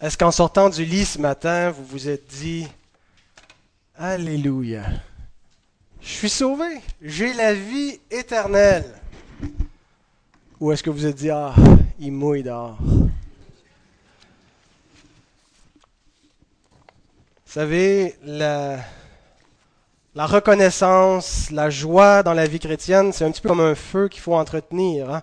Est-ce 0.00 0.18
qu'en 0.18 0.32
sortant 0.32 0.68
du 0.68 0.84
lit 0.84 1.04
ce 1.04 1.18
matin, 1.18 1.70
vous 1.70 1.84
vous 1.84 2.08
êtes 2.08 2.26
dit 2.26 2.66
Alléluia, 3.96 4.82
je 6.00 6.08
suis 6.08 6.28
sauvé, 6.28 6.80
j'ai 7.00 7.32
la 7.32 7.54
vie 7.54 8.00
éternelle 8.10 8.84
Ou 10.58 10.72
est-ce 10.72 10.82
que 10.82 10.90
vous 10.90 10.98
vous 10.98 11.06
êtes 11.06 11.16
dit 11.16 11.30
Ah, 11.30 11.54
il 12.00 12.10
mouille 12.10 12.42
dehors? 12.42 12.76
Vous 12.80 13.10
savez, 17.46 18.16
la, 18.24 18.80
reconnaissance, 20.16 21.52
la 21.52 21.70
joie 21.70 22.24
dans 22.24 22.34
la 22.34 22.48
vie 22.48 22.58
chrétienne, 22.58 23.12
c'est 23.12 23.24
un 23.24 23.30
petit 23.30 23.40
peu 23.40 23.48
comme 23.48 23.60
un 23.60 23.76
feu 23.76 24.08
qu'il 24.08 24.22
faut 24.22 24.34
entretenir. 24.34 25.08
Hein. 25.08 25.22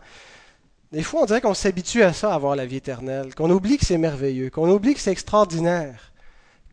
Des 0.92 1.04
fois, 1.04 1.22
on 1.22 1.26
dirait 1.26 1.40
qu'on 1.40 1.54
s'habitue 1.54 2.04
à 2.04 2.12
ça, 2.12 2.32
à 2.32 2.36
avoir 2.36 2.56
la 2.56 2.66
vie 2.66 2.76
éternelle, 2.76 3.34
qu'on 3.34 3.50
oublie 3.50 3.78
que 3.78 3.86
c'est 3.86 3.98
merveilleux, 3.98 4.50
qu'on 4.50 4.70
oublie 4.70 4.94
que 4.94 5.00
c'est 5.00 5.12
extraordinaire, 5.12 6.12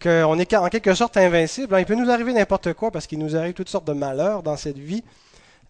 qu'on 0.03 0.39
est 0.41 0.55
en 0.55 0.69
quelque 0.69 0.95
sorte 0.95 1.17
invincible. 1.17 1.77
Il 1.79 1.87
peut 1.87 1.95
nous 1.95 2.11
arriver 2.11 2.33
n'importe 2.33 2.73
quoi 2.73 2.91
parce 2.91 3.07
qu'il 3.07 3.21
nous 3.21 3.37
arrive 3.37 3.55
toutes 3.55 3.69
sortes 3.69 3.87
de 3.87 3.93
malheurs 3.93 4.43
dans 4.43 4.57
cette 4.57 4.79
vie. 4.79 5.05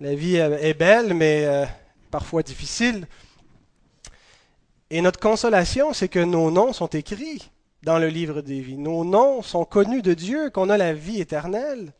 La 0.00 0.14
vie 0.14 0.36
est 0.36 0.74
belle, 0.74 1.12
mais 1.12 1.44
euh, 1.44 1.66
parfois 2.10 2.42
difficile. 2.42 3.06
Et 4.88 5.02
notre 5.02 5.20
consolation, 5.20 5.92
c'est 5.92 6.08
que 6.08 6.18
nos 6.18 6.50
noms 6.50 6.72
sont 6.72 6.86
écrits 6.86 7.50
dans 7.82 7.98
le 7.98 8.08
livre 8.08 8.40
des 8.40 8.60
vies. 8.60 8.78
Nos 8.78 9.04
noms 9.04 9.42
sont 9.42 9.66
connus 9.66 10.00
de 10.00 10.14
Dieu, 10.14 10.48
qu'on 10.48 10.70
a 10.70 10.78
la 10.78 10.94
vie 10.94 11.20
éternelle. 11.20 11.92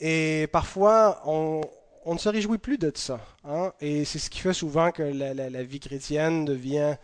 Et 0.00 0.48
parfois, 0.50 1.22
on, 1.24 1.60
on 2.04 2.14
ne 2.14 2.18
se 2.18 2.28
réjouit 2.28 2.58
plus 2.58 2.78
de 2.78 2.92
ça. 2.94 3.20
Hein. 3.44 3.72
Et 3.80 4.04
c'est 4.04 4.18
ce 4.18 4.30
qui 4.30 4.40
fait 4.40 4.52
souvent 4.52 4.90
que 4.90 5.02
la, 5.02 5.62
vie 5.62 5.80
chrétienne 5.80 6.44
devient... 6.44 6.96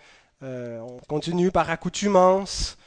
Euh, 0.43 0.79
on 0.81 0.99
continue 1.07 1.51
par 1.51 1.69
accoutumance, 1.69 2.79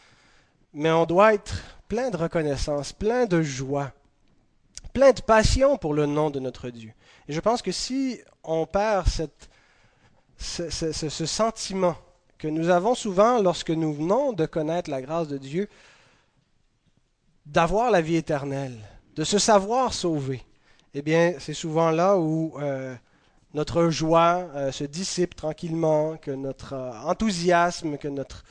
mais 0.74 0.90
on 0.90 1.06
doit 1.06 1.36
être 1.36 1.54
plein 1.88 2.10
de 2.10 2.18
reconnaissance, 2.18 2.94
plein 2.94 3.28
de 3.28 3.44
joie, 3.44 3.92
plein 4.92 5.12
de 5.12 5.22
passion 5.22 5.78
pour 5.78 5.94
le 5.94 6.08
nom 6.08 6.32
de 6.32 6.40
notre 6.40 6.72
Dieu. 6.72 6.92
Et 7.28 7.34
je 7.34 7.40
pense 7.40 7.62
que 7.62 7.72
si 7.72 8.20
on 8.44 8.66
perd 8.66 9.06
ce, 10.38 10.70
ce 10.70 11.26
sentiment 11.28 11.96
que 12.40 12.48
nous 12.48 12.70
avons 12.70 12.96
souvent 12.96 13.40
lorsque 13.40 13.70
nous 13.70 13.94
venons 13.94 14.34
de 14.34 14.48
connaître 14.48 14.90
la 14.90 15.02
grâce 15.02 15.28
de 15.28 15.38
Dieu, 15.38 15.70
d'avoir 17.46 17.92
la 17.92 18.02
vie 18.02 18.16
éternelle, 18.16 18.80
de 19.16 19.24
se 19.24 19.38
savoir 19.38 19.94
sauvé, 19.94 20.44
eh 20.94 21.02
bien, 21.02 21.36
c'est 21.40 21.54
souvent 21.54 21.90
là 21.90 22.18
où 22.18 22.54
euh, 22.60 22.96
notre 23.54 23.90
joie 23.90 24.48
euh, 24.56 24.72
se 24.72 24.84
dissipe 24.84 25.36
tranquillement, 25.36 26.18
que 26.18 26.30
notre 26.30 26.74
euh, 26.74 26.92
enthousiasme, 27.04 27.98
que 27.98 28.08
notre, 28.08 28.44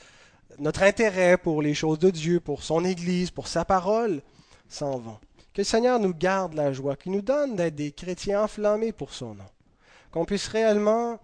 notre 0.59 0.83
intérêt 0.83 1.37
pour 1.37 1.63
les 1.63 1.75
choses 1.75 2.01
de 2.01 2.11
Dieu, 2.11 2.41
pour 2.41 2.65
son 2.65 2.85
Église, 2.85 3.31
pour 3.31 3.47
sa 3.47 3.65
parole, 3.65 4.23
s'en 4.69 4.99
vont. 4.99 5.19
Que 5.55 5.61
le 5.61 5.65
Seigneur 5.65 6.01
nous 6.01 6.15
garde 6.15 6.55
la 6.55 6.73
joie, 6.73 6.97
qu'il 6.97 7.13
nous 7.13 7.23
donne 7.23 7.55
d'être 7.55 7.77
des 7.77 7.93
chrétiens 7.93 8.43
enflammés 8.43 8.93
pour 8.93 9.13
son 9.13 9.35
nom. 9.35 9.51
Qu'on 10.11 10.25
puisse 10.25 10.49
réellement 10.49 11.21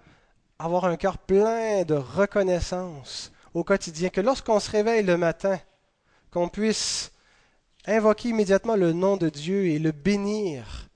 avoir 0.61 0.85
un 0.85 0.97
cœur 0.97 1.19
plein 1.19 1.83
de 1.85 1.95
reconnaissance 1.95 3.33
au 3.55 3.65
quotidien, 3.65 4.09
que 4.09 4.21
lorsqu'on 4.21 4.61
se 4.61 4.71
réveille 4.71 5.03
le 5.03 5.17
matin, 5.17 5.59
qu'on 6.31 6.49
puisse 6.49 7.11
invoquer 7.87 8.29
immédiatement 8.29 8.77
le 8.77 8.93
nom 8.93 9.17
de 9.17 9.29
Dieu 9.29 9.67
et 9.67 9.79
le 9.79 9.93
bénir 9.93 10.88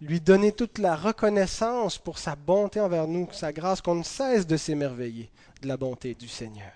lui 0.00 0.20
donner 0.20 0.52
toute 0.52 0.78
la 0.78 0.96
reconnaissance 0.96 1.98
pour 1.98 2.18
sa 2.18 2.36
bonté 2.36 2.80
envers 2.80 3.06
nous, 3.06 3.28
sa 3.32 3.52
grâce, 3.52 3.80
qu'on 3.80 3.94
ne 3.96 4.02
cesse 4.02 4.46
de 4.46 4.56
s'émerveiller 4.56 5.30
de 5.62 5.68
la 5.68 5.76
bonté 5.76 6.14
du 6.14 6.28
Seigneur. 6.28 6.72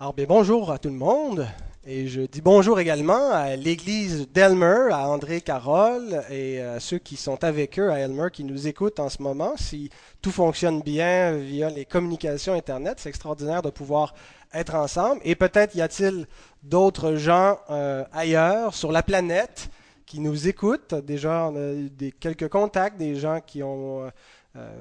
Alors 0.00 0.12
bien 0.12 0.26
bonjour 0.26 0.72
à 0.72 0.78
tout 0.78 0.88
le 0.88 0.96
monde, 0.96 1.46
et 1.86 2.08
je 2.08 2.22
dis 2.22 2.40
bonjour 2.40 2.80
également 2.80 3.30
à 3.30 3.56
l'église 3.56 4.26
d'Elmer, 4.32 4.88
à 4.90 5.08
André 5.08 5.40
Carole 5.40 6.22
et 6.30 6.60
à 6.60 6.80
ceux 6.80 6.98
qui 6.98 7.16
sont 7.16 7.44
avec 7.44 7.78
eux 7.78 7.90
à 7.90 8.00
Elmer, 8.00 8.28
qui 8.32 8.42
nous 8.44 8.66
écoutent 8.66 9.00
en 9.00 9.08
ce 9.08 9.22
moment. 9.22 9.54
Si 9.56 9.90
tout 10.20 10.32
fonctionne 10.32 10.80
bien 10.80 11.36
via 11.36 11.70
les 11.70 11.84
communications 11.84 12.54
Internet, 12.54 12.98
c'est 13.00 13.10
extraordinaire 13.10 13.62
de 13.62 13.70
pouvoir 13.70 14.14
être 14.52 14.74
ensemble. 14.74 15.20
Et 15.24 15.34
peut-être 15.34 15.74
y 15.74 15.82
a-t-il 15.82 16.26
d'autres 16.62 17.14
gens 17.16 17.58
euh, 17.70 18.04
ailleurs 18.12 18.74
sur 18.74 18.92
la 18.92 19.02
planète 19.02 19.68
qui 20.14 20.20
nous 20.20 20.46
écoutent. 20.46 20.94
Déjà, 20.94 21.48
on 21.50 21.56
a 21.56 21.74
des, 21.90 22.12
quelques 22.12 22.48
contacts, 22.48 22.96
des 22.96 23.16
gens 23.16 23.40
qui 23.44 23.64
ont 23.64 24.08
euh, 24.54 24.72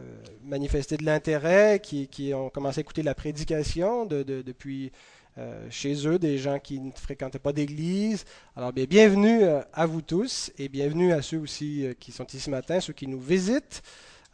manifesté 0.43 0.95
de 0.95 1.03
l'intérêt, 1.03 1.81
qui, 1.81 2.31
ont 2.35 2.51
commencé 2.51 2.77
à 2.77 2.81
écouter 2.81 3.01
la 3.01 3.15
prédication 3.15 4.05
depuis 4.05 4.91
euh, 5.39 5.65
chez 5.71 6.07
eux, 6.07 6.19
des 6.19 6.37
gens 6.37 6.59
qui 6.59 6.79
ne 6.79 6.91
fréquentaient 6.91 7.39
pas 7.39 7.51
d'église. 7.51 8.25
Alors, 8.55 8.73
bien, 8.73 8.85
bienvenue 8.85 9.43
euh, 9.43 9.61
à 9.73 9.87
vous 9.87 10.03
tous 10.03 10.51
et 10.59 10.69
bienvenue 10.69 11.11
à 11.11 11.23
ceux 11.23 11.39
aussi 11.39 11.87
qui 11.99 12.11
sont 12.11 12.27
ici 12.27 12.39
ce 12.39 12.51
matin, 12.51 12.79
ceux 12.79 12.93
qui 12.93 13.07
nous 13.07 13.19
visitent. 13.19 13.81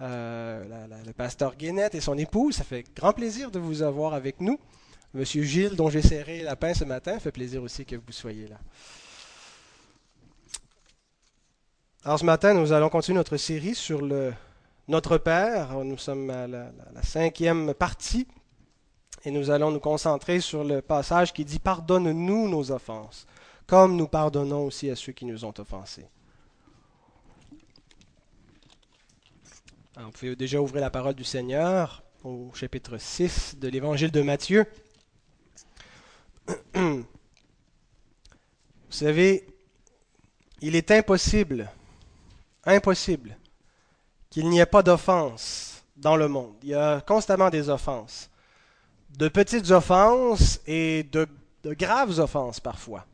le 0.02 1.14
pasteur 1.14 1.56
Guénette 1.56 1.96
et 1.96 2.02
son 2.02 2.18
épouse, 2.18 2.56
ça 2.56 2.66
fait 2.66 2.84
grand 2.94 3.14
plaisir 3.14 3.52
de 3.52 3.60
vous 3.60 3.84
avoir 3.84 4.14
avec 4.14 4.42
nous. 4.42 4.60
Monsieur 5.14 5.44
Gilles, 5.44 5.78
dont 5.78 5.90
j'ai 5.90 6.02
serré 6.02 6.42
la 6.42 6.58
pain 6.58 6.74
ce 6.74 6.84
matin, 6.84 7.18
fait 7.20 7.32
plaisir 7.32 7.64
aussi 7.64 7.86
que 7.86 7.96
vous 7.96 8.12
soyez 8.12 8.48
là. 8.48 8.58
Alors 12.06 12.18
ce 12.18 12.24
matin, 12.24 12.54
nous 12.54 12.72
allons 12.72 12.88
continuer 12.88 13.18
notre 13.18 13.36
série 13.36 13.76
sur 13.76 14.02
le 14.02 14.34
Notre 14.88 15.18
Père. 15.18 15.84
Nous 15.84 15.98
sommes 15.98 16.30
à 16.30 16.48
la, 16.48 16.72
cinquième 17.04 17.74
partie 17.74 18.26
et 19.26 19.32
nous 19.32 19.50
allons 19.52 19.70
nous 19.70 19.82
concentrer 19.82 20.40
sur 20.40 20.64
le 20.64 20.82
passage 20.82 21.34
qui 21.34 21.44
dit 21.44 21.60
Pardonne-nous 21.60 22.48
nos 22.48 22.72
offenses, 22.72 23.28
comme 23.68 23.98
nous 23.98 24.08
pardonnons 24.08 24.66
aussi 24.66 24.90
à 24.90 24.96
ceux 24.96 25.12
qui 25.12 25.26
nous 25.26 25.44
ont 25.44 25.54
offensés. 25.58 26.06
Vous 29.98 30.12
pouvez 30.12 30.38
déjà 30.38 30.62
ouvrir 30.62 30.80
la 30.80 30.90
parole 30.90 31.16
du 31.16 31.26
Seigneur 31.26 32.02
au 32.24 32.50
chapitre 32.54 32.98
6 32.98 33.58
de 33.60 33.68
l'évangile 33.68 34.12
de 34.12 34.22
Matthieu. 34.22 34.66
Vous 36.74 37.04
savez, 38.90 39.46
il 40.62 40.78
est 40.78 40.92
impossible 40.92 41.70
impossible 42.70 43.38
qu'il 44.30 44.50
n'y 44.50 44.60
ait 44.60 44.66
pas 44.66 44.84
d'offense 44.84 45.84
dans 45.98 46.16
le 46.16 46.28
monde. 46.28 46.56
Il 46.64 46.70
y 46.70 46.76
a 46.76 47.02
constamment 47.02 47.50
des 47.50 47.70
offenses. 47.70 48.30
De 49.18 49.28
petites 49.28 49.72
offenses 49.72 50.60
et 50.68 51.04
de, 51.04 51.28
graves 51.66 52.20
offenses 52.20 52.60
parfois. 52.60 53.06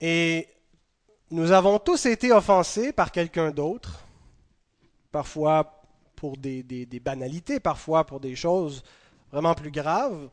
Et 0.00 0.48
nous 1.30 1.52
avons 1.52 1.78
tous 1.78 2.06
été 2.06 2.32
offensés 2.32 2.92
par 2.92 3.12
quelqu'un 3.12 3.50
d'autre, 3.50 4.00
parfois 5.12 5.82
pour 6.16 6.36
des, 6.36 6.86
banalités, 7.02 7.60
parfois 7.60 8.04
pour 8.04 8.20
des 8.20 8.36
choses 8.36 8.82
vraiment 9.30 9.54
plus 9.54 9.70
graves. 9.70 10.28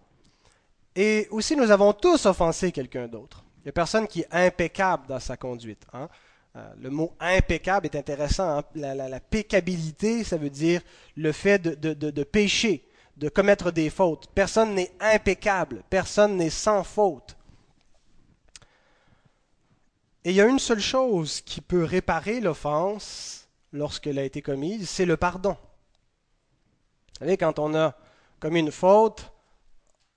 Et 0.95 1.27
aussi, 1.29 1.55
nous 1.55 1.69
avons 1.69 1.93
tous 1.93 2.25
offensé 2.25 2.71
quelqu'un 2.71 3.07
d'autre. 3.07 3.43
Il 3.59 3.63
n'y 3.65 3.69
a 3.69 3.73
personne 3.73 4.07
qui 4.07 4.21
est 4.21 4.27
impeccable 4.31 5.07
dans 5.07 5.19
sa 5.19 5.37
conduite. 5.37 5.85
Hein? 5.93 6.07
Euh, 6.57 6.73
le 6.79 6.89
mot 6.89 7.13
impeccable 7.19 7.85
est 7.85 7.95
intéressant. 7.95 8.59
Hein. 8.59 8.63
La, 8.75 9.19
pécabilité, 9.19 10.23
ça 10.23 10.37
veut 10.37 10.49
dire 10.49 10.81
le 11.15 11.31
fait 11.31 11.59
de, 11.59 12.23
pécher, 12.23 12.83
de 13.17 13.29
commettre 13.29 13.71
des 13.71 13.89
fautes. 13.89 14.27
Personne 14.33 14.73
n'est 14.73 14.91
impeccable, 14.99 15.83
personne 15.89 16.37
n'est 16.37 16.49
sans 16.49 16.83
faute. 16.83 17.37
Et 20.23 20.31
il 20.31 20.35
y 20.35 20.41
a 20.41 20.47
une 20.47 20.59
seule 20.59 20.81
chose 20.81 21.41
qui 21.41 21.61
peut 21.61 21.83
réparer 21.83 22.41
l'offense 22.41 23.47
lorsqu'elle 23.71 24.17
a 24.17 24.23
été 24.23 24.41
commise, 24.41 24.89
c'est 24.89 25.05
le 25.05 25.15
pardon. 25.15 25.55
Vous 27.13 27.19
savez, 27.19 27.37
quand 27.37 27.59
on 27.59 27.75
a 27.75 27.95
commis 28.39 28.61
une 28.61 28.71
faute 28.71 29.31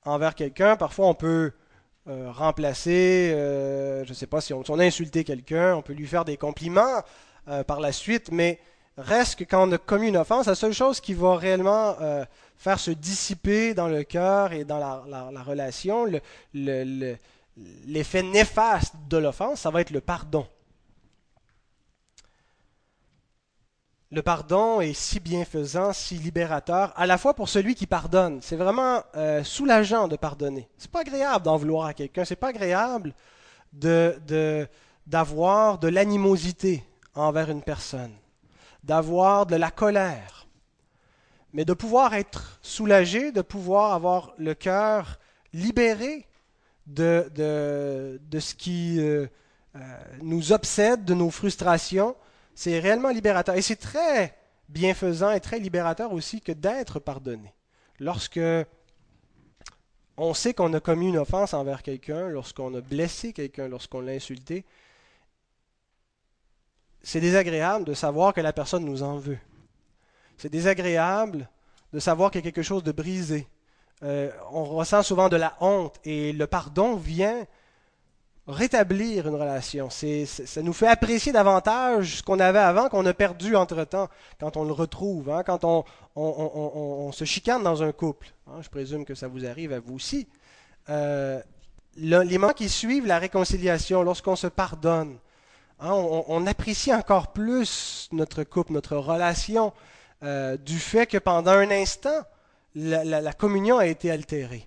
envers 0.04 0.34
quelqu'un, 0.34 0.76
parfois 0.76 1.06
on 1.06 1.14
peut 1.14 1.52
euh, 2.08 2.32
remplacer, 2.32 3.30
euh, 3.34 4.04
je 4.04 4.08
ne 4.08 4.14
sais 4.14 4.26
pas 4.26 4.40
si 4.40 4.54
on, 4.54 4.62
a 4.62 4.84
insulté 4.84 5.22
quelqu'un, 5.22 5.74
on 5.76 5.82
peut 5.82 5.92
lui 5.92 6.06
faire 6.06 6.24
des 6.24 6.38
compliments 6.38 7.02
euh, 7.48 7.62
par 7.62 7.78
la 7.78 7.92
suite, 7.92 8.30
mais 8.32 8.58
reste 8.96 9.38
que 9.38 9.44
quand 9.44 9.68
on 9.68 9.72
a 9.72 9.76
commis 9.76 10.08
une 10.08 10.16
offense, 10.16 10.46
la 10.46 10.54
seule 10.54 10.72
chose 10.72 11.00
qui 11.00 11.12
va 11.12 11.36
réellement 11.36 11.96
faire 12.56 12.78
se 12.78 12.90
dissiper 12.90 13.74
dans 13.74 13.88
le 13.88 14.02
cœur 14.02 14.52
et 14.52 14.64
dans 14.64 14.78
la, 14.78 15.42
relation, 15.42 16.06
l'effet 16.54 18.22
néfaste 18.22 18.94
de 19.08 19.18
l'offense, 19.18 19.60
ça 19.60 19.70
va 19.70 19.82
être 19.82 19.90
le 19.90 20.00
pardon. 20.00 20.46
Le 24.12 24.22
pardon 24.22 24.80
est 24.80 24.92
si 24.92 25.20
bienfaisant, 25.20 25.92
si 25.92 26.16
libérateur, 26.16 26.92
à 26.96 27.06
la 27.06 27.16
fois 27.16 27.34
pour 27.34 27.48
celui 27.48 27.76
qui 27.76 27.86
pardonne. 27.86 28.40
C'est 28.42 28.56
vraiment 28.56 29.04
euh, 29.14 29.44
soulageant 29.44 30.08
de 30.08 30.16
pardonner. 30.16 30.68
C'est 30.78 30.90
pas 30.90 31.02
agréable 31.02 31.44
d'en 31.44 31.56
vouloir 31.56 31.86
à 31.86 31.94
quelqu'un. 31.94 32.24
C'est 32.24 32.34
pas 32.34 32.48
agréable 32.48 33.14
d'avoir 33.72 35.78
de, 35.78 35.88
l'animosité 35.88 36.84
envers 37.14 37.50
une 37.50 37.62
personne, 37.62 38.10
d'avoir 38.82 39.46
de 39.46 39.54
la 39.54 39.70
colère. 39.70 40.48
mais 41.52 41.64
de 41.64 41.72
pouvoir 41.72 42.14
être 42.14 42.58
soulagé, 42.62 43.30
de 43.30 43.42
pouvoir 43.42 43.92
avoir 43.92 44.34
le 44.38 44.54
cœur 44.54 45.20
libéré 45.52 46.26
de, 46.86 47.30
de, 47.34 48.38
ce 48.40 48.54
qui 48.56 48.98
euh, 48.98 49.28
euh, 49.76 49.78
nous 50.22 50.52
obsède, 50.52 51.04
de 51.04 51.14
nos 51.14 51.30
frustrations. 51.30 52.16
C'est 52.60 52.78
réellement 52.78 53.08
libérateur. 53.08 53.54
Et 53.54 53.62
c'est 53.62 53.76
très 53.76 54.36
bienfaisant 54.68 55.30
et 55.30 55.40
très 55.40 55.58
libérateur 55.58 56.12
aussi 56.12 56.42
que 56.42 56.52
d'être 56.52 56.98
pardonné. 56.98 57.54
Lorsque 57.98 58.38
on 60.18 60.34
sait 60.34 60.52
qu'on 60.52 60.74
a 60.74 60.80
commis 60.80 61.08
une 61.08 61.16
offense 61.16 61.54
envers 61.54 61.82
quelqu'un, 61.82 62.28
lorsqu'on 62.28 62.74
a 62.74 62.82
blessé 62.82 63.32
quelqu'un, 63.32 63.66
lorsqu'on 63.66 64.02
l'a 64.02 64.12
insulté, 64.12 64.66
c'est 67.02 67.22
désagréable 67.22 67.86
de 67.86 67.94
savoir 67.94 68.34
que 68.34 68.42
la 68.42 68.52
personne 68.52 68.84
nous 68.84 69.02
en 69.02 69.16
veut. 69.16 69.38
C'est 70.36 70.50
désagréable 70.50 71.48
de 71.94 71.98
savoir 71.98 72.30
qu'il 72.30 72.40
y 72.40 72.46
a 72.46 72.50
quelque 72.50 72.60
chose 72.62 72.84
de 72.84 72.92
brisé. 72.92 73.48
Euh, 74.02 74.30
on 74.52 74.64
ressent 74.64 75.02
souvent 75.02 75.30
de 75.30 75.36
la 75.36 75.56
honte 75.60 75.98
et 76.04 76.34
le 76.34 76.46
pardon 76.46 76.96
vient 76.96 77.46
rétablir 78.46 79.28
une 79.28 79.34
relation. 79.34 79.90
C'est, 79.90 80.26
ça 80.26 80.62
nous 80.62 80.72
fait 80.72 80.86
apprécier 80.86 81.32
davantage 81.32 82.16
ce 82.16 82.22
qu'on 82.22 82.40
avait 82.40 82.58
avant, 82.58 82.88
qu'on 82.88 83.06
a 83.06 83.14
perdu 83.14 83.56
entre-temps, 83.56 84.08
quand 84.38 84.56
on 84.56 84.64
le 84.64 84.72
retrouve, 84.72 85.30
hein, 85.30 85.42
quand 85.44 85.64
on, 85.64 87.12
se 87.12 87.24
chicane 87.24 87.62
dans 87.62 87.82
un 87.82 87.92
couple. 87.92 88.32
Hein, 88.48 88.60
je 88.60 88.68
présume 88.68 89.04
que 89.04 89.14
ça 89.14 89.28
vous 89.28 89.46
arrive 89.46 89.72
à 89.72 89.80
vous 89.80 89.94
aussi. 89.94 90.28
Euh, 90.88 91.40
les 91.96 92.38
moments 92.38 92.52
qui 92.52 92.68
suivent 92.68 93.06
la 93.06 93.18
réconciliation, 93.18 94.02
lorsqu'on 94.02 94.36
se 94.36 94.46
pardonne, 94.46 95.16
hein, 95.80 95.92
on, 95.92 96.46
apprécie 96.46 96.94
encore 96.94 97.32
plus 97.32 98.08
notre 98.12 98.44
couple, 98.44 98.72
notre 98.72 98.96
relation, 98.96 99.72
euh, 100.22 100.56
du 100.56 100.78
fait 100.78 101.06
que 101.06 101.18
pendant 101.18 101.52
un 101.52 101.70
instant, 101.70 102.22
la, 102.74 103.04
la 103.04 103.32
communion 103.32 103.78
a 103.78 103.86
été 103.86 104.10
altérée. 104.10 104.66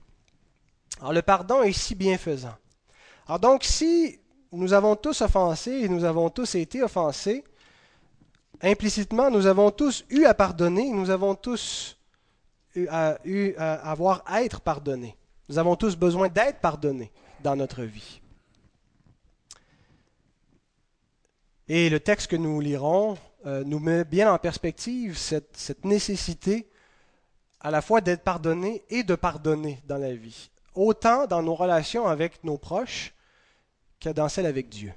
Alors 0.99 1.13
le 1.13 1.21
pardon 1.21 1.63
est 1.63 1.73
si 1.73 1.95
bienfaisant. 1.95 2.55
Alors 3.27 3.39
donc, 3.39 3.63
si 3.63 4.19
nous 4.51 4.73
avons 4.73 4.95
tous 4.95 5.21
offensé 5.21 5.71
et 5.71 5.89
nous 5.89 6.03
avons 6.03 6.29
tous 6.29 6.55
été 6.55 6.83
offensés, 6.83 7.43
implicitement, 8.61 9.31
nous 9.31 9.45
avons 9.45 9.71
tous 9.71 10.05
eu 10.09 10.25
à 10.25 10.33
pardonner, 10.33 10.91
nous 10.91 11.09
avons 11.09 11.35
tous 11.35 11.97
eu 12.75 12.87
à, 12.87 13.15
avoir 13.89 14.23
à 14.25 14.43
être 14.43 14.61
pardonnés. 14.61 15.15
Nous 15.49 15.57
avons 15.57 15.75
tous 15.75 15.95
besoin 15.95 16.27
d'être 16.27 16.59
pardonnés 16.59 17.11
dans 17.41 17.55
notre 17.55 17.83
vie. 17.83 18.21
Et 21.67 21.89
le 21.89 21.99
texte 21.99 22.27
que 22.27 22.35
nous 22.35 22.59
lirons 22.59 23.17
euh, 23.45 23.63
nous 23.63 23.79
met 23.79 24.03
bien 24.03 24.33
en 24.33 24.37
perspective 24.37 25.17
cette 25.17 25.85
nécessité 25.85 26.69
à 27.61 27.71
la 27.71 27.81
fois 27.81 28.01
d'être 28.01 28.23
pardonné 28.23 28.83
et 28.89 29.03
de 29.03 29.15
pardonner 29.15 29.81
dans 29.87 29.97
la 29.97 30.13
vie 30.13 30.49
autant 30.75 31.27
dans 31.27 31.41
nos 31.41 31.55
relations 31.55 32.07
avec 32.07 32.43
nos 32.43 32.57
proches 32.57 33.13
que 33.99 34.09
dans 34.09 34.29
celles 34.29 34.45
avec 34.45 34.69
Dieu. 34.69 34.93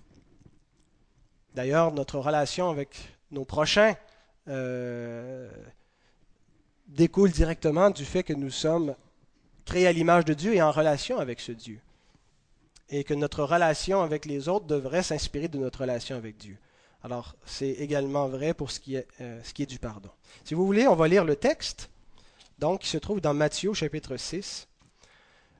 D'ailleurs, 1.55 1.93
notre 1.93 2.19
relation 2.19 2.69
avec 2.71 2.97
nos 3.31 3.45
prochains 3.45 3.95
euh, 4.49 5.51
découle 6.87 7.31
directement 7.31 7.91
du 7.91 8.05
fait 8.05 8.23
que 8.23 8.33
nous 8.33 8.51
sommes 8.51 8.95
créés 9.65 9.87
à 9.87 9.93
l'image 9.93 10.25
de 10.25 10.35
Dieu 10.35 10.55
et 10.55 10.63
en 10.63 10.71
relation 10.71 11.19
avec 11.19 11.41
ce 11.41 11.53
Dieu. 11.53 11.81
Et 12.89 13.05
que 13.05 13.15
notre 13.15 13.43
relation 13.43 14.03
avec 14.03 14.27
les 14.27 14.49
autres 14.49 14.67
devrait 14.67 15.03
s'inspirer 15.03 15.49
de 15.49 15.59
notre 15.59 15.81
relation 15.81 16.17
avec 16.17 16.37
Dieu. 16.37 16.57
Alors, 17.03 17.37
c'est 17.45 17.71
également 17.71 18.29
vrai 18.29 18.55
pour 18.55 18.71
ce 18.71 18.81
qui, 18.81 18.97
est, 18.97 19.07
euh, 19.21 19.41
du 19.67 19.79
pardon. 19.79 20.11
Si 20.45 20.55
vous 20.55 20.67
voulez, 20.67 20.87
on 20.87 20.95
va 20.95 21.09
lire 21.09 21.25
le 21.25 21.37
texte, 21.37 21.91
donc, 22.59 22.81
qui 22.83 22.89
se 22.89 22.99
trouve 22.99 23.21
dans 23.21 23.35
Matthieu 23.35 23.73
chapitre 23.75 24.17
6. 24.17 24.69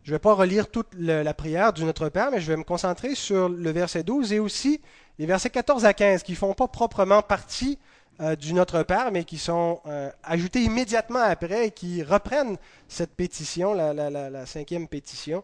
Je 0.07 0.13
ne 0.13 0.15
vais 0.15 0.21
pas 0.21 0.35
relire 0.35 0.71
toute 0.71 0.95
la 0.97 1.35
prière 1.35 1.73
du 1.73 1.83
Notre 1.83 2.09
Père, 2.11 2.31
mais 2.31 2.41
je 2.41 2.47
vais 2.47 2.57
me 2.57 2.63
concentrer 2.63 3.17
sur 3.17 3.49
le 3.49 3.71
verset 3.73 4.05
12 4.05 4.35
et 4.35 4.39
aussi 4.39 4.81
les 5.19 5.27
versets 5.27 5.51
14 5.51 5.85
à 5.85 5.95
15 5.95 6.23
qui 6.23 6.31
ne 6.31 6.37
font 6.37 6.55
pas 6.55 6.69
proprement 6.69 7.23
partie 7.23 7.77
euh, 8.21 8.37
du 8.37 8.53
Notre 8.53 8.85
Père, 8.85 9.11
mais 9.11 9.25
qui 9.25 9.37
sont 9.37 9.81
euh, 9.87 10.09
ajoutés 10.23 10.63
immédiatement 10.63 11.19
après 11.19 11.67
et 11.67 11.71
qui 11.73 12.05
reprennent 12.05 12.57
cette 12.87 13.17
pétition, 13.17 13.75
la, 13.75 13.93
la 13.93 14.47
cinquième 14.47 14.87
pétition. 14.87 15.43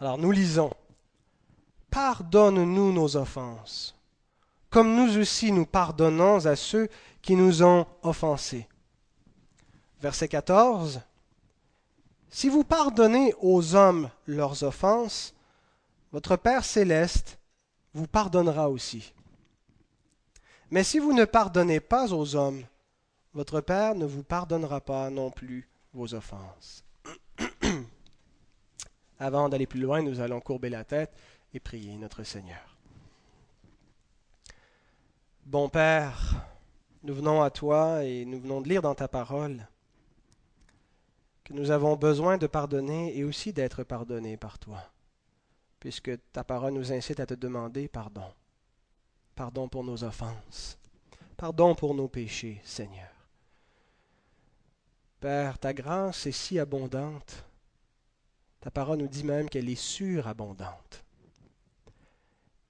Alors 0.00 0.18
nous 0.18 0.32
lisons. 0.32 0.72
Pardonne-nous 1.92 2.92
nos 2.92 3.16
offenses, 3.16 3.96
comme 4.68 4.96
nous 4.96 5.16
aussi 5.16 5.52
nous 5.52 5.64
pardonnons 5.64 6.44
à 6.44 6.56
ceux 6.56 6.88
qui 7.22 7.36
nous 7.36 7.62
ont 7.62 7.86
offensés. 8.02 8.66
Verset 10.00 10.26
14. 10.26 11.02
Si 12.30 12.48
vous 12.48 12.64
pardonnez 12.64 13.34
aux 13.40 13.74
hommes 13.74 14.10
leurs 14.26 14.62
offenses, 14.62 15.34
votre 16.12 16.36
Père 16.36 16.64
céleste 16.64 17.38
vous 17.94 18.06
pardonnera 18.06 18.68
aussi. 18.68 19.14
Mais 20.70 20.84
si 20.84 20.98
vous 20.98 21.14
ne 21.14 21.24
pardonnez 21.24 21.80
pas 21.80 22.12
aux 22.12 22.36
hommes, 22.36 22.62
votre 23.32 23.60
Père 23.60 23.94
ne 23.94 24.04
vous 24.04 24.22
pardonnera 24.22 24.80
pas 24.80 25.08
non 25.10 25.30
plus 25.30 25.68
vos 25.94 26.14
offenses. 26.14 26.84
Avant 29.18 29.48
d'aller 29.48 29.66
plus 29.66 29.80
loin, 29.80 30.02
nous 30.02 30.20
allons 30.20 30.40
courber 30.40 30.68
la 30.68 30.84
tête 30.84 31.12
et 31.54 31.60
prier 31.60 31.96
notre 31.96 32.22
Seigneur. 32.24 32.76
Bon 35.46 35.70
Père, 35.70 36.46
nous 37.02 37.14
venons 37.14 37.42
à 37.42 37.50
toi 37.50 38.04
et 38.04 38.26
nous 38.26 38.38
venons 38.38 38.60
de 38.60 38.68
lire 38.68 38.82
dans 38.82 38.94
ta 38.94 39.08
parole 39.08 39.66
que 41.48 41.54
nous 41.54 41.70
avons 41.70 41.96
besoin 41.96 42.36
de 42.36 42.46
pardonner 42.46 43.16
et 43.16 43.24
aussi 43.24 43.54
d'être 43.54 43.82
pardonnés 43.82 44.36
par 44.36 44.58
toi, 44.58 44.82
puisque 45.80 46.10
ta 46.30 46.44
parole 46.44 46.74
nous 46.74 46.92
incite 46.92 47.20
à 47.20 47.26
te 47.26 47.32
demander 47.32 47.88
pardon. 47.88 48.30
Pardon 49.34 49.66
pour 49.66 49.82
nos 49.82 50.04
offenses. 50.04 50.78
Pardon 51.38 51.74
pour 51.74 51.94
nos 51.94 52.08
péchés, 52.08 52.60
Seigneur. 52.64 53.08
Père, 55.20 55.58
ta 55.58 55.72
grâce 55.72 56.26
est 56.26 56.32
si 56.32 56.58
abondante. 56.58 57.44
Ta 58.60 58.70
parole 58.70 58.98
nous 58.98 59.08
dit 59.08 59.24
même 59.24 59.48
qu'elle 59.48 59.70
est 59.70 59.74
surabondante. 59.74 61.02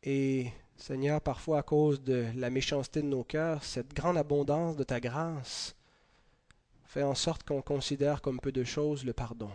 Et 0.04 0.52
Seigneur, 0.76 1.20
parfois 1.20 1.58
à 1.58 1.62
cause 1.62 2.00
de 2.00 2.26
la 2.36 2.50
méchanceté 2.50 3.02
de 3.02 3.08
nos 3.08 3.24
cœurs, 3.24 3.64
cette 3.64 3.92
grande 3.92 4.18
abondance 4.18 4.76
de 4.76 4.84
ta 4.84 5.00
grâce 5.00 5.74
fait 6.88 7.02
en 7.02 7.14
sorte 7.14 7.44
qu'on 7.44 7.60
considère 7.60 8.22
comme 8.22 8.40
peu 8.40 8.50
de 8.50 8.64
choses 8.64 9.04
le 9.04 9.12
pardon, 9.12 9.50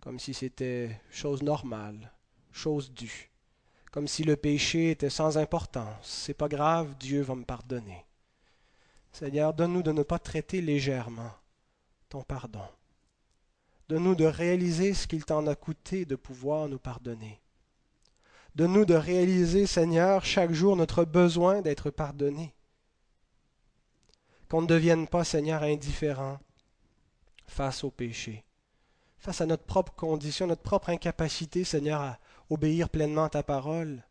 comme 0.00 0.20
si 0.20 0.32
c'était 0.32 1.00
chose 1.10 1.42
normale, 1.42 2.12
chose 2.52 2.92
due, 2.92 3.30
comme 3.90 4.06
si 4.06 4.22
le 4.22 4.36
péché 4.36 4.92
était 4.92 5.10
sans 5.10 5.36
importance. 5.36 5.96
C'est 6.02 6.34
pas 6.34 6.48
grave, 6.48 6.94
Dieu 7.00 7.22
va 7.22 7.34
me 7.34 7.44
pardonner. 7.44 8.06
Seigneur, 9.10 9.52
donne-nous 9.52 9.82
de 9.82 9.90
ne 9.90 10.04
pas 10.04 10.20
traiter 10.20 10.60
légèrement 10.60 11.32
ton 12.08 12.22
pardon. 12.22 12.64
Donne-nous 13.88 14.14
de 14.14 14.24
réaliser 14.24 14.94
ce 14.94 15.08
qu'il 15.08 15.24
t'en 15.24 15.46
a 15.48 15.56
coûté 15.56 16.04
de 16.04 16.14
pouvoir 16.14 16.68
nous 16.68 16.78
pardonner. 16.78 17.40
Donne-nous 18.54 18.84
de 18.84 18.94
réaliser, 18.94 19.66
Seigneur, 19.66 20.24
chaque 20.24 20.52
jour 20.52 20.76
notre 20.76 21.04
besoin 21.04 21.62
d'être 21.62 21.90
pardonné 21.90 22.54
qu'on 24.48 24.62
ne 24.62 24.66
devienne 24.66 25.06
pas, 25.06 25.24
Seigneur, 25.24 25.62
indifférent 25.62 26.38
face 27.46 27.84
au 27.84 27.90
péché, 27.90 28.44
face 29.18 29.40
à 29.40 29.46
notre 29.46 29.64
propre 29.64 29.92
condition, 29.94 30.46
notre 30.46 30.62
propre 30.62 30.90
incapacité, 30.90 31.64
Seigneur, 31.64 32.00
à 32.00 32.18
obéir 32.50 32.88
pleinement 32.88 33.24
à 33.24 33.30
ta 33.30 33.42
parole. 33.42 34.02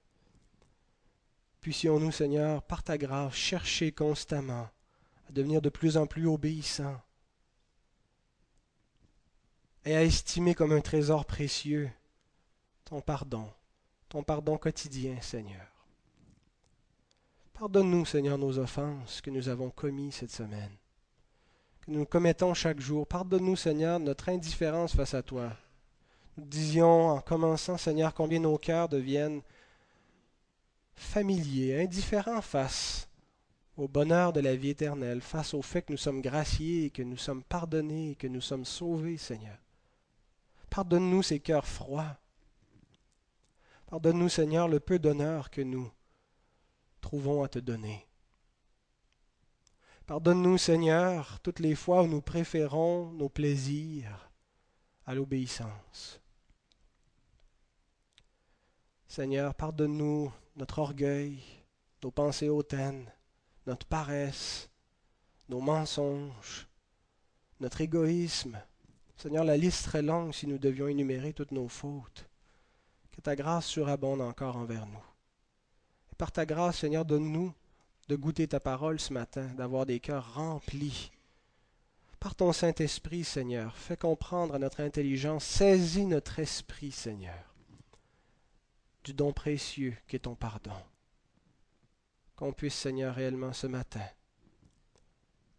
Puissions-nous, 1.62 2.12
Seigneur, 2.12 2.64
par 2.64 2.84
ta 2.84 2.98
grâce, 2.98 3.34
chercher 3.34 3.92
constamment 3.92 4.70
à 5.28 5.32
devenir 5.32 5.62
de 5.62 5.70
plus 5.70 5.98
en 5.98 6.06
plus 6.08 6.28
obéissants 6.28 7.02
et 9.86 9.96
à 9.96 10.04
estimer 10.04 10.54
comme 10.54 10.72
un 10.72 10.82
trésor 10.82 11.26
précieux 11.26 11.90
ton 12.86 13.02
pardon, 13.02 13.50
ton 14.08 14.24
pardon 14.24 14.58
quotidien, 14.58 15.20
Seigneur. 15.20 15.77
Pardonne-nous, 17.60 18.06
Seigneur, 18.06 18.38
nos 18.38 18.60
offenses 18.60 19.20
que 19.20 19.32
nous 19.32 19.50
avons 19.50 19.72
commises 19.72 20.14
cette 20.14 20.30
semaine, 20.30 20.70
que 21.82 21.90
nous 21.90 22.06
commettons 22.06 22.54
chaque 22.54 22.80
jour. 22.80 23.08
Pardonne-nous, 23.08 23.56
Seigneur, 23.56 24.00
notre 24.00 24.30
indifférence 24.30 24.96
face 24.96 25.16
à 25.16 25.24
toi. 25.24 25.52
Nous 26.38 26.46
disions 26.46 27.10
en 27.10 27.20
commençant, 27.20 27.76
Seigneur, 27.76 28.14
combien 28.14 28.40
nos 28.40 28.60
cœurs 28.60 28.90
deviennent 28.90 29.42
familiers, 30.94 31.82
indifférents 31.82 32.44
face 32.44 33.10
au 33.76 33.88
bonheur 33.88 34.34
de 34.34 34.40
la 34.40 34.56
vie 34.56 34.70
éternelle, 34.70 35.22
face 35.22 35.56
au 35.56 35.64
fait 35.64 35.82
que 35.82 35.94
nous 35.94 35.98
sommes 35.98 36.22
graciés, 36.22 36.92
que 36.92 37.02
nous 37.02 37.18
sommes 37.18 37.42
pardonnés, 37.42 38.16
que 38.20 38.28
nous 38.28 38.42
sommes 38.42 38.66
sauvés, 38.66 39.18
Seigneur. 39.18 39.58
Pardonne-nous 40.70 41.24
ces 41.24 41.40
cœurs 41.40 41.66
froids. 41.66 42.18
Pardonne-nous, 43.88 44.30
Seigneur, 44.30 44.68
le 44.68 44.80
peu 44.80 45.00
d'honneur 45.00 45.50
que 45.50 45.62
nous 45.62 45.90
trouvons 47.02 47.44
à 47.44 47.48
te 47.48 47.60
donner. 47.60 48.08
Pardonne-nous, 50.06 50.58
Seigneur, 50.58 51.40
toutes 51.42 51.60
les 51.60 51.76
fois 51.76 52.04
où 52.04 52.08
nous 52.08 52.22
préférons 52.22 53.12
nos 53.12 53.28
plaisirs 53.28 54.32
à 55.06 55.14
l'obéissance. 55.14 56.22
Seigneur, 59.08 59.54
pardonne-nous 59.54 60.32
notre 60.56 60.80
orgueil, 60.80 61.44
nos 62.04 62.12
pensées 62.12 62.50
hautaines, 62.50 63.12
notre 63.66 63.86
paresse, 63.86 64.70
nos 65.50 65.60
mensonges, 65.60 66.68
notre 67.60 67.82
égoïsme. 67.82 68.62
Seigneur, 69.18 69.44
la 69.44 69.58
liste 69.58 69.86
serait 69.86 70.02
longue 70.02 70.34
si 70.34 70.48
nous 70.48 70.58
devions 70.58 70.88
énumérer 70.88 71.34
toutes 71.34 71.52
nos 71.52 71.68
fautes. 71.68 72.30
Que 73.12 73.20
ta 73.20 73.36
grâce 73.36 73.66
surabonde 73.66 74.22
encore 74.22 74.58
envers 74.58 74.86
nous. 74.86 75.04
Par 76.18 76.32
ta 76.32 76.46
grâce, 76.46 76.80
Seigneur, 76.80 77.06
donne-nous 77.06 77.54
de 78.08 78.16
goûter 78.16 78.48
ta 78.48 78.60
parole 78.60 79.00
ce 79.00 79.14
matin, 79.14 79.46
d'avoir 79.56 79.86
des 79.86 80.00
cœurs 80.00 80.34
remplis. 80.34 81.12
Par 82.20 82.34
ton 82.34 82.52
Saint-Esprit, 82.54 83.24
Seigneur, 83.24 83.76
fais 83.78 83.98
comprendre 83.98 84.56
à 84.56 84.60
notre 84.60 84.82
intelligence, 84.82 85.46
saisis 85.46 86.06
notre 86.06 86.40
esprit, 86.40 86.92
Seigneur, 86.92 87.54
du 89.04 89.14
don 89.14 89.34
précieux 89.34 89.96
qu'est 90.08 90.20
ton 90.20 90.36
pardon. 90.36 90.74
Qu'on 92.36 92.54
puisse, 92.54 92.76
Seigneur, 92.76 93.16
réellement 93.16 93.54
ce 93.54 93.68
matin 93.68 94.06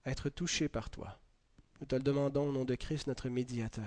être 0.05 0.31
touché 0.31 0.69
par 0.69 0.91
toi. 0.91 1.19
Nous 1.81 1.87
te 1.87 1.95
le 1.95 2.03
demandons 2.03 2.49
au 2.49 2.53
nom 2.53 2.65
de 2.65 2.75
Christ, 2.75 3.07
notre 3.07 3.29
médiateur, 3.29 3.85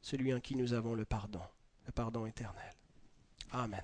celui 0.00 0.32
en 0.32 0.40
qui 0.40 0.56
nous 0.56 0.72
avons 0.72 0.94
le 0.94 1.04
pardon, 1.04 1.42
le 1.86 1.92
pardon 1.92 2.24
éternel. 2.26 2.72
Amen. 3.50 3.82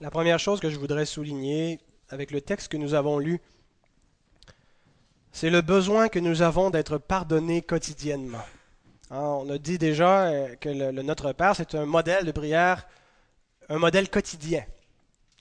La 0.00 0.10
première 0.10 0.38
chose 0.38 0.60
que 0.60 0.70
je 0.70 0.78
voudrais 0.78 1.06
souligner 1.06 1.80
avec 2.08 2.30
le 2.30 2.40
texte 2.40 2.68
que 2.68 2.76
nous 2.76 2.94
avons 2.94 3.18
lu, 3.18 3.40
c'est 5.32 5.50
le 5.50 5.60
besoin 5.60 6.08
que 6.08 6.18
nous 6.18 6.42
avons 6.42 6.70
d'être 6.70 6.98
pardonnés 6.98 7.62
quotidiennement. 7.62 8.44
Hein, 9.10 9.20
on 9.20 9.48
a 9.50 9.58
dit 9.58 9.78
déjà 9.78 10.26
euh, 10.26 10.54
que 10.56 10.68
Notre 11.02 11.32
Père, 11.32 11.54
c'est 11.56 11.74
un 11.74 11.86
modèle 11.86 12.24
de 12.24 12.32
prière, 12.32 12.86
un 13.68 13.78
modèle 13.78 14.10
quotidien. 14.10 14.64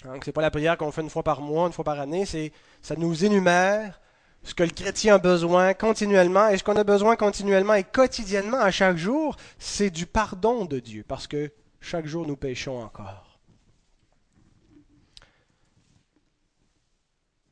Hein, 0.05 0.19
ce 0.21 0.29
n'est 0.29 0.33
pas 0.33 0.41
la 0.41 0.51
prière 0.51 0.77
qu'on 0.77 0.91
fait 0.91 1.01
une 1.01 1.09
fois 1.09 1.23
par 1.23 1.41
mois, 1.41 1.67
une 1.67 1.73
fois 1.73 1.85
par 1.85 1.99
année, 1.99 2.25
c'est 2.25 2.51
ça 2.81 2.95
nous 2.95 3.25
énumère 3.25 3.99
ce 4.43 4.53
que 4.53 4.63
le 4.63 4.69
chrétien 4.69 5.15
a 5.15 5.19
besoin 5.19 5.73
continuellement, 5.73 6.49
et 6.49 6.57
ce 6.57 6.63
qu'on 6.63 6.75
a 6.75 6.83
besoin 6.83 7.15
continuellement 7.15 7.75
et 7.75 7.83
quotidiennement 7.83 8.59
à 8.59 8.71
chaque 8.71 8.97
jour, 8.97 9.37
c'est 9.57 9.89
du 9.89 10.05
pardon 10.05 10.65
de 10.65 10.79
Dieu, 10.79 11.05
parce 11.07 11.27
que 11.27 11.51
chaque 11.79 12.05
jour 12.05 12.27
nous 12.27 12.35
péchons 12.35 12.81
encore. 12.81 13.22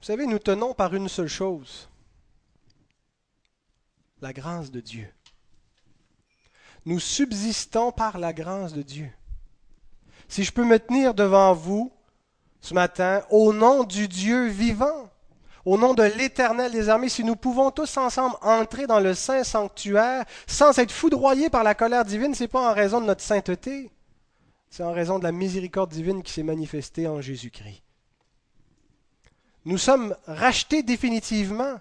Vous 0.02 0.08
savez, 0.08 0.26
nous 0.26 0.40
tenons 0.40 0.74
par 0.74 0.96
une 0.96 1.08
seule 1.08 1.28
chose, 1.28 1.88
la 4.20 4.34
grâce 4.34 4.72
de 4.72 4.80
Dieu. 4.80 5.08
Nous 6.86 7.00
subsistons 7.00 7.92
par 7.92 8.18
la 8.18 8.34
grâce 8.34 8.74
de 8.74 8.82
Dieu. 8.82 9.12
Si 10.28 10.44
je 10.44 10.52
peux 10.52 10.66
me 10.66 10.80
tenir 10.80 11.14
devant 11.14 11.54
vous 11.54 11.92
ce 12.62 12.74
matin 12.74 13.22
au 13.30 13.54
nom 13.54 13.84
du 13.84 14.08
Dieu 14.08 14.48
vivant, 14.48 15.12
au 15.66 15.78
nom 15.78 15.94
de 15.94 16.02
l'Éternel 16.02 16.72
des 16.72 16.90
armées, 16.90 17.10
si 17.10 17.24
nous 17.24 17.36
pouvons 17.36 17.70
tous 17.70 17.96
ensemble 17.98 18.36
entrer 18.42 18.88
dans 18.88 19.00
le 19.00 19.14
Saint 19.14 19.44
Sanctuaire 19.44 20.26
sans 20.48 20.80
être 20.80 20.92
foudroyés 20.92 21.52
par 21.52 21.64
la 21.64 21.76
colère 21.76 22.06
divine, 22.06 22.34
ce 22.34 22.46
n'est 22.46 22.48
pas 22.48 22.72
en 22.72 22.74
raison 22.74 23.02
de 23.02 23.06
notre 23.06 23.22
sainteté, 23.22 23.92
c'est 24.68 24.82
en 24.82 24.94
raison 24.94 25.20
de 25.20 25.26
la 25.26 25.32
miséricorde 25.32 25.92
divine 25.92 26.24
qui 26.24 26.34
s'est 26.34 26.42
manifestée 26.42 27.08
en 27.08 27.22
Jésus-Christ. 27.22 27.84
Nous 29.66 29.78
sommes 29.78 30.16
rachetés 30.26 30.82
définitivement, 30.82 31.80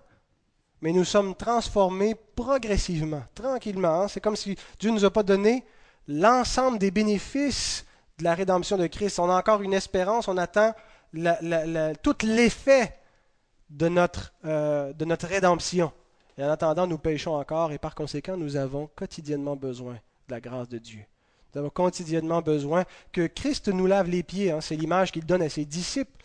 mais 0.83 0.93
nous 0.93 1.05
sommes 1.05 1.35
transformés 1.35 2.15
progressivement, 2.37 3.23
tranquillement. 3.35 4.09
C'est 4.09 4.21
comme 4.21 4.37
si 4.37 4.57
Dieu 4.79 4.91
ne 4.91 4.97
nous 4.97 5.05
a 5.05 5.11
pas 5.11 5.23
donné 5.23 5.65
l'ensemble 6.07 6.79
des 6.79 6.91
bénéfices 6.91 7.87
de 8.19 8.25
la 8.25 8.35
rédemption 8.35 8.77
de 8.77 8.87
Christ. 8.87 9.19
On 9.19 9.31
a 9.31 9.39
encore 9.39 9.63
une 9.63 9.73
espérance, 9.73 10.29
on 10.29 10.37
attend 10.37 10.75
tout 12.03 12.17
l'effet 12.23 12.97
de 13.71 13.89
notre, 13.89 14.33
euh, 14.45 14.93
de 14.93 15.05
notre 15.05 15.27
rédemption. 15.27 15.93
Et 16.37 16.45
en 16.45 16.51
attendant, 16.51 16.87
nous 16.87 16.99
péchons 16.99 17.35
encore 17.35 17.73
et 17.73 17.79
par 17.79 17.95
conséquent, 17.95 18.37
nous 18.37 18.57
avons 18.57 18.89
quotidiennement 18.95 19.57
besoin 19.57 19.95
de 19.95 20.35
la 20.35 20.41
grâce 20.41 20.69
de 20.69 20.79
Dieu. 20.79 21.05
Nous 21.55 21.61
avons 21.61 21.71
quotidiennement 21.71 22.43
besoin 22.43 22.85
que 23.13 23.27
Christ 23.27 23.69
nous 23.69 23.87
lave 23.87 24.09
les 24.09 24.23
pieds. 24.23 24.53
Hein. 24.53 24.61
C'est 24.61 24.77
l'image 24.77 25.13
qu'il 25.13 25.27
donne 25.27 25.43
à 25.43 25.49
ses 25.49 25.65
disciples 25.65 26.20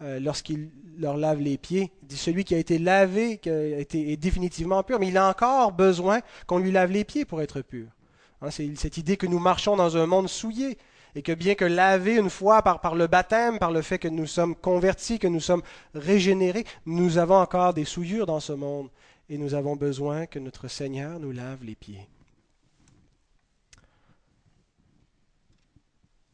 euh, 0.00 0.20
lorsqu'il 0.20 0.70
leur 0.96 1.16
lave 1.16 1.40
les 1.40 1.58
pieds. 1.58 1.90
Dit 2.02 2.16
celui 2.16 2.44
qui 2.44 2.54
a 2.54 2.58
été 2.58 2.78
lavé 2.78 3.38
qui 3.38 3.50
a 3.50 3.78
été, 3.78 4.12
est 4.12 4.16
définitivement 4.16 4.82
pur, 4.82 4.98
mais 4.98 5.08
il 5.08 5.16
a 5.16 5.28
encore 5.28 5.72
besoin 5.72 6.20
qu'on 6.46 6.58
lui 6.58 6.70
lave 6.70 6.90
les 6.90 7.04
pieds 7.04 7.24
pour 7.24 7.42
être 7.42 7.62
pur. 7.62 7.88
Hein, 8.40 8.50
c'est 8.50 8.72
cette 8.76 8.96
idée 8.96 9.16
que 9.16 9.26
nous 9.26 9.38
marchons 9.38 9.76
dans 9.76 9.96
un 9.96 10.06
monde 10.06 10.28
souillé 10.28 10.78
et 11.14 11.22
que 11.22 11.32
bien 11.32 11.54
que 11.54 11.64
lavé 11.64 12.16
une 12.16 12.30
fois 12.30 12.62
par 12.62 12.94
le 12.94 13.06
baptême, 13.06 13.58
par 13.58 13.72
le 13.72 13.82
fait 13.82 13.98
que 13.98 14.08
nous 14.08 14.26
sommes 14.26 14.54
convertis, 14.54 15.18
que 15.18 15.26
nous 15.26 15.40
sommes 15.40 15.62
régénérés, 15.94 16.64
nous 16.86 17.18
avons 17.18 17.36
encore 17.36 17.74
des 17.74 17.84
souillures 17.84 18.26
dans 18.26 18.40
ce 18.40 18.52
monde 18.52 18.88
et 19.28 19.38
nous 19.38 19.54
avons 19.54 19.74
besoin 19.76 20.26
que 20.26 20.38
notre 20.38 20.68
Seigneur 20.68 21.18
nous 21.18 21.32
lave 21.32 21.64
les 21.64 21.74
pieds. 21.74 22.06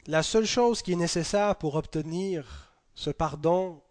La 0.07 0.21
seule 0.21 0.45
chose 0.45 0.83
qui 0.83 0.93
est 0.93 0.97
nécessaire 0.97 1.55
pour 1.55 1.75
obtenir 1.75 2.74
ce 2.95 3.09
pardon, 3.09 3.81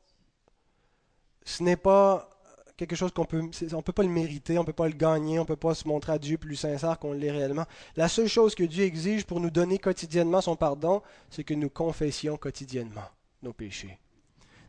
ce 1.45 1.63
n'est 1.63 1.77
pas 1.77 2.31
quelque 2.77 2.97
chose 2.97 3.13
qu'on 3.13 3.25
peut, 3.25 3.43
on 3.73 3.83
peut 3.83 3.93
pas 3.93 4.03
le 4.03 4.09
mériter, 4.09 4.59
on 4.59 4.65
peut 4.65 4.73
pas 4.73 4.89
le 4.89 4.95
gagner, 4.95 5.39
on 5.39 5.45
peut 5.45 5.57
pas 5.57 5.75
se 5.75 5.87
montrer 5.87 6.13
à 6.13 6.19
Dieu 6.19 6.39
plus 6.39 6.57
sincère 6.57 6.99
qu'on 6.99 7.13
l'est 7.13 7.31
réellement. 7.31 7.67
La 7.97 8.09
seule 8.09 8.27
chose 8.27 8.55
que 8.55 8.65
Dieu 8.65 8.85
exige 8.85 9.25
pour 9.25 9.41
nous 9.41 9.51
donner 9.51 9.79
quotidiennement 9.79 10.41
son 10.41 10.57
pardon, 10.57 11.03
c'est 11.31 11.45
que 11.45 11.55
nous 11.55 11.71
confessions 11.71 12.37
quotidiennement 12.37 13.09
nos 13.43 13.53
péchés. 13.53 13.99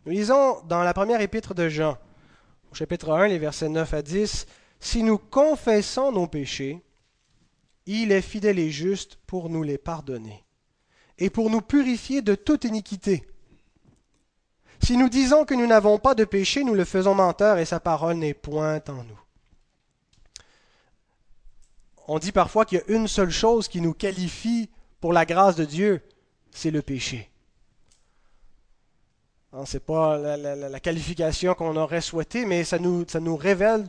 Nous 0.06 0.12
lisons 0.12 0.62
dans 0.68 0.84
la 0.84 0.94
première 0.94 1.22
épître 1.22 1.56
de 1.56 1.68
Jean, 1.68 1.98
au 2.72 2.76
chapitre 2.76 3.12
1, 3.12 3.28
les 3.30 3.40
versets 3.40 3.70
9 3.70 3.94
à 3.94 4.02
10, 4.02 4.46
Si 4.80 5.02
nous 5.02 5.18
confessons 5.18 6.12
nos 6.12 6.28
péchés, 6.28 6.84
il 7.88 8.12
est 8.12 8.22
fidèle 8.22 8.60
et 8.60 8.70
juste 8.70 9.18
pour 9.26 9.50
nous 9.50 9.64
les 9.64 9.78
pardonner 9.78 10.44
et 11.18 11.30
pour 11.30 11.50
nous 11.50 11.62
purifier 11.62 12.22
de 12.22 12.36
toute 12.36 12.66
iniquité. 12.66 13.26
Si 14.82 14.98
nous 14.98 15.10
disons 15.10 15.46
que 15.46 15.54
nous 15.54 15.68
n'avons 15.68 15.98
pas 15.98 16.16
de 16.16 16.26
péché, 16.26 16.64
nous 16.64 16.74
le 16.74 16.86
faisons 16.86 17.16
menteur 17.16 17.58
et 17.58 17.66
sa 17.66 17.80
parole 17.80 18.16
n'est 18.16 18.34
point 18.34 18.82
en 18.88 19.04
nous. 19.04 19.20
On 22.08 22.20
dit 22.20 22.32
parfois 22.32 22.66
qu'il 22.66 22.78
y 22.78 22.82
a 22.82 22.96
une 22.96 23.08
seule 23.08 23.32
chose 23.32 23.68
qui 23.68 23.82
nous 23.82 23.94
qualifie 23.94 24.70
pour 25.02 25.12
la 25.12 25.26
grâce 25.26 25.56
de 25.56 25.66
Dieu, 25.66 26.02
c'est 26.52 26.72
le 26.72 26.82
péché. 26.82 27.30
Ce 29.66 29.78
n'est 29.78 29.80
pas 29.82 30.18
la, 30.18 30.80
qualification 30.80 31.54
qu'on 31.54 31.78
aurait 31.78 32.02
souhaité, 32.02 32.46
mais 32.46 32.64
ça 32.64 32.78
nous 32.78 33.38
révèle 33.38 33.88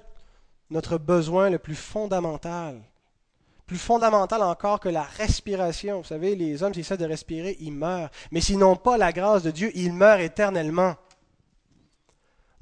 notre 0.70 0.98
besoin 0.98 1.50
le 1.50 1.58
plus 1.58 1.74
fondamental 1.74 2.80
plus 3.66 3.78
fondamental 3.78 4.42
encore 4.42 4.78
que 4.78 4.88
la 4.88 5.02
respiration. 5.02 5.98
Vous 5.98 6.04
savez, 6.04 6.36
les 6.36 6.62
hommes, 6.62 6.72
s'ils 6.72 6.84
cessent 6.84 6.98
de 6.98 7.04
respirer, 7.04 7.56
ils 7.60 7.72
meurent. 7.72 8.10
Mais 8.30 8.40
s'ils 8.40 8.58
n'ont 8.58 8.76
pas 8.76 8.96
la 8.96 9.12
grâce 9.12 9.42
de 9.42 9.50
Dieu, 9.50 9.72
ils 9.74 9.92
meurent 9.92 10.20
éternellement. 10.20 10.94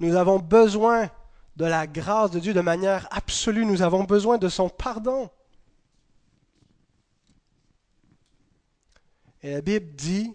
Nous 0.00 0.16
avons 0.16 0.38
besoin 0.38 1.10
de 1.56 1.66
la 1.66 1.86
grâce 1.86 2.30
de 2.30 2.40
Dieu 2.40 2.54
de 2.54 2.60
manière 2.62 3.06
absolue. 3.10 3.66
Nous 3.66 3.82
avons 3.82 4.04
besoin 4.04 4.38
de 4.38 4.48
son 4.48 4.70
pardon. 4.70 5.30
Et 9.42 9.52
la 9.52 9.60
Bible 9.60 9.94
dit 9.94 10.34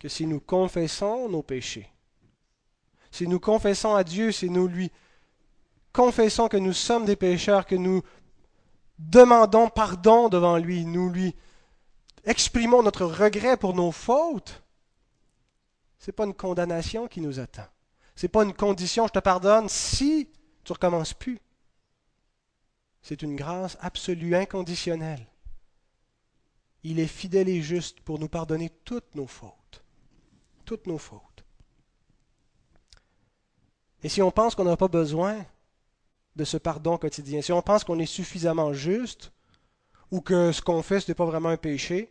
que 0.00 0.08
si 0.08 0.26
nous 0.26 0.40
confessons 0.40 1.28
nos 1.28 1.42
péchés, 1.42 1.88
si 3.12 3.28
nous 3.28 3.38
confessons 3.38 3.94
à 3.94 4.02
Dieu, 4.02 4.32
si 4.32 4.50
nous 4.50 4.66
lui 4.66 4.90
confessons 5.92 6.48
que 6.48 6.56
nous 6.56 6.72
sommes 6.72 7.04
des 7.04 7.16
pécheurs, 7.16 7.66
que 7.66 7.76
nous 7.76 8.02
demandons 9.00 9.68
pardon 9.68 10.28
devant 10.28 10.58
lui, 10.58 10.84
nous 10.84 11.08
lui 11.08 11.34
exprimons 12.24 12.82
notre 12.82 13.06
regret 13.06 13.56
pour 13.56 13.74
nos 13.74 13.92
fautes, 13.92 14.62
ce 15.98 16.10
n'est 16.10 16.14
pas 16.14 16.26
une 16.26 16.34
condamnation 16.34 17.08
qui 17.08 17.20
nous 17.20 17.40
attend. 17.40 17.66
Ce 18.14 18.24
n'est 18.24 18.30
pas 18.30 18.44
une 18.44 18.54
condition, 18.54 19.06
je 19.06 19.12
te 19.12 19.18
pardonne 19.18 19.68
si 19.68 20.28
tu 20.64 20.72
ne 20.72 20.74
recommences 20.74 21.14
plus. 21.14 21.40
C'est 23.02 23.22
une 23.22 23.36
grâce 23.36 23.78
absolue, 23.80 24.36
inconditionnelle. 24.36 25.26
Il 26.82 27.00
est 27.00 27.06
fidèle 27.06 27.48
et 27.48 27.62
juste 27.62 28.00
pour 28.00 28.18
nous 28.18 28.28
pardonner 28.28 28.70
toutes 28.84 29.14
nos 29.14 29.26
fautes. 29.26 29.82
Toutes 30.64 30.86
nos 30.86 30.98
fautes. 30.98 31.44
Et 34.02 34.08
si 34.08 34.22
on 34.22 34.30
pense 34.30 34.54
qu'on 34.54 34.64
n'a 34.64 34.76
pas 34.76 34.88
besoin 34.88 35.44
de 36.40 36.44
ce 36.46 36.56
pardon 36.56 36.96
quotidien. 36.96 37.42
Si 37.42 37.52
on 37.52 37.60
pense 37.60 37.84
qu'on 37.84 37.98
est 37.98 38.06
suffisamment 38.06 38.72
juste, 38.72 39.30
ou 40.10 40.22
que 40.22 40.52
ce 40.52 40.62
qu'on 40.62 40.82
fait, 40.82 40.98
ce 41.00 41.10
n'est 41.10 41.14
pas 41.14 41.26
vraiment 41.26 41.50
un 41.50 41.58
péché, 41.58 42.10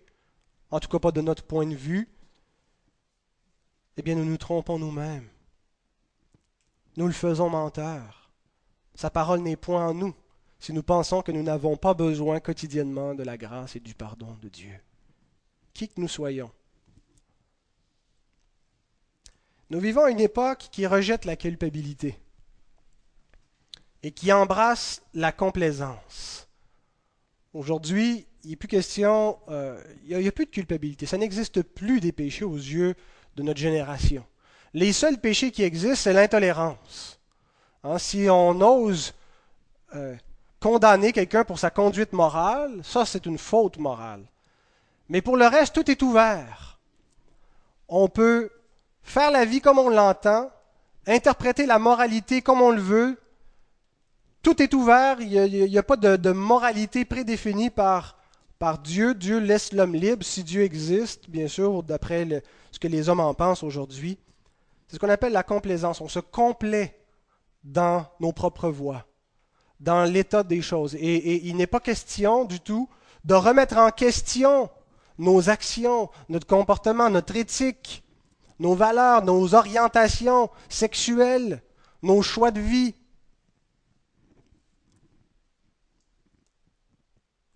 en 0.69 0.79
tout 0.79 0.88
cas 0.88 1.00
pas 1.00 1.12
de 1.12 1.19
notre 1.19 1.43
point 1.43 1.65
de 1.65 1.74
vue, 1.74 2.07
eh 3.98 4.03
bien 4.03 4.13
nous 4.13 4.25
nous 4.25 4.38
trompons 4.38 4.77
nous-mêmes. 4.77 5.27
Nous 6.95 7.07
le 7.07 7.12
faisons 7.12 7.50
menteur. 7.50 8.29
Sa 8.93 9.09
parole 9.09 9.39
n'est 9.39 9.55
point 9.55 9.88
en 9.88 9.93
nous 9.95 10.13
si 10.59 10.74
nous 10.74 10.83
pensons 10.83 11.24
que 11.24 11.31
nous 11.31 11.41
n'avons 11.41 11.75
pas 11.75 11.95
besoin 11.95 12.39
quotidiennement 12.39 13.15
de 13.15 13.24
la 13.24 13.36
grâce 13.36 13.77
et 13.77 13.79
du 13.79 13.95
pardon 13.95 14.38
de 14.43 14.50
Dieu. 14.50 14.79
Qui 15.74 15.88
que 15.88 16.00
nous 16.00 16.07
soyons. 16.07 16.51
Nous 19.71 19.79
vivons 19.79 20.05
une 20.05 20.19
époque 20.19 20.67
qui 20.71 20.86
rejette 20.86 21.25
la 21.25 21.36
culpabilité 21.36 22.19
et 24.03 24.11
qui 24.11 24.31
embrasse 24.31 25.01
la 25.13 25.31
complaisance. 25.31 26.47
Aujourd'hui, 27.53 28.27
il 28.43 28.51
n'est 28.51 28.55
plus 28.55 28.67
question, 28.67 29.39
euh, 29.49 29.81
il 30.07 30.17
n'y 30.17 30.27
a, 30.27 30.31
plus 30.31 30.45
de 30.45 30.51
culpabilité. 30.51 31.05
Ça 31.05 31.17
n'existe 31.17 31.61
plus 31.61 31.99
des 31.99 32.11
péchés 32.11 32.45
aux 32.45 32.55
yeux 32.55 32.95
de 33.35 33.43
notre 33.43 33.59
génération. 33.59 34.25
Les 34.73 34.93
seuls 34.93 35.19
péchés 35.19 35.51
qui 35.51 35.63
existent, 35.63 35.95
c'est 35.95 36.13
l'intolérance. 36.13 37.19
Hein, 37.83 37.97
si 37.97 38.27
on 38.29 38.61
ose 38.61 39.13
euh, 39.95 40.15
condamner 40.59 41.11
quelqu'un 41.11 41.43
pour 41.43 41.59
sa 41.59 41.69
conduite 41.69 42.13
morale, 42.13 42.81
ça 42.83 43.05
c'est 43.05 43.25
une 43.25 43.37
faute 43.37 43.77
morale. 43.77 44.23
Mais 45.09 45.21
pour 45.21 45.37
le 45.37 45.47
reste, 45.47 45.73
tout 45.73 45.89
est 45.89 46.01
ouvert. 46.01 46.79
On 47.87 48.07
peut 48.07 48.51
faire 49.01 49.31
la 49.31 49.45
vie 49.45 49.61
comme 49.61 49.79
on 49.79 49.89
l'entend, 49.89 50.51
interpréter 51.07 51.65
la 51.65 51.79
moralité 51.79 52.41
comme 52.41 52.61
on 52.61 52.71
le 52.71 52.81
veut. 52.81 53.19
Tout 54.41 54.62
est 54.62 54.74
ouvert, 54.74 55.19
il 55.19 55.69
n'y 55.69 55.77
a, 55.77 55.84
pas 55.84 55.98
de, 55.98 56.31
moralité 56.31 57.05
prédéfinie 57.05 57.69
par, 57.69 58.15
Dieu. 58.84 59.13
Dieu 59.13 59.39
laisse 59.39 59.74
l'homme 59.74 59.96
libre, 59.96 60.24
si 60.24 60.43
Dieu 60.43 60.63
existe, 60.63 61.29
bien 61.29 61.48
sûr, 61.48 61.84
d'après 61.84 62.43
ce 62.72 62.79
que 62.79 62.88
les 62.88 63.10
hommes 63.10 63.19
en 63.19 63.34
pensent 63.34 63.63
aujourd'hui. 63.63 64.17
C'est 64.88 64.96
ce 64.96 65.00
qu'on 65.00 65.10
appelle 65.10 65.34
la 65.34 65.43
complaisance. 65.43 66.01
On 66.01 66.08
se 66.08 66.19
complaît 66.19 67.00
dans 67.63 68.05
nos 68.19 68.31
propres 68.31 68.69
voies, 68.69 69.05
dans 69.79 70.03
l'état 70.03 70.43
des 70.43 70.62
choses. 70.62 70.96
et 70.96 71.48
il 71.48 71.55
n'est 71.55 71.67
pas 71.67 71.79
question 71.79 72.46
du 72.46 72.60
tout 72.60 72.89
de 73.25 73.34
remettre 73.34 73.77
en 73.77 73.91
question 73.91 74.69
nos 75.17 75.50
actions, 75.50 76.10
notre 76.29 76.48
comportement, 76.48 77.10
notre 77.10 77.36
éthique, 77.36 78.03
nos 78.60 78.75
valeurs, 78.75 79.24
nos 79.24 79.53
orientations 79.53 80.50
sexuelles, 80.69 81.62
nos 82.01 82.22
choix 82.22 82.51
de 82.51 82.62
vie. 82.62 82.96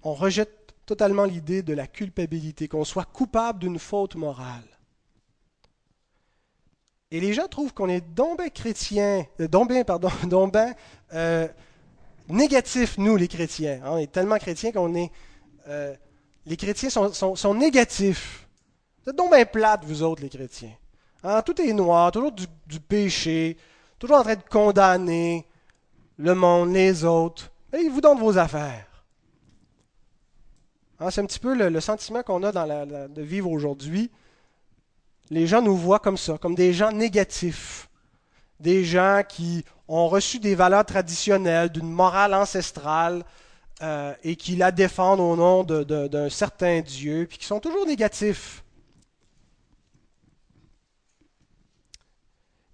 On 0.03 0.13
rejette 0.13 0.75
totalement 0.86 1.25
l'idée 1.25 1.63
de 1.63 1.74
la 1.74 1.88
culpabilité, 1.88 2.67
qu'on 2.67 2.83
soit 2.83 3.05
coupable 3.05 3.60
d'une 3.60 3.79
faute 3.79 4.15
morale. 4.15 4.63
Et 7.13 7.19
les 7.19 7.33
gens 7.33 7.48
trouvent 7.48 7.74
qu'on 7.74 7.89
est 7.89 8.01
donc 8.01 8.39
bien 8.39 8.50
chrétien, 8.50 9.25
euh, 9.39 9.83
pardon, 9.86 10.10
euh, 11.13 11.48
négatif, 12.27 12.98
nous 12.98 13.15
les 13.15 13.27
chrétiens. 13.27 13.81
Hein. 13.83 13.91
On 13.91 13.98
est 13.98 14.12
tellement 14.12 14.38
chrétiens 14.38 14.72
qu'on 14.72 14.95
est... 14.95 15.12
Euh, 15.67 15.93
les 16.45 16.57
chrétiens 16.57 16.89
sont, 16.89 17.53
négatifs. 17.53 18.48
Vous 19.03 19.12
êtes 19.12 19.15
donc 19.15 19.31
plates, 19.51 19.86
vous 19.86 20.03
autres, 20.03 20.24
les 20.24 20.29
chrétiens. 20.29 20.74
Hein, 21.24 21.41
tout 21.43 21.62
est 21.62 21.72
noir, 21.72 22.12
toujours 22.12 22.33
du, 22.33 22.79
péché, 22.79 23.58
toujours 23.97 24.17
en 24.17 24.23
train 24.23 24.36
de 24.36 24.41
condamner 24.49 25.45
le 26.17 26.36
monde, 26.36 26.73
les 26.73 27.06
autres. 27.06 27.51
Et 27.71 27.88
vous 27.88 28.01
donnent 28.01 28.19
vos 28.19 28.38
affaires. 28.38 28.88
Hein, 30.99 31.10
c'est 31.10 31.21
un 31.21 31.25
petit 31.25 31.39
peu 31.39 31.56
le, 31.56 31.79
sentiment 31.79 32.23
qu'on 32.23 32.43
a 32.43 32.51
de 33.08 33.21
vivre 33.21 33.49
aujourd'hui. 33.49 34.12
Les 35.29 35.47
gens 35.47 35.62
nous 35.62 35.75
voient 35.75 35.99
comme 35.99 36.17
ça, 36.17 36.38
comme 36.38 36.56
des 36.56 36.73
gens 36.73 36.91
négatifs, 36.91 37.89
des 38.60 38.84
gens 38.84 39.21
qui 39.27 39.65
ont 39.88 40.08
reçu 40.08 40.39
des 40.39 40.56
valeurs 40.56 40.86
traditionnelles, 40.86 41.69
d'une 41.69 41.89
morale 41.89 42.34
ancestrale, 42.34 43.23
euh, 43.82 44.13
et 44.23 44.36
qui 44.36 44.56
la 44.56 44.71
défendent 44.71 45.19
au 45.19 45.36
nom 45.36 45.63
d'un 45.63 46.29
certain 46.29 46.82
Dieu, 46.82 47.25
puis 47.27 47.38
qui 47.38 47.45
sont 47.45 47.60
toujours 47.60 47.86
négatifs. 47.86 48.63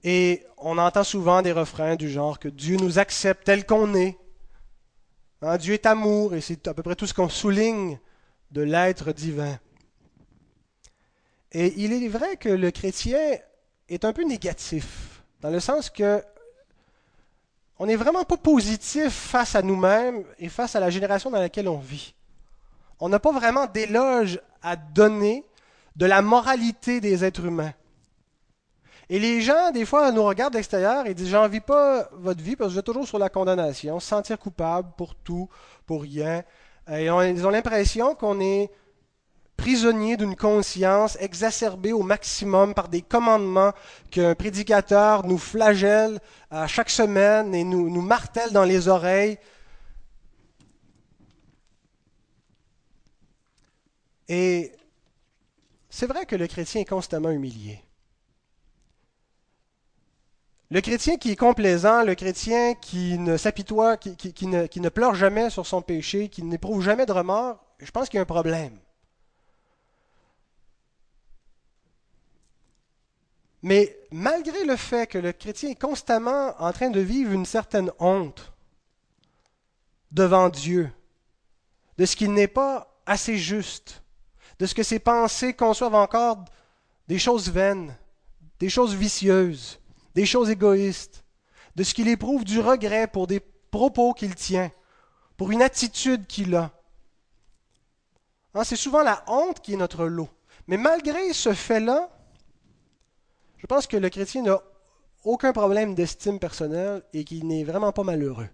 Et 0.03 0.45
on 0.57 0.77
entend 0.77 1.03
souvent 1.03 1.41
des 1.41 1.51
refrains 1.51 1.95
du 1.95 2.09
genre 2.09 2.39
que 2.39 2.47
Dieu 2.47 2.77
nous 2.77 2.99
accepte 2.99 3.45
tel 3.45 3.65
qu'on 3.65 3.93
est. 3.95 4.17
Hein, 5.41 5.57
Dieu 5.57 5.73
est 5.73 5.85
amour, 5.85 6.35
et 6.35 6.41
c'est 6.41 6.67
à 6.67 6.73
peu 6.73 6.83
près 6.83 6.95
tout 6.95 7.07
ce 7.07 7.13
qu'on 7.13 7.29
souligne 7.29 7.99
de 8.51 8.61
l'être 8.61 9.11
divin. 9.11 9.57
Et 11.51 11.73
il 11.77 11.93
est 11.93 12.07
vrai 12.07 12.37
que 12.37 12.49
le 12.49 12.71
chrétien 12.71 13.19
est 13.87 14.05
un 14.05 14.13
peu 14.13 14.23
négatif, 14.23 15.23
dans 15.41 15.49
le 15.49 15.59
sens 15.59 15.89
que 15.89 16.23
on 17.79 17.85
n'est 17.85 17.95
vraiment 17.95 18.25
pas 18.25 18.37
positif 18.37 19.13
face 19.13 19.55
à 19.55 19.61
nous-mêmes 19.61 20.25
et 20.37 20.49
face 20.49 20.75
à 20.75 20.81
la 20.81 20.89
génération 20.89 21.31
dans 21.31 21.39
laquelle 21.39 21.69
on 21.69 21.79
vit. 21.79 22.13
On 22.99 23.07
n'a 23.07 23.19
pas 23.19 23.31
vraiment 23.31 23.67
d'éloge 23.67 24.41
à 24.61 24.75
donner 24.75 25.45
de 25.95 26.05
la 26.05 26.21
moralité 26.21 26.99
des 26.99 27.23
êtres 27.23 27.45
humains. 27.45 27.73
Et 29.09 29.17
les 29.17 29.41
gens, 29.41 29.71
des 29.71 29.85
fois, 29.85 30.11
nous 30.11 30.23
regardent 30.23 30.53
d'extérieur 30.53 31.07
et 31.07 31.13
disent 31.13 31.29
J'en 31.29 31.47
vis 31.47 31.61
pas 31.61 32.09
votre 32.13 32.43
vie 32.43 32.55
parce 32.55 32.69
que 32.69 32.73
vous 32.73 32.79
êtes 32.79 32.85
toujours 32.85 33.07
sur 33.07 33.17
la 33.17 33.29
condamnation, 33.29 33.99
se 33.99 34.07
sentir 34.07 34.37
coupable 34.37 34.89
pour 34.97 35.15
tout, 35.15 35.49
pour 35.85 36.03
rien. 36.03 36.43
Et 36.91 37.05
ils 37.05 37.45
ont 37.45 37.49
l'impression 37.49 38.15
qu'on 38.15 38.39
est 38.39 38.71
prisonnier 39.57 40.15
d'une 40.17 40.35
conscience 40.35 41.17
exacerbée 41.19 41.91
au 41.91 42.01
maximum 42.01 42.73
par 42.73 42.87
des 42.87 43.01
commandements 43.01 43.73
qu'un 44.09 44.33
prédicateur 44.33 45.25
nous 45.25 45.37
flagelle 45.37 46.19
à 46.49 46.65
chaque 46.65 46.89
semaine 46.89 47.53
et 47.53 47.63
nous, 47.63 47.89
nous 47.89 48.01
martèle 48.01 48.51
dans 48.51 48.63
les 48.63 48.87
oreilles. 48.87 49.37
Et 54.29 54.71
c'est 55.89 56.07
vrai 56.07 56.25
que 56.25 56.35
le 56.35 56.47
chrétien 56.47 56.81
est 56.81 56.85
constamment 56.85 57.31
humilié. 57.31 57.83
Le 60.71 60.81
chrétien 60.81 61.17
qui 61.17 61.31
est 61.31 61.35
complaisant, 61.35 62.03
le 62.03 62.13
chrétien 62.13 62.75
qui 62.75 63.17
ne 63.17 63.37
s'apitoie, 63.37 63.97
qui, 63.97 64.45
ne, 64.45 64.67
ne, 64.73 64.89
pleure 64.89 65.15
jamais 65.15 65.49
sur 65.49 65.65
son 65.65 65.81
péché, 65.81 66.29
qui 66.29 66.43
n'éprouve 66.43 66.83
jamais 66.83 67.07
de 67.07 67.11
remords, 67.11 67.57
je 67.79 67.89
pense 67.89 68.07
qu'il 68.07 68.17
y 68.17 68.19
a 68.19 68.21
un 68.21 68.25
problème. 68.25 68.77
Mais 73.63 73.97
malgré 74.11 74.63
le 74.63 74.75
fait 74.75 75.07
que 75.07 75.17
le 75.17 75.33
chrétien 75.33 75.71
est 75.71 75.81
constamment 75.81 76.53
en 76.59 76.71
train 76.71 76.91
de 76.91 76.99
vivre 76.99 77.31
une 77.31 77.47
certaine 77.47 77.91
honte 77.97 78.53
devant 80.11 80.49
Dieu, 80.49 80.91
de 81.97 82.05
ce 82.05 82.15
qu'il 82.15 82.31
n'est 82.31 82.47
pas 82.47 82.95
assez 83.07 83.37
juste, 83.37 84.03
de 84.59 84.67
ce 84.67 84.75
que 84.75 84.83
ses 84.83 84.99
pensées 84.99 85.53
conçoivent 85.53 85.95
encore 85.95 86.45
des 87.07 87.19
choses 87.19 87.49
vaines, 87.49 87.97
des 88.59 88.69
choses 88.69 88.93
vicieuses, 88.93 89.79
des 90.15 90.25
choses 90.25 90.49
égoïstes, 90.49 91.23
de 91.75 91.83
ce 91.83 91.93
qu'il 91.93 92.07
éprouve 92.07 92.43
du 92.43 92.59
regret 92.59 93.07
pour 93.07 93.27
des 93.27 93.39
propos 93.39 94.13
qu'il 94.13 94.35
tient, 94.35 94.71
pour 95.37 95.51
une 95.51 95.61
attitude 95.61 96.27
qu'il 96.27 96.55
a. 96.55 96.71
Hein, 98.53 98.63
c'est 98.63 98.75
souvent 98.75 99.03
la 99.03 99.23
honte 99.27 99.61
qui 99.61 99.73
est 99.73 99.77
notre 99.77 100.05
lot. 100.05 100.29
Mais 100.67 100.77
malgré 100.77 101.33
ce 101.33 101.53
fait-là, 101.53 102.09
je 103.57 103.67
pense 103.67 103.87
que 103.87 103.97
le 103.97 104.09
chrétien 104.09 104.41
n'a 104.41 104.61
aucun 105.23 105.53
problème 105.53 105.95
d'estime 105.95 106.39
personnelle 106.39 107.03
et 107.13 107.23
qu'il 107.23 107.47
n'est 107.47 107.63
vraiment 107.63 107.91
pas 107.91 108.03
malheureux. 108.03 108.49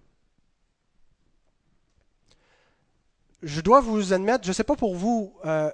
Je 3.42 3.62
dois 3.62 3.82
vous 3.82 4.14
admettre, 4.14 4.44
je 4.44 4.50
ne 4.50 4.54
sais 4.54 4.64
pas 4.64 4.76
pour 4.76 4.96
vous, 4.96 5.38
euh, 5.46 5.72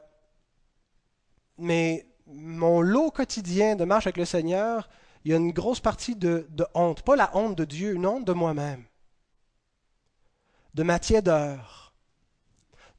mais 1.57 2.05
mon 2.27 2.81
lot 2.81 3.11
quotidien 3.11 3.75
de 3.75 3.85
marche 3.85 4.07
avec 4.07 4.17
le 4.17 4.25
Seigneur, 4.25 4.89
il 5.23 5.31
y 5.31 5.33
a 5.33 5.37
une 5.37 5.51
grosse 5.51 5.79
partie 5.79 6.15
de, 6.15 6.47
honte. 6.73 7.03
Pas 7.03 7.15
la 7.15 7.35
honte 7.35 7.57
de 7.57 7.65
Dieu, 7.65 7.93
une 7.93 8.05
honte 8.05 8.25
de 8.25 8.33
moi-même. 8.33 8.85
De 10.73 10.83
ma 10.83 10.99
tiédeur. 10.99 11.93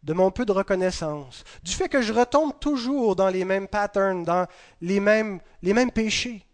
De 0.03 0.13
mon 0.13 0.31
peu 0.31 0.45
de 0.45 0.53
reconnaissance. 0.53 1.45
Du 1.63 1.73
fait 1.73 1.89
que 1.89 2.03
je 2.03 2.13
retombe 2.13 2.59
toujours 2.59 3.17
dans 3.17 3.29
les 3.29 3.45
mêmes 3.45 3.69
patterns, 3.69 4.25
dans 4.25 4.47
les 4.81 5.01
mêmes, 5.01 5.41
les 5.63 5.73
mêmes 5.73 5.91
péchés. 5.91 6.47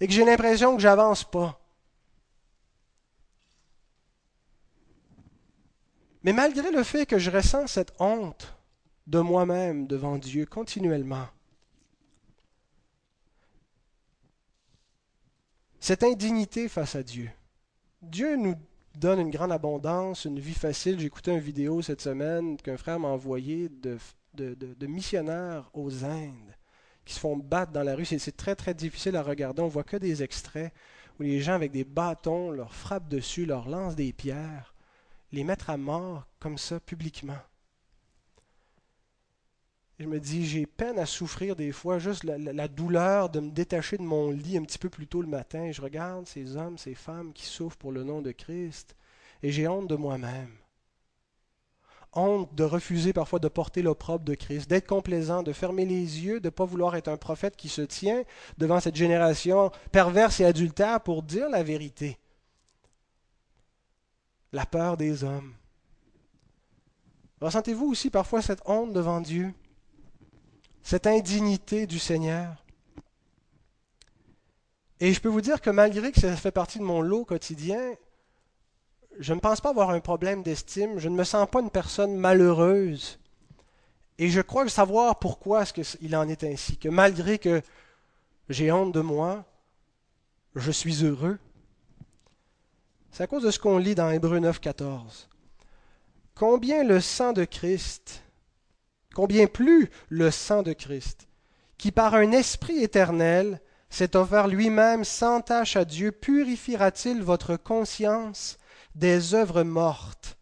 Et 0.00 0.06
que 0.06 0.12
j'ai 0.12 0.24
l'impression 0.24 0.76
que 0.76 0.82
j'avance 0.82 1.24
pas. 1.24 1.60
Mais 6.22 6.32
malgré 6.32 6.70
le 6.70 6.82
fait 6.82 7.06
que 7.06 7.18
je 7.18 7.30
ressens 7.30 7.66
cette 7.66 7.92
honte 8.00 8.56
de 9.06 9.20
moi-même 9.20 9.86
devant 9.86 10.16
Dieu 10.16 10.46
continuellement, 10.46 11.28
cette 15.84 16.02
indignité 16.02 16.70
face 16.70 16.96
à 16.96 17.02
Dieu. 17.02 17.28
Dieu 18.00 18.36
nous 18.36 18.54
donne 18.94 19.20
une 19.20 19.30
grande 19.30 19.52
abondance, 19.52 20.24
une 20.24 20.40
vie 20.40 20.54
facile. 20.54 20.98
J'ai 20.98 21.08
écouté 21.08 21.30
une 21.30 21.40
vidéo 21.40 21.82
cette 21.82 22.00
semaine 22.00 22.56
qu'un 22.56 22.78
frère 22.78 22.98
m'a 22.98 23.08
envoyé 23.08 23.68
de 23.68 24.86
missionnaires 24.86 25.68
aux 25.74 26.02
Indes 26.02 26.56
qui 27.04 27.12
se 27.12 27.20
font 27.20 27.36
battre 27.36 27.72
dans 27.72 27.82
la 27.82 27.94
rue. 27.96 28.06
C'est 28.06 28.34
très 28.34 28.56
très 28.56 28.72
difficile 28.72 29.14
à 29.14 29.22
regarder. 29.22 29.60
On 29.60 29.68
voit 29.68 29.84
que 29.84 29.98
des 29.98 30.22
extraits 30.22 30.72
où 31.20 31.22
les 31.22 31.42
gens 31.42 31.52
avec 31.52 31.70
des 31.70 31.84
bâtons 31.84 32.50
leur 32.50 32.72
frappent 32.72 33.10
dessus, 33.10 33.44
leur 33.44 33.68
lancent 33.68 33.94
des 33.94 34.14
pierres, 34.14 34.74
les 35.32 35.44
mettre 35.44 35.68
à 35.68 35.76
mort 35.76 36.26
comme 36.40 36.56
ça 36.56 36.80
publiquement. 36.80 37.36
Je 40.00 40.06
me 40.06 40.18
dis, 40.18 40.44
j'ai 40.44 40.66
peine 40.66 40.98
à 40.98 41.06
souffrir 41.06 41.54
des 41.54 41.70
fois, 41.70 42.00
juste 42.00 42.24
la, 42.24 42.68
douleur 42.68 43.30
de 43.30 43.38
me 43.38 43.50
détacher 43.50 43.96
de 43.96 44.02
mon 44.02 44.30
lit 44.30 44.58
un 44.58 44.64
petit 44.64 44.78
peu 44.78 44.88
plus 44.88 45.06
tôt 45.06 45.22
le 45.22 45.28
matin. 45.28 45.70
Je 45.70 45.80
regarde 45.80 46.26
ces 46.26 46.56
hommes, 46.56 46.78
ces 46.78 46.94
femmes 46.94 47.32
qui 47.32 47.46
souffrent 47.46 47.76
pour 47.76 47.92
le 47.92 48.02
nom 48.02 48.20
de 48.20 48.32
Christ, 48.32 48.96
et 49.42 49.52
j'ai 49.52 49.68
honte 49.68 49.88
de 49.88 49.94
moi-même. 49.94 50.50
Honte 52.12 52.52
de 52.54 52.64
refuser 52.64 53.12
parfois 53.12 53.38
de 53.38 53.48
porter 53.48 53.82
l'opprobre 53.82 54.24
de 54.24 54.34
Christ, 54.34 54.68
d'être 54.68 54.86
complaisant, 54.86 55.44
de 55.44 55.52
fermer 55.52 55.84
les 55.84 56.24
yeux, 56.24 56.40
de 56.40 56.46
ne 56.46 56.50
pas 56.50 56.64
vouloir 56.64 56.96
être 56.96 57.08
un 57.08 57.16
prophète 57.16 57.56
qui 57.56 57.68
se 57.68 57.82
tient 57.82 58.24
devant 58.58 58.80
cette 58.80 58.96
génération 58.96 59.70
perverse 59.92 60.40
et 60.40 60.44
adultère 60.44 61.00
pour 61.02 61.22
dire 61.22 61.48
la 61.48 61.62
vérité. 61.62 62.18
La 64.52 64.66
peur 64.66 64.96
des 64.96 65.22
hommes. 65.22 65.54
Ressentez-vous 67.40 67.86
aussi 67.86 68.10
parfois 68.10 68.42
cette 68.42 68.62
honte 68.66 68.92
devant 68.92 69.20
Dieu? 69.20 69.52
Cette 70.84 71.06
indignité 71.06 71.86
du 71.86 71.98
Seigneur. 71.98 72.62
Et 75.00 75.12
je 75.12 75.20
peux 75.20 75.30
vous 75.30 75.40
dire 75.40 75.60
que 75.60 75.70
malgré 75.70 76.12
que 76.12 76.20
ça 76.20 76.36
fait 76.36 76.52
partie 76.52 76.78
de 76.78 76.84
mon 76.84 77.00
lot 77.00 77.24
quotidien, 77.24 77.94
je 79.18 79.32
ne 79.32 79.40
pense 79.40 79.60
pas 79.60 79.70
avoir 79.70 79.90
un 79.90 80.00
problème 80.00 80.42
d'estime, 80.42 80.98
je 80.98 81.08
ne 81.08 81.16
me 81.16 81.24
sens 81.24 81.48
pas 81.50 81.60
une 81.60 81.70
personne 81.70 82.14
malheureuse. 82.14 83.18
Et 84.18 84.28
je 84.28 84.42
crois 84.42 84.68
savoir 84.68 85.18
pourquoi 85.18 85.62
est-ce 85.62 85.72
qu'il 85.72 86.14
en 86.14 86.28
est 86.28 86.44
ainsi, 86.44 86.76
que 86.76 86.88
malgré 86.88 87.38
que 87.38 87.62
j'ai 88.50 88.70
honte 88.70 88.92
de 88.92 89.00
moi, 89.00 89.44
je 90.54 90.70
suis 90.70 91.04
heureux. 91.04 91.38
C'est 93.10 93.22
à 93.22 93.26
cause 93.26 93.42
de 93.42 93.50
ce 93.50 93.58
qu'on 93.58 93.78
lit 93.78 93.94
dans 93.94 94.10
Hébreu 94.10 94.38
9, 94.38 94.60
14. 94.60 95.28
Combien 96.34 96.84
le 96.84 97.00
sang 97.00 97.32
de 97.32 97.44
Christ 97.44 98.23
combien 99.14 99.46
plus 99.46 99.90
le 100.08 100.30
sang 100.30 100.62
de 100.62 100.72
Christ, 100.72 101.28
qui 101.78 101.92
par 101.92 102.14
un 102.14 102.32
esprit 102.32 102.82
éternel 102.82 103.60
s'est 103.88 104.16
offert 104.16 104.48
lui-même 104.48 105.04
sans 105.04 105.40
tâche 105.40 105.76
à 105.76 105.84
Dieu, 105.84 106.12
purifiera-t-il 106.12 107.22
votre 107.22 107.56
conscience 107.56 108.58
des 108.94 109.34
œuvres 109.34 109.62
mortes, 109.62 110.36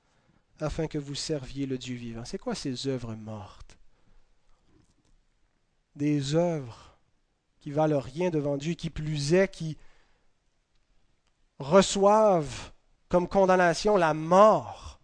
afin 0.61 0.87
que 0.87 0.99
vous 0.99 1.15
serviez 1.15 1.67
le 1.67 1.79
Dieu 1.79 1.97
vivant? 1.97 2.25
C'est 2.25 2.39
quoi 2.39 2.55
ces 2.55 2.89
œuvres 2.89 3.15
mortes? 3.15 3.77
Des 5.95 6.35
œuvres 6.35 6.99
qui 7.61 7.71
valent 7.71 8.01
rien 8.01 8.31
devant 8.31 8.57
Dieu, 8.57 8.75
qui 8.75 8.91
plus 8.91 9.35
est, 9.35 9.49
qui 9.49 9.77
reçoivent 11.59 12.73
comme 13.09 13.29
condamnation 13.29 13.97
la 13.97 14.15
mort 14.15 15.01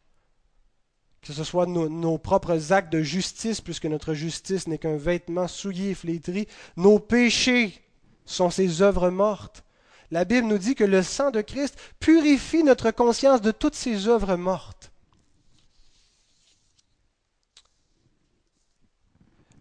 que 1.28 1.34
ce 1.34 1.44
soit 1.44 1.66
nos, 1.66 2.16
propres 2.16 2.72
actes 2.72 2.90
de 2.90 3.02
justice, 3.02 3.60
puisque 3.60 3.84
notre 3.84 4.14
justice 4.14 4.66
n'est 4.66 4.78
qu'un 4.78 4.96
vêtement 4.96 5.46
souillé 5.46 5.90
et 5.90 5.94
flétri, 5.94 6.48
nos 6.78 6.98
péchés 6.98 7.84
sont 8.24 8.48
ces 8.48 8.80
œuvres 8.80 9.10
mortes. 9.10 9.62
La 10.10 10.24
Bible 10.24 10.46
nous 10.46 10.56
dit 10.56 10.74
que 10.74 10.84
le 10.84 11.02
sang 11.02 11.30
de 11.30 11.42
Christ 11.42 11.78
purifie 12.00 12.64
notre 12.64 12.90
conscience 12.92 13.42
de 13.42 13.50
toutes 13.50 13.74
ces 13.74 14.08
œuvres 14.08 14.36
mortes. 14.36 14.90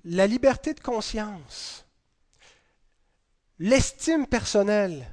La 0.06 0.26
liberté 0.26 0.74
de 0.74 0.80
conscience, 0.80 1.86
l'estime 3.60 4.26
personnelle 4.26 5.06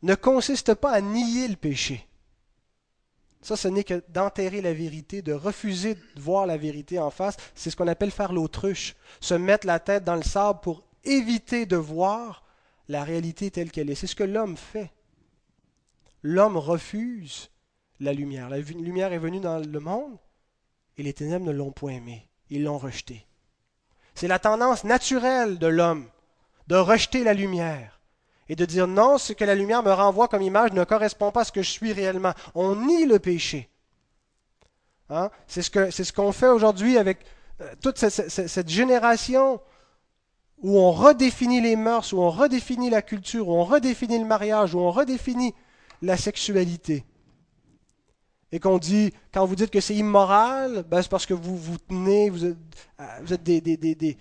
ne 0.00 0.14
consiste 0.14 0.72
pas 0.72 0.92
à 0.92 1.02
nier 1.02 1.48
le 1.48 1.56
péché. 1.56 2.07
Ça, 3.40 3.56
ce 3.56 3.68
n'est 3.68 3.84
que 3.84 4.02
d'enterrer 4.08 4.60
la 4.60 4.72
vérité, 4.72 5.22
de 5.22 5.32
refuser 5.32 5.94
de 5.94 6.20
voir 6.20 6.46
la 6.46 6.56
vérité 6.56 6.98
en 6.98 7.10
face. 7.10 7.36
C'est 7.54 7.70
ce 7.70 7.76
qu'on 7.76 7.86
appelle 7.86 8.10
faire 8.10 8.32
l'autruche, 8.32 8.96
se 9.20 9.34
mettre 9.34 9.66
la 9.66 9.78
tête 9.78 10.04
dans 10.04 10.16
le 10.16 10.22
sable 10.22 10.60
pour 10.60 10.82
éviter 11.04 11.66
de 11.66 11.76
voir 11.76 12.44
la 12.88 13.04
réalité 13.04 13.50
telle 13.50 13.70
qu'elle 13.70 13.90
est. 13.90 13.94
C'est 13.94 14.06
ce 14.06 14.16
que 14.16 14.24
l'homme 14.24 14.56
fait. 14.56 14.90
L'homme 16.22 16.56
refuse 16.56 17.50
la 18.00 18.12
lumière. 18.12 18.48
La 18.48 18.58
lumière 18.58 19.12
est 19.12 19.18
venue 19.18 19.40
dans 19.40 19.58
le 19.58 19.80
monde 19.80 20.18
et 20.96 21.02
les 21.02 21.12
ténèbres 21.12 21.46
ne 21.46 21.52
l'ont 21.52 21.72
point 21.72 21.92
aimée. 21.92 22.28
Ils 22.50 22.64
l'ont 22.64 22.78
rejetée. 22.78 23.26
C'est 24.14 24.28
la 24.28 24.38
tendance 24.40 24.82
naturelle 24.82 25.58
de 25.58 25.68
l'homme 25.68 26.08
de 26.66 26.76
rejeter 26.76 27.22
la 27.22 27.34
lumière 27.34 27.97
et 28.48 28.56
de 28.56 28.64
dire 28.64 28.86
non, 28.86 29.18
ce 29.18 29.32
que 29.32 29.44
la 29.44 29.54
lumière 29.54 29.82
me 29.82 29.92
renvoie 29.92 30.28
comme 30.28 30.42
image 30.42 30.72
ne 30.72 30.84
correspond 30.84 31.30
pas 31.30 31.42
à 31.42 31.44
ce 31.44 31.52
que 31.52 31.62
je 31.62 31.70
suis 31.70 31.92
réellement. 31.92 32.32
On 32.54 32.76
nie 32.76 33.04
le 33.04 33.18
péché. 33.18 33.68
Hein? 35.10 35.30
C'est 35.46 35.62
ce 35.62 36.12
qu'on 36.12 36.32
fait 36.32 36.48
aujourd'hui 36.48 36.98
avec 36.98 37.18
euh, 37.60 37.74
toute 37.82 37.98
cette, 37.98 38.68
génération 38.68 39.60
où 40.62 40.78
on 40.78 40.92
redéfinit 40.92 41.60
les 41.60 41.76
mœurs, 41.76 42.12
où 42.12 42.18
on 42.20 42.30
redéfinit 42.30 42.90
la 42.90 43.02
culture, 43.02 43.48
où 43.48 43.52
on 43.52 43.64
redéfinit 43.64 44.18
le 44.18 44.24
mariage, 44.24 44.74
où 44.74 44.80
on 44.80 44.90
redéfinit 44.90 45.54
la 46.02 46.16
sexualité. 46.16 47.04
Et 48.50 48.60
qu'on 48.60 48.78
dit, 48.78 49.12
quand 49.32 49.44
vous 49.44 49.56
dites 49.56 49.70
que 49.70 49.80
c'est 49.80 49.94
immoral, 49.94 50.84
ben 50.88 51.02
c'est 51.02 51.10
parce 51.10 51.26
que 51.26 51.34
vous 51.34 51.56
vous 51.56 51.78
tenez, 51.78 52.30
vous 52.30 52.46
êtes, 52.46 52.56
euh, 53.00 53.36
des, 53.36 53.60
euh, 53.60 53.94
des 53.94 54.18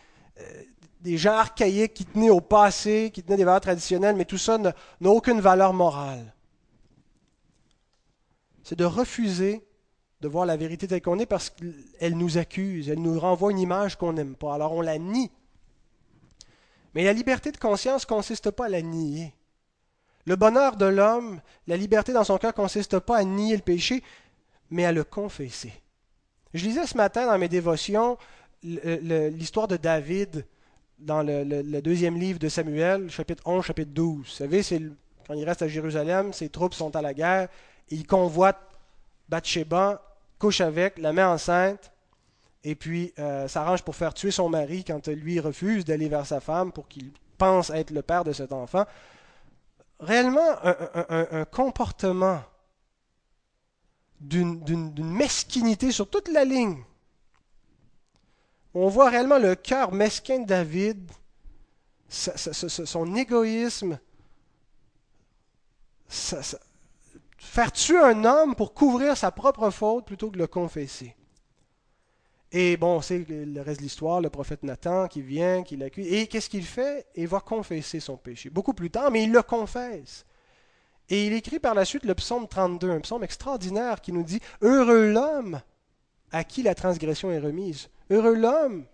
gens 1.15 1.33
archaïques 1.33 1.93
qui 1.93 2.05
tenaient 2.05 2.31
au 2.31 2.41
passé, 2.41 3.11
qui 3.13 3.23
tenaient 3.23 3.37
des 3.37 3.45
valeurs 3.45 3.61
traditionnelles, 3.61 4.15
mais 4.15 4.25
tout 4.25 4.37
ça 4.37 4.57
n'a 4.57 4.73
aucune 5.01 5.39
valeur 5.39 5.73
morale. 5.73 6.33
C'est 8.63 8.77
de 8.77 8.83
refuser 8.83 9.63
de 10.19 10.27
voir 10.27 10.45
la 10.45 10.57
vérité 10.57 10.87
telle 10.87 11.01
qu'on 11.01 11.19
est 11.19 11.25
parce 11.27 11.49
qu'elle 11.51 12.17
nous 12.17 12.37
accuse, 12.37 12.89
elle 12.89 13.01
nous 13.01 13.19
renvoie 13.19 13.51
une 13.51 13.59
image 13.59 13.95
qu'on 13.95 14.13
n'aime 14.13 14.35
pas. 14.35 14.55
Alors 14.55 14.73
on 14.73 14.81
la 14.81 14.97
nie. 14.97 15.31
Mais 16.93 17.03
la 17.03 17.13
liberté 17.13 17.51
de 17.51 17.57
conscience 17.57 18.03
ne 18.03 18.07
consiste 18.07 18.51
pas 18.51 18.65
à 18.65 18.69
la 18.69 18.81
nier. 18.81 19.33
Le 20.25 20.35
bonheur 20.35 20.75
de 20.75 20.85
l'homme, 20.85 21.39
la 21.67 21.77
liberté 21.77 22.11
dans 22.11 22.23
son 22.23 22.37
cœur 22.37 22.51
ne 22.51 22.55
consiste 22.55 22.99
pas 22.99 23.17
à 23.17 23.23
nier 23.23 23.55
le 23.55 23.61
péché, 23.61 24.03
mais 24.69 24.83
à 24.83 24.91
le 24.91 25.03
confesser. 25.03 25.71
Je 26.53 26.65
lisais 26.65 26.87
ce 26.87 26.97
matin 26.97 27.27
dans 27.27 27.37
mes 27.37 27.47
dévotions 27.47 28.17
l'histoire 28.63 29.67
de 29.67 29.77
David 29.77 30.45
dans 30.99 31.21
le, 31.21 31.81
deuxième 31.81 32.17
livre 32.17 32.39
de 32.39 32.49
Samuel, 32.49 33.09
chapitre 33.09 33.43
11, 33.45 33.65
chapitre 33.65 33.91
12. 33.93 34.17
Vous 34.17 34.25
savez, 34.25 34.61
quand 35.27 35.33
il 35.33 35.45
reste 35.45 35.61
à 35.61 35.67
Jérusalem, 35.67 36.33
ses 36.33 36.49
troupes 36.49 36.73
sont 36.73 36.95
à 36.95 37.01
la 37.01 37.13
guerre, 37.13 37.49
il 37.89 38.05
convoite 38.05 38.59
Bathsheba, 39.29 40.01
couche 40.39 40.61
avec, 40.61 40.97
la 40.97 41.13
met 41.13 41.23
enceinte, 41.23 41.91
et 42.63 42.75
puis 42.75 43.13
euh, 43.19 43.47
s'arrange 43.47 43.83
pour 43.83 43.95
faire 43.95 44.13
tuer 44.13 44.31
son 44.31 44.49
mari 44.49 44.83
quand 44.83 45.07
lui 45.07 45.39
refuse 45.39 45.85
d'aller 45.85 46.09
vers 46.09 46.25
sa 46.25 46.39
femme 46.39 46.71
pour 46.71 46.87
qu'il 46.87 47.11
pense 47.37 47.69
être 47.69 47.91
le 47.91 48.01
père 48.01 48.23
de 48.23 48.33
cet 48.33 48.51
enfant. 48.51 48.85
Réellement, 49.99 50.55
un 51.09 51.45
comportement 51.45 52.41
d'une 54.19 54.93
mesquinité 55.03 55.91
sur 55.91 56.09
toute 56.09 56.27
la 56.27 56.45
ligne 56.45 56.77
on 58.73 58.89
voit 58.89 59.09
réellement 59.09 59.39
le 59.39 59.55
cœur 59.55 59.91
mesquin 59.91 60.39
de 60.39 60.45
David, 60.45 61.11
son 62.09 63.15
égoïsme, 63.15 63.99
faire 67.37 67.71
tuer 67.71 67.97
un 67.97 68.23
homme 68.23 68.55
pour 68.55 68.73
couvrir 68.73 69.17
sa 69.17 69.31
propre 69.31 69.69
faute 69.69 70.05
plutôt 70.05 70.31
que 70.31 70.37
le 70.37 70.47
confesser. 70.47 71.15
Et 72.51 72.77
bon, 72.77 73.01
c'est 73.01 73.25
le 73.27 73.61
reste 73.61 73.79
de 73.79 73.83
l'histoire, 73.83 74.21
le 74.21 74.29
prophète 74.29 74.63
Nathan 74.63 75.07
qui 75.07 75.21
vient, 75.21 75.63
qui 75.63 75.75
l'accuse. 75.75 76.07
Et 76.07 76.27
qu'est-ce 76.27 76.49
qu'il 76.49 76.65
fait? 76.65 77.05
Il 77.15 77.27
va 77.27 77.41
confesser 77.41 77.99
son 77.99 78.15
péché. 78.15 78.49
Beaucoup 78.49 78.73
plus 78.73 78.89
tard, 78.89 79.11
mais 79.11 79.23
il 79.23 79.31
le 79.31 79.41
confesse. 79.41 80.25
Et 81.09 81.27
il 81.27 81.33
écrit 81.33 81.59
par 81.59 81.73
la 81.73 81.83
suite 81.83 82.05
le 82.05 82.15
psaume 82.15 82.47
32, 82.47 82.89
un 82.89 82.99
psaume 83.01 83.23
extraordinaire 83.23 84.01
qui 84.01 84.13
nous 84.13 84.23
dit 84.23 84.39
Heureux 84.61 85.11
l'homme 85.11 85.61
à 86.31 86.43
qui 86.43 86.63
la 86.63 86.75
transgression 86.75 87.31
est 87.31 87.39
remise. 87.39 87.89
Heureux 88.09 88.35
l'homme 88.35 88.85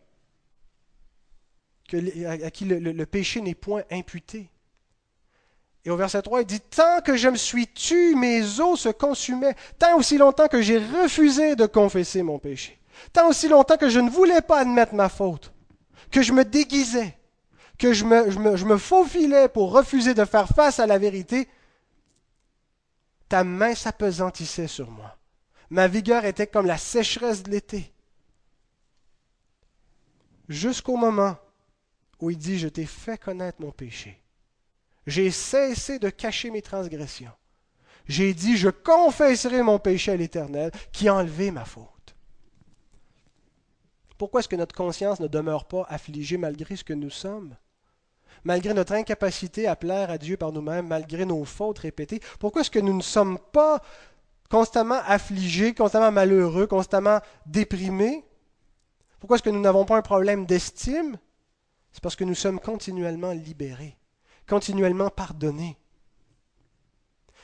à 2.25 2.51
qui 2.51 2.65
le, 2.65 3.05
péché 3.05 3.41
n'est 3.41 3.55
point 3.55 3.83
imputé. 3.91 4.49
Et 5.85 5.89
au 5.89 5.97
verset 5.97 6.21
3, 6.21 6.41
il 6.41 6.47
dit, 6.47 6.61
Tant 6.61 7.01
que 7.01 7.17
je 7.17 7.27
me 7.27 7.35
suis 7.35 7.67
tu, 7.67 8.15
mes 8.15 8.59
os 8.59 8.79
se 8.79 8.89
consumaient, 8.89 9.55
tant 9.77 9.97
aussi 9.97 10.17
longtemps 10.17 10.47
que 10.47 10.61
j'ai 10.61 10.77
refusé 10.77 11.55
de 11.55 11.65
confesser 11.65 12.23
mon 12.23 12.39
péché, 12.39 12.79
tant 13.11 13.27
aussi 13.27 13.49
longtemps 13.49 13.77
que 13.77 13.89
je 13.89 13.99
ne 13.99 14.09
voulais 14.09 14.41
pas 14.41 14.59
admettre 14.59 14.93
ma 14.93 15.09
faute, 15.09 15.51
que 16.09 16.21
je 16.21 16.31
me 16.31 16.45
déguisais, 16.45 17.17
que 17.77 17.91
je 17.91 18.05
me, 18.05 18.31
je 18.31 18.65
me 18.65 18.77
faufilais 18.77 19.49
pour 19.49 19.71
refuser 19.71 20.13
de 20.13 20.25
faire 20.25 20.47
face 20.47 20.79
à 20.79 20.87
la 20.87 20.97
vérité, 20.97 21.49
ta 23.27 23.43
main 23.43 23.75
s'apesantissait 23.75 24.67
sur 24.67 24.89
moi. 24.89 25.17
Ma 25.69 25.87
vigueur 25.87 26.25
était 26.25 26.47
comme 26.47 26.65
la 26.65 26.77
sécheresse 26.77 27.43
de 27.43 27.51
l'été. 27.51 27.93
jusqu'au 30.49 30.97
moment 30.97 31.37
où 32.19 32.29
il 32.29 32.37
dit, 32.37 32.59
je 32.59 32.67
t'ai 32.67 32.85
fait 32.85 33.17
connaître 33.17 33.61
mon 33.61 33.71
péché. 33.71 34.21
J'ai 35.07 35.31
cessé 35.31 35.99
de 35.99 36.09
cacher 36.09 36.51
mes 36.51 36.61
transgressions. 36.61 37.31
J'ai 38.07 38.33
dit, 38.33 38.57
je 38.57 38.69
confesserai 38.69 39.61
mon 39.63 39.79
péché 39.79 40.11
à 40.11 40.15
l'Éternel 40.15 40.71
qui 40.91 41.07
a 41.07 41.15
enlevé 41.15 41.51
ma 41.51 41.65
faute. 41.65 42.15
Pourquoi 44.17 44.39
est-ce 44.39 44.47
que 44.47 44.55
notre 44.55 44.75
conscience 44.75 45.19
ne 45.19 45.27
demeure 45.27 45.65
pas 45.65 45.85
affligée 45.89 46.37
malgré 46.37 46.75
ce 46.75 46.83
que 46.83 46.93
nous 46.93 47.09
sommes? 47.09 47.55
Malgré 48.45 48.73
notre 48.73 48.93
incapacité 48.93 49.67
à 49.67 49.75
plaire 49.75 50.09
à 50.09 50.17
Dieu 50.17 50.37
par 50.37 50.51
nous-mêmes, 50.51 50.87
malgré 50.87 51.25
nos 51.25 51.43
fautes 51.45 51.79
répétées, 51.79 52.21
pourquoi 52.39 52.61
est-ce 52.61 52.71
que 52.71 52.79
nous 52.79 52.95
ne 52.95 53.01
sommes 53.01 53.39
pas 53.51 53.81
constamment 54.49 55.01
affligés, 55.05 55.73
constamment 55.73 56.11
malheureux, 56.11 56.67
constamment 56.67 57.19
déprimés 57.45 58.25
Pourquoi 59.19 59.35
est-ce 59.35 59.43
que 59.43 59.49
nous 59.49 59.61
n'avons 59.61 59.85
pas 59.85 59.97
un 59.97 60.01
problème 60.01 60.45
d'estime? 60.45 61.17
C'est 61.91 62.01
parce 62.01 62.15
que 62.15 62.23
nous 62.23 62.35
sommes 62.35 62.59
continuellement 62.59 63.31
libérés, 63.31 63.97
continuellement 64.47 65.09
pardonnés. 65.09 65.77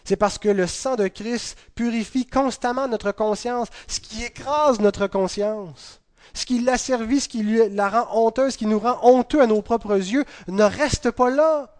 C'est 0.04 0.16
parce 0.16 0.38
que 0.38 0.50
le 0.50 0.66
sang 0.66 0.96
de 0.96 1.08
Christ 1.08 1.58
purifie 1.76 2.26
constamment 2.26 2.88
notre 2.88 3.12
conscience, 3.12 3.68
ce 3.88 4.00
qui 4.00 4.24
écrase 4.24 4.80
notre 4.80 5.08
conscience. 5.08 6.02
Ce 6.34 6.46
qui 6.46 6.62
l'a 6.62 6.78
servi, 6.78 7.20
ce 7.20 7.30
qui 7.30 7.44
la 7.70 7.90
rend 7.90 8.26
honteuse, 8.26 8.54
ce 8.54 8.58
qui 8.58 8.66
nous 8.66 8.80
rend 8.80 9.00
honteux 9.04 9.42
à 9.42 9.48
nos 9.48 9.62
propres 9.62 9.96
yeux, 9.96 10.26
ne 10.48 10.64
reste 10.64 11.12
pas 11.12 11.30
là. 11.30 11.76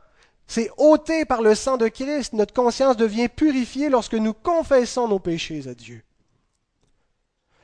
C'est 0.50 0.72
ôté 0.78 1.26
par 1.26 1.44
le 1.44 1.54
sang 1.54 1.78
de 1.78 1.88
Christ. 1.88 2.34
Notre 2.34 2.56
conscience 2.56 2.98
devient 2.98 3.30
purifiée 3.30 3.88
lorsque 3.88 4.16
nous 4.16 4.34
confessons 4.34 5.08
nos 5.08 5.20
péchés 5.20 5.68
à 5.68 5.76
Dieu. 5.76 6.04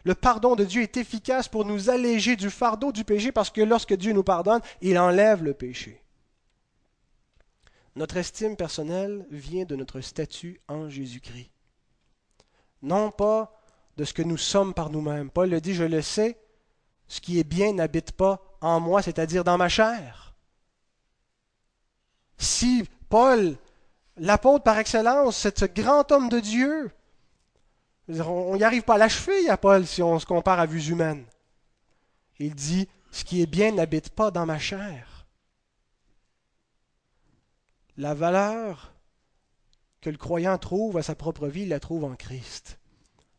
Le 0.03 0.13
pardon 0.13 0.55
de 0.55 0.63
Dieu 0.63 0.83
est 0.83 0.95
efficace 0.95 1.47
pour 1.47 1.65
nous 1.65 1.89
alléger 1.89 2.35
du 2.35 2.51
fardeau 2.51 2.91
du 2.91 3.03
péché 3.03 3.31
parce 3.31 3.49
que 3.49 3.61
lorsque 3.61 3.95
Dieu 3.95 4.13
nous 4.13 4.23
pardonne, 4.23 4.61
il 4.81 4.99
enlève 4.99 5.43
le 5.43 5.55
péché. 5.55 5.99
Notre 7.95 8.17
estime 8.17 8.55
personnelle 8.55 9.25
vient 9.31 9.65
de 9.65 9.75
notre 9.75 9.99
statut 10.01 10.61
en 10.67 10.87
Jésus-Christ. 10.87 11.49
Non 12.83 13.09
pas 13.09 13.59
de 13.97 14.03
ce 14.03 14.13
que 14.13 14.21
nous 14.21 14.37
sommes 14.37 14.75
par 14.75 14.91
nous-mêmes. 14.91 15.31
Paul 15.31 15.49
le 15.49 15.59
dit, 15.59 15.73
je 15.73 15.85
le 15.85 16.03
sais, 16.03 16.37
ce 17.07 17.19
qui 17.19 17.39
est 17.39 17.43
bien 17.43 17.73
n'habite 17.73 18.11
pas 18.11 18.43
en 18.61 18.79
moi, 18.79 19.01
c'est-à-dire 19.01 19.43
dans 19.43 19.57
ma 19.57 19.69
chair. 19.69 20.34
Si 22.37 22.87
Paul, 23.09 23.55
l'apôtre 24.17 24.63
par 24.63 24.77
excellence, 24.77 25.37
c'est 25.37 25.59
ce 25.59 25.65
grand 25.65 26.11
homme 26.11 26.29
de 26.29 26.39
Dieu, 26.39 26.91
on 28.07 28.55
n'y 28.55 28.63
arrive 28.63 28.83
pas 28.83 28.95
à 28.95 28.99
l'achever 28.99 29.49
à 29.49 29.57
Paul 29.57 29.85
si 29.85 30.03
on 30.03 30.19
se 30.19 30.25
compare 30.25 30.59
à 30.59 30.65
vues 30.65 30.89
humaines. 30.89 31.25
Il 32.39 32.53
dit, 32.53 32.87
ce 33.11 33.23
qui 33.23 33.41
est 33.41 33.47
bien 33.47 33.71
n'habite 33.71 34.09
pas 34.09 34.29
dans 34.31 34.45
ma 34.45 34.59
chair. 34.59 35.25
La 37.97 38.13
valeur 38.13 38.93
que 40.01 40.09
le 40.09 40.17
croyant 40.17 40.57
trouve 40.57 40.97
à 40.97 41.03
sa 41.03 41.15
propre 41.15 41.47
vie, 41.47 41.63
il 41.63 41.69
la 41.69 41.79
trouve 41.79 42.03
en 42.03 42.15
Christ, 42.15 42.77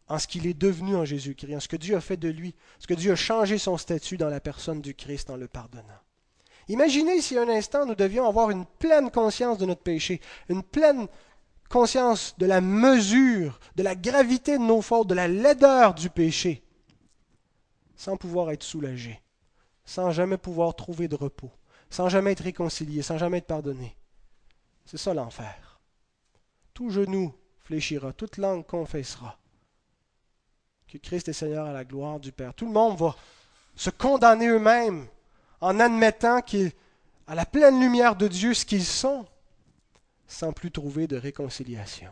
en 0.09 0.19
ce 0.19 0.27
qu'il 0.27 0.47
est 0.47 0.55
devenu 0.55 0.97
en 0.97 1.05
Jésus-Christ, 1.05 1.55
en 1.55 1.61
ce 1.61 1.69
que 1.69 1.77
Dieu 1.77 1.95
a 1.95 2.01
fait 2.01 2.17
de 2.17 2.29
lui, 2.29 2.55
ce 2.79 2.87
que 2.87 2.95
Dieu 2.95 3.13
a 3.13 3.17
changé 3.17 3.59
son 3.59 3.77
statut 3.77 4.17
dans 4.17 4.31
la 4.31 4.41
personne 4.41 4.81
du 4.81 4.95
Christ 4.95 5.31
en 5.31 5.37
le 5.37 5.47
pardonnant. 5.47 6.01
Imaginez 6.69 7.21
si 7.21 7.39
un 7.39 7.49
instant 7.49 7.87
nous 7.87 7.95
devions 7.95 8.27
avoir 8.27 8.51
une 8.51 8.67
pleine 8.67 9.11
conscience 9.11 9.59
de 9.59 9.67
notre 9.67 9.83
péché, 9.83 10.21
une 10.49 10.63
pleine 10.63 11.07
conscience 11.69 12.35
de 12.39 12.47
la 12.47 12.61
mesure, 12.61 13.61
de 13.77 13.83
la 13.83 13.95
gravité 13.95 14.59
de 14.59 14.63
nos 14.63 14.83
fautes, 14.83 15.09
de 15.09 15.15
la 15.15 15.29
laideur 15.29 15.95
du 15.95 16.11
péché, 16.11 16.63
sans 17.95 18.17
pouvoir 18.17 18.51
être 18.51 18.65
soulagé, 18.65 19.21
sans 19.85 20.11
jamais 20.11 20.39
pouvoir 20.39 20.75
trouver 20.75 21.07
de 21.07 21.15
repos, 21.15 21.51
sans 21.89 22.09
jamais 22.09 22.33
être 22.33 22.45
réconcilié, 22.45 23.03
sans 23.03 23.19
jamais 23.19 23.39
être 23.39 23.47
pardonné. 23.47 23.97
C'est 24.85 24.99
ça 24.99 25.15
l'enfer. 25.15 25.81
Tout 26.75 26.91
genou 26.91 27.33
fléchira, 27.61 28.13
toute 28.13 28.39
langue 28.39 28.67
confessera 28.67 29.39
que 30.89 30.99
Christ 30.99 31.29
est 31.29 31.33
Seigneur 31.33 31.67
à 31.67 31.73
la 31.73 31.85
gloire 31.85 32.21
du 32.21 32.33
Père. 32.33 32.55
Tout 32.55 32.67
le 32.67 32.73
monde 32.73 32.99
va 32.99 33.17
se 33.75 33.91
condamner 33.91 34.49
eux-mêmes 34.49 35.07
en 35.61 35.81
admettant 35.81 36.41
qu'ils, 36.43 36.73
à 37.27 37.35
la 37.35 37.47
pleine 37.47 37.81
lumière 37.81 38.17
de 38.17 38.29
Dieu, 38.29 38.55
ce 38.55 38.65
qu'ils 38.65 38.85
sont, 38.85 39.27
sans 40.27 40.53
plus 40.53 40.71
trouver 40.71 41.07
de 41.07 41.17
réconciliation. 41.17 42.11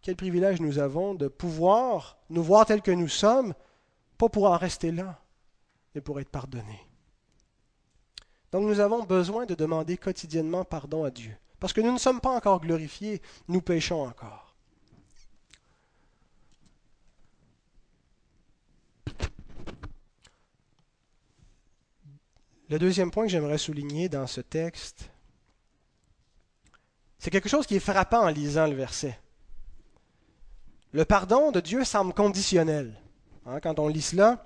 Quel 0.00 0.16
privilège 0.16 0.60
nous 0.60 0.78
avons 0.78 1.14
de 1.14 1.28
pouvoir 1.28 2.18
nous 2.28 2.42
voir 2.42 2.66
tels 2.66 2.82
que 2.82 2.90
nous 2.90 3.08
sommes, 3.08 3.54
pas 4.18 4.28
pour 4.28 4.46
en 4.46 4.56
rester 4.56 4.90
là, 4.90 5.20
mais 5.94 6.00
pour 6.00 6.18
être 6.20 6.30
pardonnés. 6.30 6.86
Donc 8.50 8.64
nous 8.66 8.80
avons 8.80 9.04
besoin 9.04 9.46
de 9.46 9.54
demander 9.54 9.96
quotidiennement 9.96 10.64
pardon 10.64 11.04
à 11.04 11.10
Dieu. 11.10 11.34
Parce 11.60 11.72
que 11.72 11.80
nous 11.80 11.92
ne 11.92 11.98
sommes 11.98 12.20
pas 12.20 12.34
encore 12.34 12.60
glorifiés, 12.60 13.22
nous 13.48 13.62
péchons 13.62 14.02
encore. 14.02 14.51
Le 22.72 22.78
deuxième 22.78 23.10
point 23.10 23.24
que 23.24 23.30
j'aimerais 23.30 23.58
souligner 23.58 24.08
dans 24.08 24.26
ce 24.26 24.40
texte, 24.40 25.10
c'est 27.18 27.28
quelque 27.28 27.50
chose 27.50 27.66
qui 27.66 27.76
est 27.76 27.80
frappant 27.80 28.22
en 28.22 28.28
lisant 28.28 28.66
le 28.66 28.74
verset. 28.74 29.18
Le 30.92 31.04
pardon 31.04 31.50
de 31.50 31.60
Dieu 31.60 31.84
semble 31.84 32.14
conditionnel. 32.14 32.98
Hein, 33.44 33.60
quand 33.60 33.78
on 33.78 33.88
lit 33.88 34.00
cela, 34.00 34.42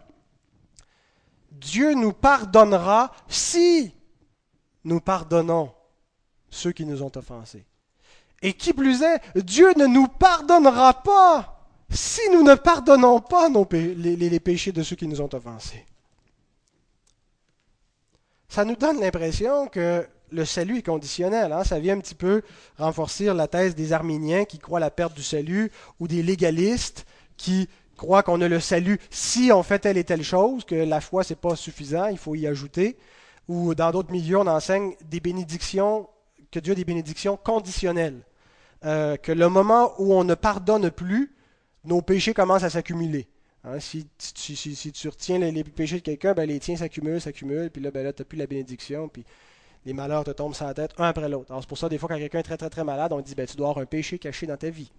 Dieu 1.52 1.94
nous 1.94 2.12
pardonnera 2.12 3.12
si 3.28 3.94
nous 4.82 4.98
pardonnons 4.98 5.72
ceux 6.50 6.72
qui 6.72 6.84
nous 6.84 7.04
ont 7.04 7.12
offensés. 7.14 7.64
Et 8.42 8.54
qui 8.54 8.72
plus 8.72 9.02
est, 9.02 9.20
Dieu 9.36 9.72
ne 9.76 9.86
nous 9.86 10.08
pardonnera 10.08 11.00
pas 11.04 11.64
si 11.90 12.22
nous 12.32 12.42
ne 12.42 12.56
pardonnons 12.56 13.20
pas 13.20 13.48
les, 13.48 14.40
péchés 14.40 14.72
de 14.72 14.82
ceux 14.82 14.96
qui 14.96 15.06
nous 15.06 15.20
ont 15.20 15.32
offensés. 15.32 15.85
Ça 18.48 18.64
nous 18.64 18.76
donne 18.76 19.00
l'impression 19.00 19.66
que 19.68 20.06
le 20.30 20.44
salut 20.44 20.78
est 20.78 20.82
conditionnel. 20.82 21.52
Hein. 21.52 21.64
Ça 21.64 21.78
vient 21.78 21.96
un 21.96 22.00
petit 22.00 22.14
peu 22.14 22.42
renforcer 22.78 23.32
la 23.32 23.48
thèse 23.48 23.74
des 23.74 23.92
Arméniens 23.92 24.44
qui 24.44 24.58
croient 24.58 24.80
la 24.80 24.90
perte 24.90 25.14
du 25.14 25.22
salut 25.22 25.70
ou 26.00 26.08
des 26.08 26.22
légalistes 26.22 27.06
qui 27.36 27.68
croient 27.96 28.22
qu'on 28.22 28.40
a 28.40 28.48
le 28.48 28.60
salut 28.60 28.98
si 29.10 29.50
on 29.52 29.62
fait 29.62 29.78
telle 29.78 29.96
et 29.96 30.04
telle 30.04 30.22
chose, 30.22 30.64
que 30.64 30.74
la 30.74 31.00
foi, 31.00 31.22
n'est 31.28 31.36
pas 31.36 31.56
suffisant, 31.56 32.06
il 32.06 32.18
faut 32.18 32.34
y 32.34 32.46
ajouter 32.46 32.96
ou 33.48 33.74
dans 33.74 33.90
d'autres 33.90 34.10
milieux, 34.10 34.38
on 34.38 34.46
enseigne 34.46 34.94
des 35.04 35.20
bénédictions, 35.20 36.08
que 36.50 36.58
Dieu 36.58 36.72
a 36.72 36.74
des 36.74 36.84
bénédictions 36.84 37.36
conditionnelles. 37.36 38.22
Euh, 38.84 39.16
que 39.16 39.32
le 39.32 39.48
moment 39.48 39.92
où 39.98 40.14
on 40.14 40.24
ne 40.24 40.34
pardonne 40.34 40.90
plus, 40.90 41.34
nos 41.84 42.02
péchés 42.02 42.34
commencent 42.34 42.64
à 42.64 42.70
s'accumuler. 42.70 43.28
Hein, 43.66 43.80
si, 43.80 44.06
tu 44.16 45.08
retiens 45.08 45.38
les, 45.38 45.64
péchés 45.64 45.96
de 45.96 46.02
quelqu'un, 46.02 46.34
ben, 46.34 46.46
les 46.46 46.60
tiens 46.60 46.76
s'accumulent, 46.76 47.20
s'accumulent, 47.20 47.68
puis 47.68 47.82
là, 47.82 47.90
ben, 47.90 48.04
là 48.04 48.12
tu 48.12 48.22
n'as 48.22 48.26
plus 48.26 48.38
la 48.38 48.46
bénédiction, 48.46 49.08
puis 49.08 49.24
les 49.84 49.92
malheurs 49.92 50.22
te 50.22 50.30
tombent 50.30 50.54
sur 50.54 50.66
la 50.66 50.74
tête 50.74 50.92
un 50.98 51.08
après 51.08 51.28
l'autre. 51.28 51.50
Alors 51.50 51.62
c'est 51.62 51.68
pour 51.68 51.76
ça, 51.76 51.88
des 51.88 51.98
fois, 51.98 52.08
quand 52.08 52.16
quelqu'un 52.16 52.38
est 52.38 52.44
très, 52.44 52.56
très, 52.56 52.70
très 52.70 52.84
malade, 52.84 53.12
on 53.12 53.20
dit, 53.20 53.34
ben, 53.34 53.44
tu 53.44 53.56
dois 53.56 53.70
avoir 53.70 53.82
un 53.82 53.86
péché 53.86 54.20
caché 54.20 54.46
dans 54.46 54.56
ta 54.56 54.70
vie. 54.70 54.92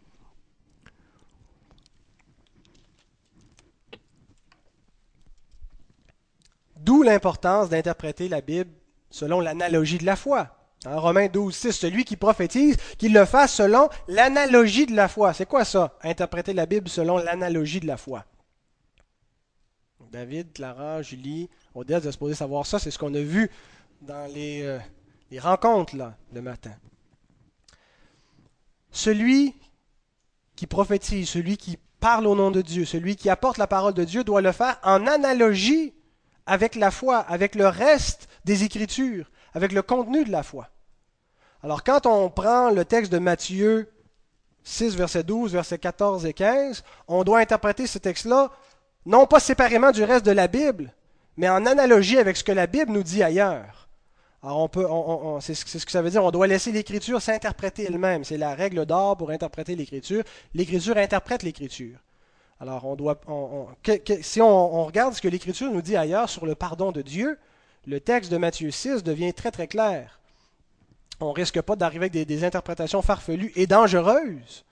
D'où 6.76 7.04
l'importance 7.04 7.70
d'interpréter 7.70 8.28
la 8.28 8.42
Bible 8.42 8.72
selon 9.10 9.40
l'analogie 9.40 9.98
de 9.98 10.06
la 10.06 10.18
foi. 10.18 10.50
En 10.86 11.00
Romains 11.00 11.28
12, 11.28 11.56
6, 11.56 11.72
celui 11.72 12.04
qui 12.04 12.18
prophétise, 12.18 12.76
qu'il 12.98 13.14
le 13.14 13.24
fasse 13.24 13.54
selon 13.54 13.90
l'analogie 14.10 14.86
de 14.86 14.96
la 14.96 15.08
foi. 15.08 15.34
C'est 15.34 15.46
quoi 15.46 15.64
ça, 15.64 15.98
interpréter 16.04 16.54
la 16.54 16.66
Bible 16.66 16.90
selon 16.90 17.18
l'analogie 17.18 17.80
de 17.80 17.88
la 17.88 17.98
foi? 17.98 18.26
David, 20.12 20.54
Clara, 20.54 21.02
Julie, 21.02 21.50
Odette, 21.76 22.02
vous 22.02 22.08
êtes 22.08 22.14
supposé 22.14 22.36
savoir 22.36 22.66
ça, 22.66 22.80
c'est 22.80 22.92
ce 22.92 23.00
qu'on 23.00 23.14
a 23.14 23.22
vu 23.22 23.50
dans 24.02 24.32
les, 24.34 24.64
euh, 24.64 24.80
les 25.32 25.40
rencontres 25.40 25.96
là, 25.96 26.16
le 26.34 26.42
matin. 26.42 26.74
Celui 28.92 29.54
qui 30.56 30.68
prophétise, 30.68 31.30
celui 31.30 31.58
qui 31.58 31.78
parle 32.00 32.28
au 32.28 32.36
nom 32.36 32.52
de 32.52 32.62
Dieu, 32.62 32.86
celui 32.86 33.16
qui 33.16 33.30
apporte 33.30 33.58
la 33.58 33.68
parole 33.68 33.94
de 33.94 34.04
Dieu 34.04 34.24
doit 34.24 34.42
le 34.42 34.52
faire 34.52 34.80
en 34.84 35.06
analogie 35.08 35.94
avec 36.46 36.76
la 36.76 36.92
foi, 36.92 37.18
avec 37.20 37.56
le 37.56 37.68
reste 37.68 38.28
des 38.46 38.64
Écritures, 38.64 39.30
avec 39.54 39.72
le 39.72 39.82
contenu 39.82 40.24
de 40.24 40.32
la 40.32 40.44
foi. 40.44 40.70
Alors 41.64 41.84
quand 41.84 42.06
on 42.06 42.30
prend 42.30 42.70
le 42.70 42.86
texte 42.86 43.12
de 43.12 43.20
Matthieu 43.20 43.92
6, 44.64 44.96
verset 44.96 45.24
12, 45.24 45.54
verset 45.54 45.78
14 45.78 46.26
et 46.26 46.34
15, 46.34 46.84
on 47.08 47.24
doit 47.24 47.40
interpréter 47.40 47.88
ce 47.88 47.98
texte-là 47.98 48.52
non 49.08 49.26
pas 49.26 49.40
séparément 49.40 49.92
du 49.92 50.04
reste 50.04 50.26
de 50.26 50.32
la 50.32 50.48
Bible, 50.48 50.94
mais 51.38 51.50
en 51.50 51.66
analogie 51.66 52.20
avec 52.20 52.38
ce 52.38 52.44
que 52.44 52.52
la 52.52 52.68
Bible 52.68 52.92
nous 52.92 53.04
dit 53.04 53.24
ailleurs. 53.24 53.88
Alors 54.44 54.60
on 54.60 54.68
peut, 54.68 54.86
c'est 55.40 55.56
ce 55.56 55.86
que 55.86 55.92
ça 55.92 56.02
veut 56.02 56.12
dire, 56.12 56.24
on 56.24 56.30
doit 56.32 56.46
laisser 56.46 56.72
l'Écriture 56.72 57.22
s'interpréter 57.22 57.86
elle-même. 57.86 58.24
C'est 58.24 58.38
la 58.38 58.54
règle 58.54 58.86
d'or 58.86 59.18
pour 59.18 59.32
interpréter 59.32 59.76
l'Écriture. 59.76 60.24
L'Écriture 60.54 60.98
interprète 60.98 61.42
l'Écriture. 61.42 61.98
Alors, 62.60 62.86
on 62.86 62.96
doit, 62.96 63.20
si 64.22 64.42
on, 64.42 64.86
regarde 64.86 65.14
ce 65.14 65.22
que 65.22 65.28
l'Écriture 65.28 65.72
nous 65.72 65.82
dit 65.82 65.96
ailleurs 65.96 66.30
sur 66.30 66.46
le 66.46 66.56
pardon 66.56 66.92
de 66.92 67.02
Dieu, 67.02 67.38
le 67.86 68.00
texte 68.00 68.32
de 68.32 68.38
Matthieu 68.38 68.72
6 68.72 69.04
devient 69.04 69.34
très 69.34 69.52
très 69.52 69.68
clair. 69.68 70.20
On 71.20 71.30
ne 71.30 71.34
risque 71.34 71.62
pas 71.62 71.76
d'arriver 71.76 72.10
avec 72.12 72.28
des, 72.28 72.44
interprétations 72.44 73.02
farfelues 73.02 73.52
et 73.56 73.68
dangereuses 73.68 74.66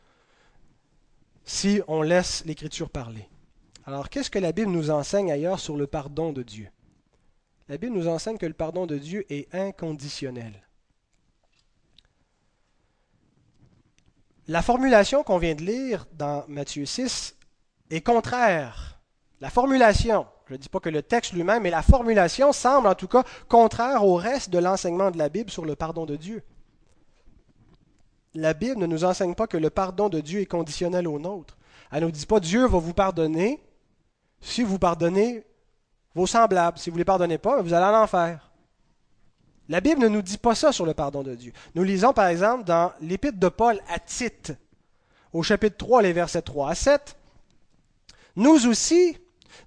si 1.44 1.82
on 1.88 2.02
laisse 2.02 2.44
l'Écriture 2.46 2.90
parler. 2.90 3.28
Alors, 3.86 4.10
qu'est-ce 4.10 4.32
que 4.32 4.40
la 4.40 4.52
Bible 4.52 4.72
nous 4.72 4.90
enseigne 4.90 5.32
ailleurs 5.32 5.60
sur 5.60 5.78
le 5.78 5.86
pardon 5.86 6.34
de 6.34 6.42
Dieu? 6.42 6.70
La 7.70 7.78
Bible 7.78 7.96
nous 7.96 8.08
enseigne 8.08 8.38
que 8.38 8.46
le 8.46 8.54
pardon 8.54 8.88
de 8.88 8.98
Dieu 8.98 9.26
est 9.30 9.54
inconditionnel. 9.54 10.54
La 14.48 14.62
formulation 14.62 15.24
qu'on 15.24 15.38
vient 15.38 15.56
de 15.56 15.64
lire 15.64 16.06
dans 16.14 16.46
Matthieu 16.48 16.86
6 16.86 17.36
est 17.92 18.02
contraire. 18.02 19.00
La 19.40 19.50
formulation, 19.50 20.28
je 20.48 20.54
ne 20.54 20.58
dis 20.58 20.70
pas 20.70 20.80
que 20.80 20.90
le 20.90 21.02
texte 21.02 21.34
lui-même, 21.34 21.64
mais 21.64 21.72
la 21.72 21.82
formulation 21.82 22.54
semble 22.54 22.88
en 22.88 22.96
tout 22.96 23.08
cas 23.08 23.24
contraire 23.48 24.04
au 24.04 24.16
reste 24.16 24.50
de 24.52 24.60
l'enseignement 24.60 25.12
de 25.12 25.18
la 25.18 25.30
Bible 25.30 25.50
sur 25.50 25.66
le 25.66 25.76
pardon 25.76 26.06
de 26.06 26.16
Dieu. 26.16 26.44
La 28.36 28.54
Bible 28.54 28.80
ne 28.80 28.86
nous 28.86 29.04
enseigne 29.04 29.34
pas 29.34 29.48
que 29.48 29.58
le 29.58 29.70
pardon 29.70 30.10
de 30.10 30.20
Dieu 30.20 30.42
est 30.42 30.46
conditionnel 30.46 31.08
au 31.08 31.20
nôtre. 31.20 31.58
Elle 31.92 32.02
ne 32.02 32.06
nous 32.06 32.12
dit 32.12 32.26
pas 32.26 32.40
Dieu 32.40 32.66
va 32.66 32.78
vous 32.78 32.94
pardonner 32.94 33.60
si 34.46 34.62
vous 34.64 34.80
pardonnez 34.80 35.44
vos 36.14 36.28
semblables. 36.28 36.78
Si 36.78 36.90
vous 36.90 36.96
ne 36.96 37.02
les 37.02 37.06
pardonnez 37.06 37.38
pas, 37.38 37.62
vous 37.62 37.74
allez 37.74 37.86
en 37.86 38.04
enfer. 38.04 38.52
La 39.68 39.82
Bible 39.82 40.02
ne 40.02 40.08
nous 40.08 40.22
dit 40.22 40.38
pas 40.38 40.56
ça 40.56 40.72
sur 40.72 40.86
le 40.86 40.94
pardon 40.94 41.24
de 41.24 41.34
Dieu. 41.34 41.52
Nous 41.74 41.84
lisons 41.84 42.14
par 42.14 42.28
exemple 42.28 42.64
dans 42.64 42.94
l'épître 43.02 43.40
de 43.40 43.50
Paul 43.50 43.80
à 43.90 44.00
Tite, 44.00 44.54
au 45.34 45.42
chapitre 45.42 45.78
3, 45.78 46.04
les 46.04 46.14
versets 46.14 46.44
3 46.44 46.70
à 46.70 46.76
7. 46.76 47.18
Nous 48.36 48.68
aussi, 48.68 49.18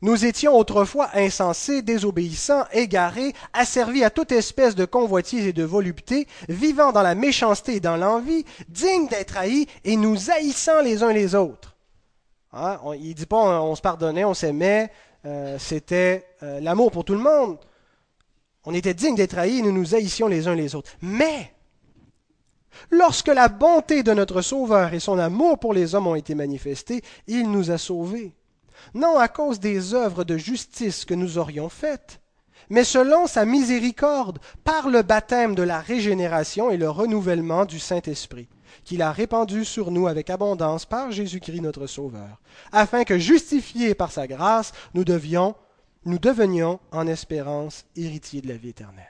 nous 0.01 0.25
étions 0.25 0.57
autrefois 0.57 1.11
insensés, 1.15 1.83
désobéissants, 1.83 2.65
égarés, 2.73 3.35
asservis 3.53 4.05
à 4.05 4.11
toute 4.11 4.31
espèce 4.31 4.77
de 4.77 4.85
convoitise 4.85 5.47
et 5.47 5.53
de 5.53 5.65
volupté, 5.65 6.29
vivant 6.49 6.93
dans 6.93 7.03
la 7.03 7.17
méchanceté 7.17 7.77
et 7.77 7.81
dans 7.81 7.97
l'envie, 7.97 8.45
dignes 8.69 9.09
d'être 9.09 9.37
haïs 9.37 9.67
et 9.85 9.97
nous 9.97 10.31
haïssant 10.31 10.81
les 10.83 11.03
uns 11.03 11.13
les 11.13 11.35
autres. 11.35 11.78
Hein? 12.53 12.79
il 12.99 13.09
ne 13.09 13.13
dit 13.13 13.27
pas 13.27 13.63
on, 13.63 13.75
se 13.75 13.83
pardonnait, 13.83 14.25
on 14.25 14.35
s'aimait, 14.35 14.91
euh, 15.27 15.59
c'était 15.59 16.27
euh, 16.43 16.61
l'amour 16.61 16.91
pour 16.91 17.05
tout 17.05 17.15
le 17.15 17.21
monde. 17.21 17.59
On 18.65 18.75
était 18.75 18.95
dignes 18.95 19.17
d'être 19.17 19.39
haïs 19.39 19.63
nous 19.63 19.73
nous 19.73 19.95
haïssions 19.95 20.29
les 20.29 20.49
uns 20.49 20.55
les 20.55 20.75
autres. 20.75 20.91
Mais, 21.01 21.53
lorsque 22.91 23.29
la 23.29 23.49
bonté 23.49 24.03
de 24.03 24.13
notre 24.13 24.43
Sauveur 24.43 24.95
et 24.95 25.01
son 25.01 25.19
amour 25.19 25.59
pour 25.59 25.75
les 25.75 25.95
hommes 25.95 26.07
ont 26.07 26.15
été 26.15 26.35
manifestés, 26.35 27.03
il 27.27 27.51
nous 27.51 27.71
a 27.71 27.79
sauvés. 27.79 28.35
Non 28.95 29.19
à 29.19 29.29
cause 29.29 29.61
des 29.61 29.95
œuvres 29.95 30.25
de 30.25 30.37
justice 30.37 31.05
que 31.05 31.15
nous 31.15 31.39
aurions 31.39 31.69
faites, 31.69 32.21
mais 32.71 32.85
selon 32.85 33.27
sa 33.27 33.45
miséricorde, 33.45 34.39
par 34.65 34.89
le 34.89 35.03
baptême 35.03 35.55
de 35.55 35.63
la 35.63 35.81
régénération 35.81 36.71
et 36.71 36.77
le 36.77 36.89
renouvellement 36.89 37.65
du 37.65 37.79
Saint-Esprit, 37.79 38.49
qu'il 38.89 39.03
a 39.03 39.13
répandu 39.13 39.67
sur 39.67 39.91
nous 39.91 40.07
avec 40.07 40.31
abondance 40.31 40.87
par 40.87 41.13
Jésus-Christ 41.13 41.61
notre 41.61 41.87
Sauveur, 41.87 42.41
afin 42.73 43.05
que, 43.05 43.19
justifiés 43.19 43.95
par 43.95 44.11
sa 44.11 44.27
grâce, 44.27 44.73
nous 44.95 45.05
devions 45.05 45.55
nous 46.07 46.19
devenions 46.19 46.81
en 46.91 47.07
espérance 47.07 47.85
héritiers 47.95 48.41
de 48.41 48.49
la 48.49 48.57
vie 48.57 48.71
éternelle. 48.71 49.05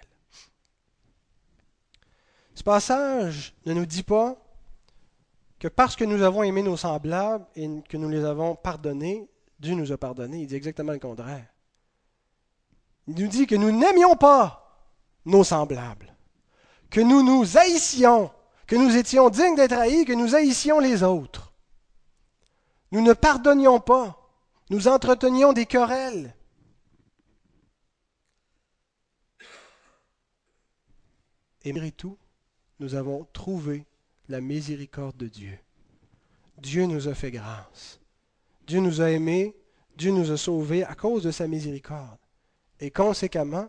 Ce 2.56 2.64
passage 2.64 3.54
ne 3.66 3.72
nous 3.72 3.86
dit 3.86 4.02
pas 4.02 4.36
que 5.60 5.68
parce 5.68 5.94
que 5.94 6.04
nous 6.04 6.22
avons 6.22 6.42
aimé 6.42 6.64
nos 6.64 6.76
semblables 6.76 7.46
et 7.54 7.68
que 7.88 7.96
nous 7.96 8.08
les 8.08 8.24
avons 8.24 8.56
pardonnés, 8.56 9.28
Dieu 9.60 9.74
nous 9.74 9.92
a 9.92 9.96
pardonnés. 9.96 10.40
Il 10.40 10.48
dit 10.48 10.56
exactement 10.56 10.90
le 10.90 10.98
contraire. 10.98 11.46
Il 13.06 13.14
nous 13.14 13.28
dit 13.28 13.46
que 13.46 13.54
nous 13.54 13.70
n'aimions 13.70 14.16
pas 14.16 14.90
nos 15.24 15.44
semblables, 15.44 16.12
que 16.90 17.00
nous 17.00 17.22
nous 17.22 17.56
haïssions, 17.56 18.32
que 18.68 18.76
nous 18.76 18.96
étions 18.96 19.30
dignes 19.30 19.56
d'être 19.56 19.72
haïs, 19.72 20.04
que 20.04 20.12
nous 20.12 20.36
haïssions 20.36 20.78
les 20.78 21.02
autres. 21.02 21.52
Nous 22.92 23.00
ne 23.00 23.12
pardonnions 23.12 23.80
pas, 23.80 24.30
nous 24.70 24.86
entretenions 24.86 25.52
des 25.52 25.66
querelles, 25.66 26.34
Et 31.64 31.72
malgré 31.72 31.92
tout, 31.92 32.16
nous 32.80 32.94
avons 32.94 33.26
trouvé 33.34 33.84
la 34.28 34.40
miséricorde 34.40 35.18
de 35.18 35.26
Dieu. 35.26 35.58
Dieu 36.56 36.86
nous 36.86 37.08
a 37.08 37.14
fait 37.14 37.30
grâce. 37.30 38.00
Dieu 38.66 38.80
nous 38.80 39.02
a 39.02 39.10
aimés, 39.10 39.54
Dieu 39.96 40.10
nous 40.10 40.30
a 40.30 40.38
sauvés 40.38 40.84
à 40.84 40.94
cause 40.94 41.24
de 41.24 41.30
sa 41.30 41.46
miséricorde. 41.46 42.18
Et 42.80 42.90
conséquemment, 42.90 43.68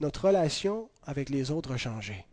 notre 0.00 0.26
relation 0.26 0.90
avec 1.04 1.28
les 1.28 1.52
autres 1.52 1.72
a 1.72 1.76
changé. 1.76 2.26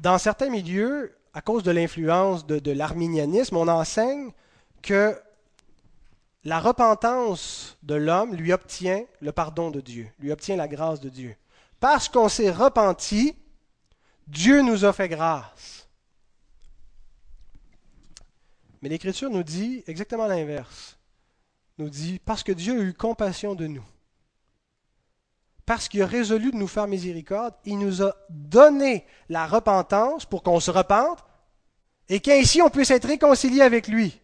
Dans 0.00 0.16
certains 0.16 0.48
milieux, 0.48 1.14
à 1.34 1.42
cause 1.42 1.62
de 1.62 1.70
l'influence 1.70 2.46
de, 2.46 2.72
l'arminianisme, 2.72 3.58
on 3.58 3.68
enseigne 3.68 4.32
que 4.80 5.14
la 6.44 6.58
repentance 6.58 7.76
de 7.82 7.96
l'homme 7.96 8.34
lui 8.34 8.50
obtient 8.50 9.04
le 9.20 9.30
pardon 9.30 9.70
de 9.70 9.82
Dieu, 9.82 10.08
lui 10.18 10.32
obtient 10.32 10.56
la 10.56 10.68
grâce 10.68 11.00
de 11.00 11.10
Dieu. 11.10 11.36
Parce 11.80 12.08
qu'on 12.08 12.30
s'est 12.30 12.50
repenti, 12.50 13.36
Dieu 14.26 14.62
nous 14.62 14.86
a 14.86 14.94
fait 14.94 15.08
grâce. 15.08 15.86
Mais 18.80 18.88
l'Écriture 18.88 19.28
nous 19.28 19.42
dit 19.42 19.84
exactement 19.86 20.26
l'inverse. 20.26 20.96
Nous 21.76 21.90
dit, 21.90 22.18
parce 22.24 22.42
que 22.42 22.52
Dieu 22.52 22.80
a 22.80 22.84
eu 22.84 22.94
compassion 22.94 23.54
de 23.54 23.66
nous, 23.66 23.84
parce 25.70 25.88
qu'il 25.88 26.02
a 26.02 26.06
résolu 26.06 26.50
de 26.50 26.56
nous 26.56 26.66
faire 26.66 26.88
miséricorde, 26.88 27.54
il 27.64 27.78
nous 27.78 28.02
a 28.02 28.12
donné 28.28 29.06
la 29.28 29.46
repentance 29.46 30.24
pour 30.26 30.42
qu'on 30.42 30.58
se 30.58 30.72
repente 30.72 31.24
et 32.08 32.18
qu'ainsi 32.18 32.60
on 32.60 32.70
puisse 32.70 32.90
être 32.90 33.06
réconcilié 33.06 33.62
avec 33.62 33.86
lui. 33.86 34.20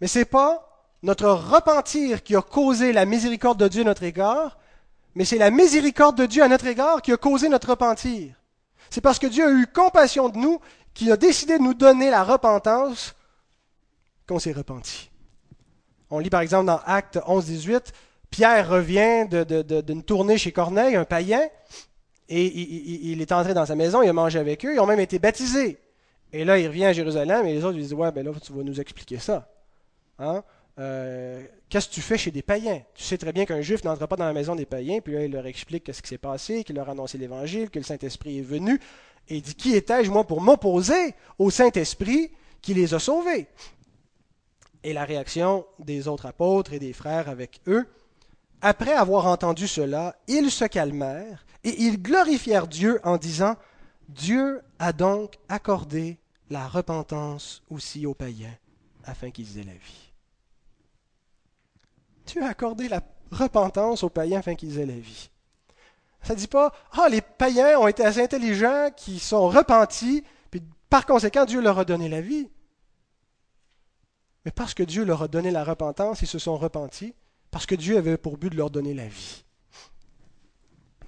Mais 0.00 0.06
ce 0.06 0.20
n'est 0.20 0.24
pas 0.24 0.88
notre 1.02 1.28
repentir 1.28 2.22
qui 2.22 2.34
a 2.36 2.40
causé 2.40 2.94
la 2.94 3.04
miséricorde 3.04 3.60
de 3.60 3.68
Dieu 3.68 3.82
à 3.82 3.84
notre 3.84 4.04
égard, 4.04 4.58
mais 5.14 5.26
c'est 5.26 5.36
la 5.36 5.50
miséricorde 5.50 6.16
de 6.16 6.24
Dieu 6.24 6.42
à 6.42 6.48
notre 6.48 6.68
égard 6.68 7.02
qui 7.02 7.12
a 7.12 7.18
causé 7.18 7.50
notre 7.50 7.68
repentir. 7.68 8.34
C'est 8.88 9.02
parce 9.02 9.18
que 9.18 9.26
Dieu 9.26 9.46
a 9.46 9.50
eu 9.50 9.66
compassion 9.66 10.30
de 10.30 10.38
nous 10.38 10.58
qu'il 10.94 11.12
a 11.12 11.18
décidé 11.18 11.58
de 11.58 11.62
nous 11.62 11.74
donner 11.74 12.08
la 12.08 12.24
repentance 12.24 13.14
qu'on 14.26 14.38
s'est 14.38 14.52
repenti. 14.52 15.07
On 16.10 16.18
lit 16.18 16.30
par 16.30 16.40
exemple 16.40 16.66
dans 16.66 16.80
Acte 16.86 17.16
11-18, 17.16 17.92
Pierre 18.30 18.68
revient 18.68 19.26
d'une 19.86 20.02
tournée 20.02 20.38
chez 20.38 20.52
Corneille, 20.52 20.96
un 20.96 21.04
païen, 21.04 21.42
et 22.28 22.44
il, 23.10 23.22
est 23.22 23.32
entré 23.32 23.54
dans 23.54 23.64
sa 23.64 23.74
maison, 23.74 24.02
il 24.02 24.08
a 24.08 24.12
mangé 24.12 24.38
avec 24.38 24.64
eux, 24.64 24.74
ils 24.74 24.80
ont 24.80 24.86
même 24.86 25.00
été 25.00 25.18
baptisés. 25.18 25.78
Et 26.32 26.44
là, 26.44 26.58
il 26.58 26.66
revient 26.66 26.84
à 26.84 26.92
Jérusalem 26.92 27.46
et 27.46 27.54
les 27.54 27.64
autres 27.64 27.76
lui 27.76 27.82
disent 27.82 27.94
Ouais, 27.94 28.12
ben 28.12 28.24
là, 28.24 28.32
tu 28.42 28.52
vas 28.52 28.62
nous 28.62 28.80
expliquer 28.80 29.18
ça. 29.18 29.48
Hein? 30.18 30.42
Euh, 30.78 31.42
qu'est-ce 31.70 31.88
que 31.88 31.94
tu 31.94 32.02
fais 32.02 32.18
chez 32.18 32.30
des 32.30 32.42
païens? 32.42 32.82
Tu 32.94 33.02
sais 33.02 33.16
très 33.16 33.32
bien 33.32 33.46
qu'un 33.46 33.62
juif 33.62 33.82
n'entre 33.82 34.06
pas 34.06 34.16
dans 34.16 34.26
la 34.26 34.34
maison 34.34 34.54
des 34.54 34.66
païens, 34.66 35.00
puis 35.00 35.14
là, 35.14 35.24
il 35.24 35.32
leur 35.32 35.46
explique 35.46 35.84
qu'est-ce 35.84 36.02
qui 36.02 36.08
s'est 36.08 36.18
passé, 36.18 36.64
qu'il 36.64 36.76
leur 36.76 36.88
a 36.88 36.92
annoncé 36.92 37.16
l'Évangile, 37.16 37.70
que 37.70 37.78
le 37.78 37.84
Saint-Esprit 37.84 38.40
est 38.40 38.42
venu, 38.42 38.78
et 39.28 39.36
il 39.36 39.42
dit 39.42 39.54
Qui 39.54 39.74
étais-je, 39.74 40.10
moi, 40.10 40.26
pour 40.26 40.42
m'opposer 40.42 41.14
au 41.38 41.50
Saint-Esprit 41.50 42.30
qui 42.60 42.74
les 42.74 42.92
a 42.92 42.98
sauvés 42.98 43.46
Et 44.84 44.92
la 44.92 45.04
réaction 45.04 45.66
des 45.78 46.08
autres 46.08 46.26
apôtres 46.26 46.72
et 46.72 46.78
des 46.78 46.92
frères 46.92 47.28
avec 47.28 47.60
eux, 47.66 47.86
après 48.60 48.92
avoir 48.92 49.26
entendu 49.26 49.68
cela, 49.68 50.16
ils 50.26 50.50
se 50.50 50.64
calmèrent 50.64 51.44
et 51.64 51.82
ils 51.82 52.00
glorifièrent 52.00 52.66
Dieu 52.66 53.00
en 53.04 53.16
disant 53.16 53.56
Dieu 54.08 54.62
a 54.78 54.92
donc 54.92 55.38
accordé 55.48 56.18
la 56.50 56.66
repentance 56.66 57.62
aussi 57.70 58.06
aux 58.06 58.14
païens 58.14 58.54
afin 59.04 59.30
qu'ils 59.30 59.58
aient 59.58 59.64
la 59.64 59.72
vie. 59.72 60.12
Dieu 62.26 62.42
a 62.42 62.48
accordé 62.48 62.88
la 62.88 63.02
repentance 63.30 64.02
aux 64.02 64.10
païens 64.10 64.40
afin 64.40 64.54
qu'ils 64.54 64.78
aient 64.78 64.86
la 64.86 64.98
vie. 64.98 65.30
Ça 66.22 66.34
ne 66.34 66.38
dit 66.38 66.46
pas, 66.46 66.72
ah, 66.92 67.08
les 67.08 67.20
païens 67.20 67.78
ont 67.78 67.86
été 67.86 68.04
assez 68.04 68.22
intelligents, 68.22 68.90
qui 68.96 69.18
sont 69.18 69.48
repentis, 69.48 70.24
puis 70.50 70.62
par 70.90 71.06
conséquent, 71.06 71.44
Dieu 71.44 71.60
leur 71.60 71.78
a 71.78 71.84
donné 71.84 72.08
la 72.08 72.20
vie. 72.20 72.48
Mais 74.44 74.50
parce 74.50 74.74
que 74.74 74.82
Dieu 74.82 75.04
leur 75.04 75.22
a 75.22 75.28
donné 75.28 75.50
la 75.50 75.64
repentance, 75.64 76.22
ils 76.22 76.28
se 76.28 76.38
sont 76.38 76.56
repentis, 76.56 77.14
parce 77.50 77.66
que 77.66 77.74
Dieu 77.74 77.96
avait 77.96 78.16
pour 78.16 78.38
but 78.38 78.50
de 78.50 78.56
leur 78.56 78.70
donner 78.70 78.94
la 78.94 79.08
vie. 79.08 79.44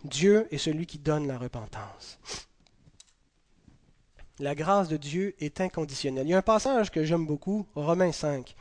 Dieu 0.05 0.49
est 0.51 0.59
celui 0.59 0.87
qui 0.87 0.99
donne 0.99 1.26
la 1.26 1.39
repentance. 1.39 2.18
La 4.39 4.55
grâce 4.55 4.89
de 4.89 4.97
Dieu 4.97 5.35
est 5.39 5.61
inconditionnelle. 5.61 6.26
Il 6.26 6.31
y 6.31 6.35
a 6.35 6.39
un 6.39 6.43
passage 6.43 6.91
que 6.91 7.05
j'aime 7.05 7.26
beaucoup, 7.26 7.66
Romains 7.74 8.12
5, 8.12 8.55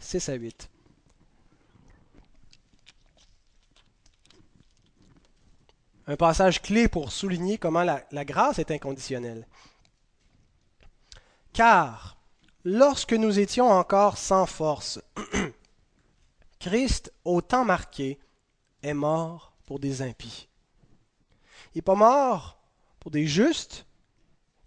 6 0.00 0.28
à 0.28 0.34
8. 0.34 0.70
un 6.06 6.16
passage 6.16 6.62
clé 6.62 6.88
pour 6.88 7.12
souligner 7.12 7.58
comment 7.58 7.82
la, 7.82 8.04
la 8.12 8.24
grâce 8.24 8.58
est 8.58 8.70
inconditionnelle. 8.70 9.46
Car 11.52 12.15
lorsque 12.66 13.12
nous 13.12 13.38
étions 13.38 13.70
encore 13.70 14.18
sans 14.18 14.44
force, 14.44 15.00
Christ, 16.58 17.12
au 17.24 17.40
temps 17.40 17.64
marqué, 17.64 18.18
est 18.82 18.92
mort 18.92 19.52
pour 19.66 19.78
des 19.78 20.02
impies. 20.02 20.48
Il 21.74 21.78
n'est 21.78 21.82
pas 21.82 21.94
mort 21.94 22.58
pour 22.98 23.12
des 23.12 23.26
justes, 23.26 23.86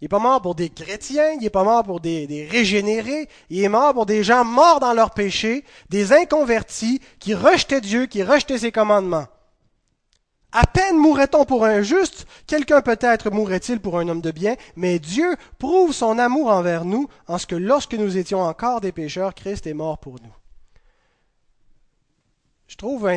il 0.00 0.04
n'est 0.04 0.08
pas 0.08 0.18
mort 0.18 0.40
pour 0.40 0.54
des 0.54 0.70
chrétiens, 0.70 1.32
il 1.32 1.40
n'est 1.40 1.50
pas 1.50 1.62
mort 1.62 1.84
pour 1.84 2.00
des, 2.00 2.26
des, 2.26 2.46
régénérés, 2.46 3.28
il 3.50 3.62
est 3.62 3.68
mort 3.68 3.92
pour 3.92 4.06
des 4.06 4.24
gens 4.24 4.46
morts 4.46 4.80
dans 4.80 4.94
leur 4.94 5.10
péché, 5.10 5.62
des 5.90 6.14
inconvertis 6.14 7.02
qui 7.18 7.34
rejetaient 7.34 7.82
Dieu, 7.82 8.06
qui 8.06 8.22
rejetaient 8.22 8.60
ses 8.60 8.72
commandements. 8.72 9.28
À 10.52 10.66
peine 10.66 10.98
mourrait-on 10.98 11.44
pour 11.44 11.64
un 11.64 11.82
juste, 11.82 12.26
quelqu'un 12.46 12.82
peut-être 12.82 13.30
mourrait-il 13.30 13.80
pour 13.80 13.98
un 13.98 14.08
homme 14.08 14.20
de 14.20 14.32
bien, 14.32 14.56
mais 14.74 14.98
Dieu 14.98 15.36
prouve 15.58 15.92
son 15.92 16.18
amour 16.18 16.48
envers 16.48 16.84
nous 16.84 17.08
en 17.28 17.38
ce 17.38 17.46
que 17.46 17.54
lorsque 17.54 17.94
nous 17.94 18.16
étions 18.16 18.40
encore 18.40 18.80
des 18.80 18.90
pécheurs, 18.90 19.34
Christ 19.34 19.68
est 19.68 19.74
mort 19.74 19.98
pour 19.98 20.14
nous. 20.20 20.34
Je 22.66 22.76
trouve 22.76 23.08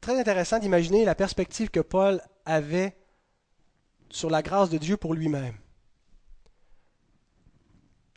très 0.00 0.18
intéressant 0.18 0.58
d'imaginer 0.58 1.04
la 1.04 1.14
perspective 1.14 1.70
que 1.70 1.80
Paul 1.80 2.22
avait 2.46 2.96
sur 4.08 4.30
la 4.30 4.42
grâce 4.42 4.70
de 4.70 4.78
Dieu 4.78 4.96
pour 4.96 5.12
lui-même. 5.12 5.56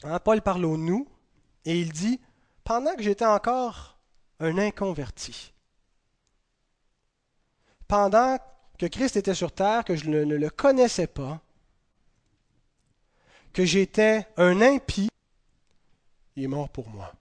Hein, 0.03 0.19
Paul 0.19 0.41
parle 0.41 0.65
au 0.65 0.77
nous 0.77 1.07
et 1.65 1.79
il 1.79 1.91
dit, 1.91 2.21
pendant 2.63 2.95
que 2.95 3.03
j'étais 3.03 3.25
encore 3.25 3.97
un 4.39 4.57
inconverti, 4.57 5.53
pendant 7.87 8.37
que 8.81 8.87
Christ 8.87 9.15
était 9.15 9.35
sur 9.35 9.51
terre, 9.51 9.85
que 9.85 9.95
je 9.95 10.09
ne, 10.09 10.23
le 10.23 10.49
connaissais 10.49 11.05
pas, 11.05 11.39
que 13.53 13.63
j'étais 13.63 14.25
un 14.37 14.59
impie, 14.59 15.09
il 16.35 16.45
est 16.45 16.47
mort 16.47 16.67
pour 16.67 16.89
moi. 16.89 17.13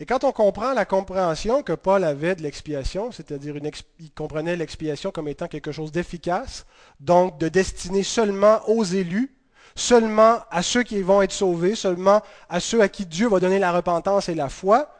Et 0.00 0.04
quand 0.04 0.24
on 0.24 0.32
comprend 0.32 0.72
la 0.72 0.84
compréhension 0.84 1.62
que 1.62 1.74
Paul 1.74 2.02
avait 2.02 2.34
de 2.34 2.42
l'expiation, 2.42 3.12
c'est-à-dire 3.12 3.54
il 4.00 4.10
comprenait 4.10 4.56
l'expiation 4.56 5.12
comme 5.12 5.28
étant 5.28 5.46
quelque 5.46 5.70
chose 5.70 5.92
d'efficace, 5.92 6.66
donc 6.98 7.38
de 7.38 7.48
destiné 7.48 8.02
seulement 8.02 8.68
aux 8.68 8.82
élus, 8.82 9.32
seulement 9.76 10.40
à 10.50 10.64
ceux 10.64 10.82
qui 10.82 11.02
vont 11.02 11.22
être 11.22 11.30
sauvés, 11.30 11.76
seulement 11.76 12.20
à 12.48 12.58
ceux 12.58 12.80
à 12.80 12.88
qui 12.88 13.06
Dieu 13.06 13.28
va 13.28 13.38
donner 13.38 13.60
la 13.60 13.70
repentance 13.70 14.28
et 14.28 14.34
la 14.34 14.48
foi. 14.48 14.92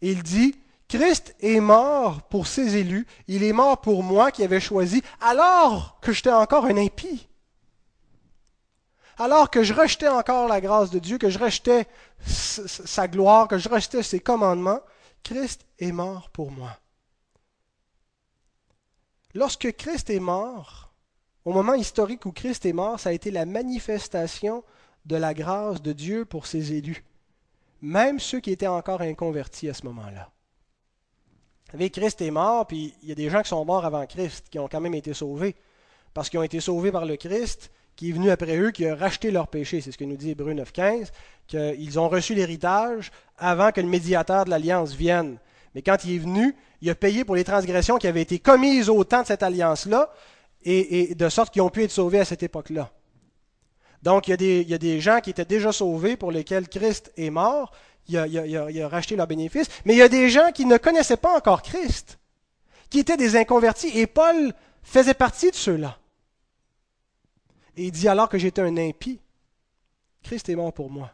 Il 0.00 0.22
dit, 0.22 0.54
Christ 0.90 1.36
est 1.38 1.60
mort 1.60 2.20
pour 2.22 2.48
ses 2.48 2.76
élus, 2.76 3.06
il 3.28 3.44
est 3.44 3.52
mort 3.52 3.80
pour 3.80 4.02
moi 4.02 4.32
qui 4.32 4.42
avais 4.42 4.58
choisi, 4.58 5.04
alors 5.20 6.00
que 6.00 6.10
j'étais 6.10 6.32
encore 6.32 6.64
un 6.64 6.76
impie. 6.76 7.28
Alors 9.16 9.50
que 9.50 9.62
je 9.62 9.72
rejetais 9.72 10.08
encore 10.08 10.48
la 10.48 10.60
grâce 10.60 10.90
de 10.90 10.98
Dieu, 10.98 11.16
que 11.16 11.30
je 11.30 11.38
rejetais 11.38 11.86
sa 12.26 13.06
gloire, 13.06 13.46
que 13.46 13.56
je 13.56 13.68
rejetais 13.68 14.02
ses 14.02 14.18
commandements, 14.18 14.80
Christ 15.22 15.64
est 15.78 15.92
mort 15.92 16.28
pour 16.30 16.50
moi. 16.50 16.76
Lorsque 19.32 19.70
Christ 19.76 20.10
est 20.10 20.18
mort, 20.18 20.92
au 21.44 21.52
moment 21.52 21.74
historique 21.74 22.26
où 22.26 22.32
Christ 22.32 22.66
est 22.66 22.72
mort, 22.72 22.98
ça 22.98 23.10
a 23.10 23.12
été 23.12 23.30
la 23.30 23.46
manifestation 23.46 24.64
de 25.04 25.14
la 25.14 25.34
grâce 25.34 25.82
de 25.82 25.92
Dieu 25.92 26.24
pour 26.24 26.48
ses 26.48 26.72
élus, 26.72 27.04
même 27.80 28.18
ceux 28.18 28.40
qui 28.40 28.50
étaient 28.50 28.66
encore 28.66 29.02
inconvertis 29.02 29.68
à 29.68 29.74
ce 29.74 29.86
moment-là. 29.86 30.32
Savez, 31.70 31.90
Christ 31.90 32.20
est 32.20 32.30
mort, 32.30 32.66
puis 32.66 32.94
il 33.02 33.08
y 33.08 33.12
a 33.12 33.14
des 33.14 33.30
gens 33.30 33.42
qui 33.42 33.48
sont 33.48 33.64
morts 33.64 33.84
avant 33.84 34.04
Christ, 34.06 34.46
qui 34.50 34.58
ont 34.58 34.68
quand 34.68 34.80
même 34.80 34.94
été 34.94 35.14
sauvés, 35.14 35.54
parce 36.14 36.28
qu'ils 36.28 36.40
ont 36.40 36.44
été 36.44 36.60
sauvés 36.60 36.90
par 36.90 37.06
le 37.06 37.16
Christ, 37.16 37.70
qui 37.94 38.10
est 38.10 38.12
venu 38.12 38.30
après 38.30 38.56
eux, 38.56 38.70
qui 38.70 38.86
a 38.86 38.94
racheté 38.96 39.30
leur 39.30 39.46
péché. 39.46 39.80
C'est 39.80 39.92
ce 39.92 39.98
que 39.98 40.04
nous 40.04 40.16
dit 40.16 40.30
Hébreu 40.30 40.52
9.15, 40.52 41.10
qu'ils 41.46 42.00
ont 42.00 42.08
reçu 42.08 42.34
l'héritage 42.34 43.12
avant 43.38 43.70
que 43.70 43.80
le 43.80 43.86
médiateur 43.86 44.44
de 44.46 44.50
l'alliance 44.50 44.94
vienne. 44.94 45.38
Mais 45.74 45.82
quand 45.82 46.04
il 46.04 46.16
est 46.16 46.18
venu, 46.18 46.56
il 46.80 46.90
a 46.90 46.94
payé 46.94 47.24
pour 47.24 47.36
les 47.36 47.44
transgressions 47.44 47.98
qui 47.98 48.08
avaient 48.08 48.22
été 48.22 48.38
commises 48.38 48.88
au 48.88 49.04
temps 49.04 49.22
de 49.22 49.26
cette 49.26 49.42
alliance-là, 49.42 50.10
et, 50.64 51.14
de 51.14 51.28
sorte 51.28 51.52
qu'ils 51.52 51.62
ont 51.62 51.70
pu 51.70 51.84
être 51.84 51.90
sauvés 51.90 52.20
à 52.20 52.24
cette 52.24 52.42
époque-là. 52.42 52.90
Donc, 54.02 54.28
il 54.28 54.30
y, 54.30 54.74
a 54.74 54.78
des, 54.78 55.00
gens 55.00 55.20
qui 55.20 55.30
étaient 55.30 55.44
déjà 55.44 55.72
sauvés 55.72 56.16
pour 56.16 56.32
lesquels 56.32 56.68
Christ 56.68 57.12
est 57.16 57.30
mort, 57.30 57.72
il 58.08 58.16
a, 58.82 58.88
racheté 58.88 59.16
leurs 59.16 59.26
bénéfices, 59.26 59.68
mais 59.84 59.94
il 59.94 59.98
y 59.98 60.02
a 60.02 60.08
des 60.08 60.28
gens 60.28 60.50
qui 60.52 60.64
ne 60.64 60.76
connaissaient 60.78 61.16
pas 61.16 61.36
encore 61.36 61.62
Christ, 61.62 62.18
qui 62.88 62.98
étaient 62.98 63.16
des 63.16 63.36
inconvertis, 63.36 63.96
et 63.98 64.06
Paul 64.06 64.52
faisait 64.82 65.14
partie 65.14 65.50
de 65.50 65.56
ceux-là. 65.56 65.98
Et 67.76 67.84
il 67.84 67.92
dit 67.92 68.08
alors 68.08 68.28
que 68.28 68.38
j'étais 68.38 68.62
un 68.62 68.76
impie, 68.76 69.20
Christ 70.22 70.48
est 70.48 70.56
mort 70.56 70.72
pour 70.72 70.90
moi. 70.90 71.12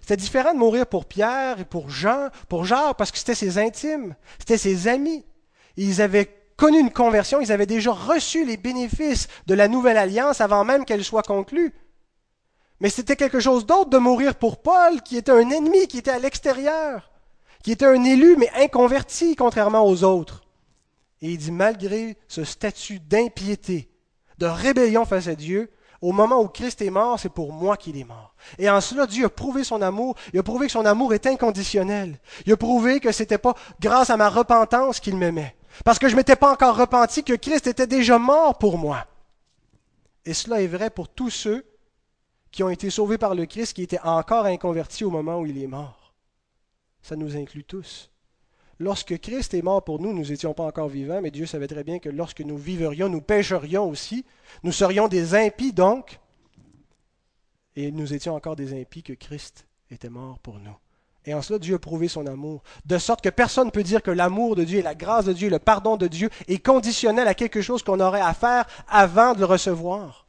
C'était 0.00 0.16
différent 0.16 0.54
de 0.54 0.58
mourir 0.58 0.86
pour 0.86 1.04
Pierre 1.04 1.58
et 1.58 1.64
pour 1.64 1.90
Jean, 1.90 2.28
pour 2.48 2.64
Jacques, 2.64 2.96
parce 2.96 3.10
que 3.10 3.18
c'était 3.18 3.34
ses 3.34 3.58
intimes, 3.58 4.14
c'était 4.38 4.56
ses 4.56 4.86
amis. 4.86 5.24
Ils 5.76 6.00
avaient 6.00 6.32
connu 6.56 6.78
une 6.78 6.92
conversion, 6.92 7.40
ils 7.40 7.52
avaient 7.52 7.66
déjà 7.66 7.92
reçu 7.92 8.44
les 8.44 8.56
bénéfices 8.56 9.28
de 9.46 9.54
la 9.54 9.68
nouvelle 9.68 9.96
alliance 9.96 10.40
avant 10.40 10.64
même 10.64 10.84
qu'elle 10.84 11.04
soit 11.04 11.22
conclue. 11.22 11.74
Mais 12.80 12.90
c'était 12.90 13.16
quelque 13.16 13.40
chose 13.40 13.66
d'autre 13.66 13.90
de 13.90 13.98
mourir 13.98 14.34
pour 14.34 14.60
Paul, 14.60 15.00
qui 15.02 15.16
était 15.16 15.32
un 15.32 15.50
ennemi, 15.50 15.86
qui 15.88 15.98
était 15.98 16.10
à 16.10 16.18
l'extérieur, 16.18 17.10
qui 17.62 17.72
était 17.72 17.86
un 17.86 18.04
élu, 18.04 18.36
mais 18.36 18.50
inconverti, 18.54 19.34
contrairement 19.34 19.86
aux 19.86 20.04
autres. 20.04 20.42
Et 21.22 21.30
il 21.30 21.38
dit, 21.38 21.52
malgré 21.52 22.18
ce 22.28 22.44
statut 22.44 23.00
d'impiété, 23.00 23.88
de 24.38 24.46
rébellion 24.46 25.06
face 25.06 25.28
à 25.28 25.34
Dieu, 25.34 25.70
au 26.02 26.12
moment 26.12 26.42
où 26.42 26.48
Christ 26.48 26.82
est 26.82 26.90
mort, 26.90 27.18
c'est 27.18 27.30
pour 27.30 27.52
moi 27.52 27.78
qu'il 27.78 27.96
est 27.96 28.04
mort. 28.04 28.34
Et 28.58 28.68
en 28.68 28.82
cela, 28.82 29.06
Dieu 29.06 29.24
a 29.24 29.30
prouvé 29.30 29.64
son 29.64 29.80
amour. 29.80 30.14
Il 30.34 30.38
a 30.38 30.42
prouvé 30.42 30.66
que 30.66 30.72
son 30.72 30.84
amour 30.84 31.14
est 31.14 31.26
inconditionnel. 31.26 32.18
Il 32.44 32.52
a 32.52 32.56
prouvé 32.58 33.00
que 33.00 33.12
ce 33.12 33.22
n'était 33.22 33.38
pas 33.38 33.54
grâce 33.80 34.10
à 34.10 34.18
ma 34.18 34.28
repentance 34.28 35.00
qu'il 35.00 35.16
m'aimait, 35.16 35.56
parce 35.84 35.98
que 35.98 36.08
je 36.08 36.12
ne 36.12 36.18
m'étais 36.18 36.36
pas 36.36 36.52
encore 36.52 36.76
repenti 36.76 37.24
que 37.24 37.32
Christ 37.32 37.66
était 37.66 37.86
déjà 37.86 38.18
mort 38.18 38.58
pour 38.58 38.76
moi. 38.76 39.06
Et 40.26 40.34
cela 40.34 40.60
est 40.60 40.66
vrai 40.66 40.90
pour 40.90 41.08
tous 41.08 41.30
ceux 41.30 41.64
qui 42.50 42.62
ont 42.62 42.70
été 42.70 42.90
sauvés 42.90 43.18
par 43.18 43.34
le 43.34 43.46
Christ, 43.46 43.74
qui 43.74 43.82
étaient 43.82 44.00
encore 44.00 44.46
inconvertis 44.46 45.04
au 45.04 45.10
moment 45.10 45.40
où 45.40 45.46
il 45.46 45.62
est 45.62 45.66
mort. 45.66 46.14
Ça 47.02 47.16
nous 47.16 47.36
inclut 47.36 47.64
tous. 47.64 48.10
Lorsque 48.78 49.18
Christ 49.18 49.54
est 49.54 49.62
mort 49.62 49.82
pour 49.84 50.00
nous, 50.00 50.12
nous 50.12 50.26
n'étions 50.26 50.52
pas 50.52 50.64
encore 50.64 50.88
vivants, 50.88 51.20
mais 51.22 51.30
Dieu 51.30 51.46
savait 51.46 51.68
très 51.68 51.84
bien 51.84 51.98
que 51.98 52.10
lorsque 52.10 52.42
nous 52.42 52.58
vivrions, 52.58 53.08
nous 53.08 53.22
pécherions 53.22 53.88
aussi. 53.88 54.24
Nous 54.62 54.72
serions 54.72 55.08
des 55.08 55.34
impies 55.34 55.72
donc. 55.72 56.20
Et 57.74 57.90
nous 57.90 58.12
étions 58.12 58.34
encore 58.34 58.56
des 58.56 58.78
impies 58.78 59.02
que 59.02 59.14
Christ 59.14 59.66
était 59.90 60.10
mort 60.10 60.38
pour 60.40 60.58
nous. 60.58 60.76
Et 61.24 61.34
en 61.34 61.42
cela, 61.42 61.58
Dieu 61.58 61.74
a 61.74 61.78
prouvé 61.78 62.06
son 62.08 62.26
amour. 62.26 62.62
De 62.84 62.98
sorte 62.98 63.22
que 63.22 63.28
personne 63.28 63.66
ne 63.66 63.72
peut 63.72 63.82
dire 63.82 64.02
que 64.02 64.10
l'amour 64.10 64.54
de 64.54 64.64
Dieu 64.64 64.78
et 64.78 64.82
la 64.82 64.94
grâce 64.94 65.24
de 65.24 65.32
Dieu, 65.32 65.48
le 65.48 65.58
pardon 65.58 65.96
de 65.96 66.06
Dieu 66.06 66.30
est 66.46 66.64
conditionnel 66.64 67.26
à 67.26 67.34
quelque 67.34 67.62
chose 67.62 67.82
qu'on 67.82 68.00
aurait 68.00 68.20
à 68.20 68.34
faire 68.34 68.66
avant 68.88 69.34
de 69.34 69.40
le 69.40 69.46
recevoir. 69.46 70.25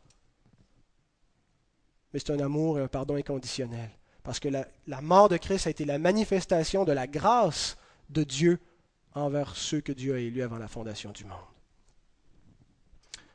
C'est 2.20 2.32
un 2.32 2.40
amour 2.40 2.80
et 2.80 2.84
un 2.84 2.88
pardon 2.88 3.16
inconditionnel. 3.16 3.90
Parce 4.24 4.40
que 4.40 4.50
la, 4.50 4.68
la, 4.88 5.02
mort 5.02 5.30
de 5.30 5.38
Christ 5.38 5.68
a 5.68 5.70
été 5.70 5.86
la 5.86 6.00
manifestation 6.00 6.84
de 6.84 6.92
la 6.92 7.08
grâce 7.08 7.78
de 8.10 8.24
Dieu 8.24 8.60
envers 9.14 9.56
ceux 9.56 9.82
que 9.82 9.92
Dieu 9.92 10.16
a 10.16 10.20
élus 10.20 10.42
avant 10.42 10.58
la 10.58 10.68
fondation 10.68 11.12
du 11.12 11.24
monde. 11.26 11.38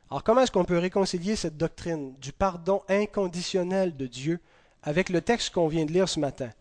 Alors 0.09 0.23
comment 0.23 0.41
est-ce 0.41 0.51
qu'on 0.51 0.65
peut 0.65 0.77
réconcilier 0.77 1.35
cette 1.35 1.57
doctrine 1.57 2.13
du 2.19 2.31
pardon 2.31 2.83
inconditionnel 2.87 3.97
de 3.97 4.05
Dieu 4.05 4.39
avec 4.83 5.09
le 5.09 5.21
texte 5.21 5.51
qu'on 5.51 5.67
vient 5.67 5.85
de 5.85 5.91
lire 5.91 6.07
ce 6.07 6.19
matin? 6.19 6.51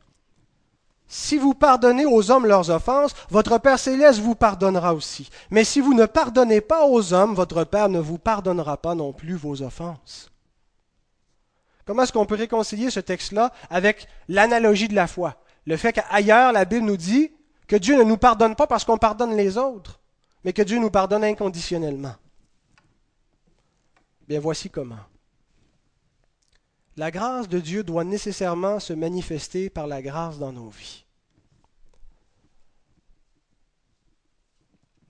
Si 1.07 1.37
vous 1.37 1.53
pardonnez 1.53 2.07
aux 2.07 2.31
hommes 2.31 2.47
leurs 2.47 2.70
offenses, 2.70 3.14
votre 3.29 3.59
Père 3.59 3.79
céleste 3.79 4.20
vous 4.20 4.35
pardonnera 4.35 4.95
aussi. 4.95 5.29
Mais 5.51 5.64
si 5.64 5.81
vous 5.81 5.93
ne 5.93 6.07
pardonnez 6.07 6.62
pas 6.62 6.87
aux 6.87 7.12
hommes, 7.12 7.35
votre 7.35 7.64
Père 7.64 7.91
ne 7.91 7.99
vous 7.99 8.16
pardonnera 8.16 8.79
pas 8.79 8.95
non 8.95 9.12
plus 9.12 9.35
vos 9.35 9.61
offenses. 9.61 10.32
Comment 11.85 12.05
est-ce 12.05 12.12
qu'on 12.12 12.26
peut 12.26 12.37
réconcilier 12.37 12.91
ce 12.91 13.01
texte-là 13.01 13.53
avec 13.70 14.07
l'analogie 14.28 14.89
de 14.89 14.95
la 14.95 15.07
foi? 15.07 15.43
Le 15.66 15.76
fait 15.76 15.93
qu'ailleurs, 15.93 16.53
la 16.53 16.64
Bible 16.64 16.87
nous 16.87 16.97
dit 16.97 17.33
que 17.66 17.76
Dieu 17.76 17.97
ne 17.97 18.05
nous 18.05 18.16
pardonne 18.16 18.55
pas 18.55 18.66
parce 18.66 18.85
qu'on 18.85 18.99
pardonne 18.99 19.37
les 19.37 19.59
autres, 19.59 20.01
mais 20.45 20.53
que 20.53 20.62
Dieu 20.62 20.78
nous 20.78 20.91
pardonne 20.91 21.24
inconditionnellement. 21.24 22.14
Bien 24.28 24.41
voici 24.41 24.70
comment. 24.70 24.99
La 26.97 27.11
grâce 27.11 27.49
de 27.49 27.59
Dieu 27.59 27.83
doit 27.83 28.05
nécessairement 28.05 28.78
se 28.78 28.93
manifester 28.93 29.70
par 29.70 29.87
la 29.87 30.03
grâce 30.03 30.39
dans 30.39 30.53
nos 30.53 30.68
vies. 30.68 31.05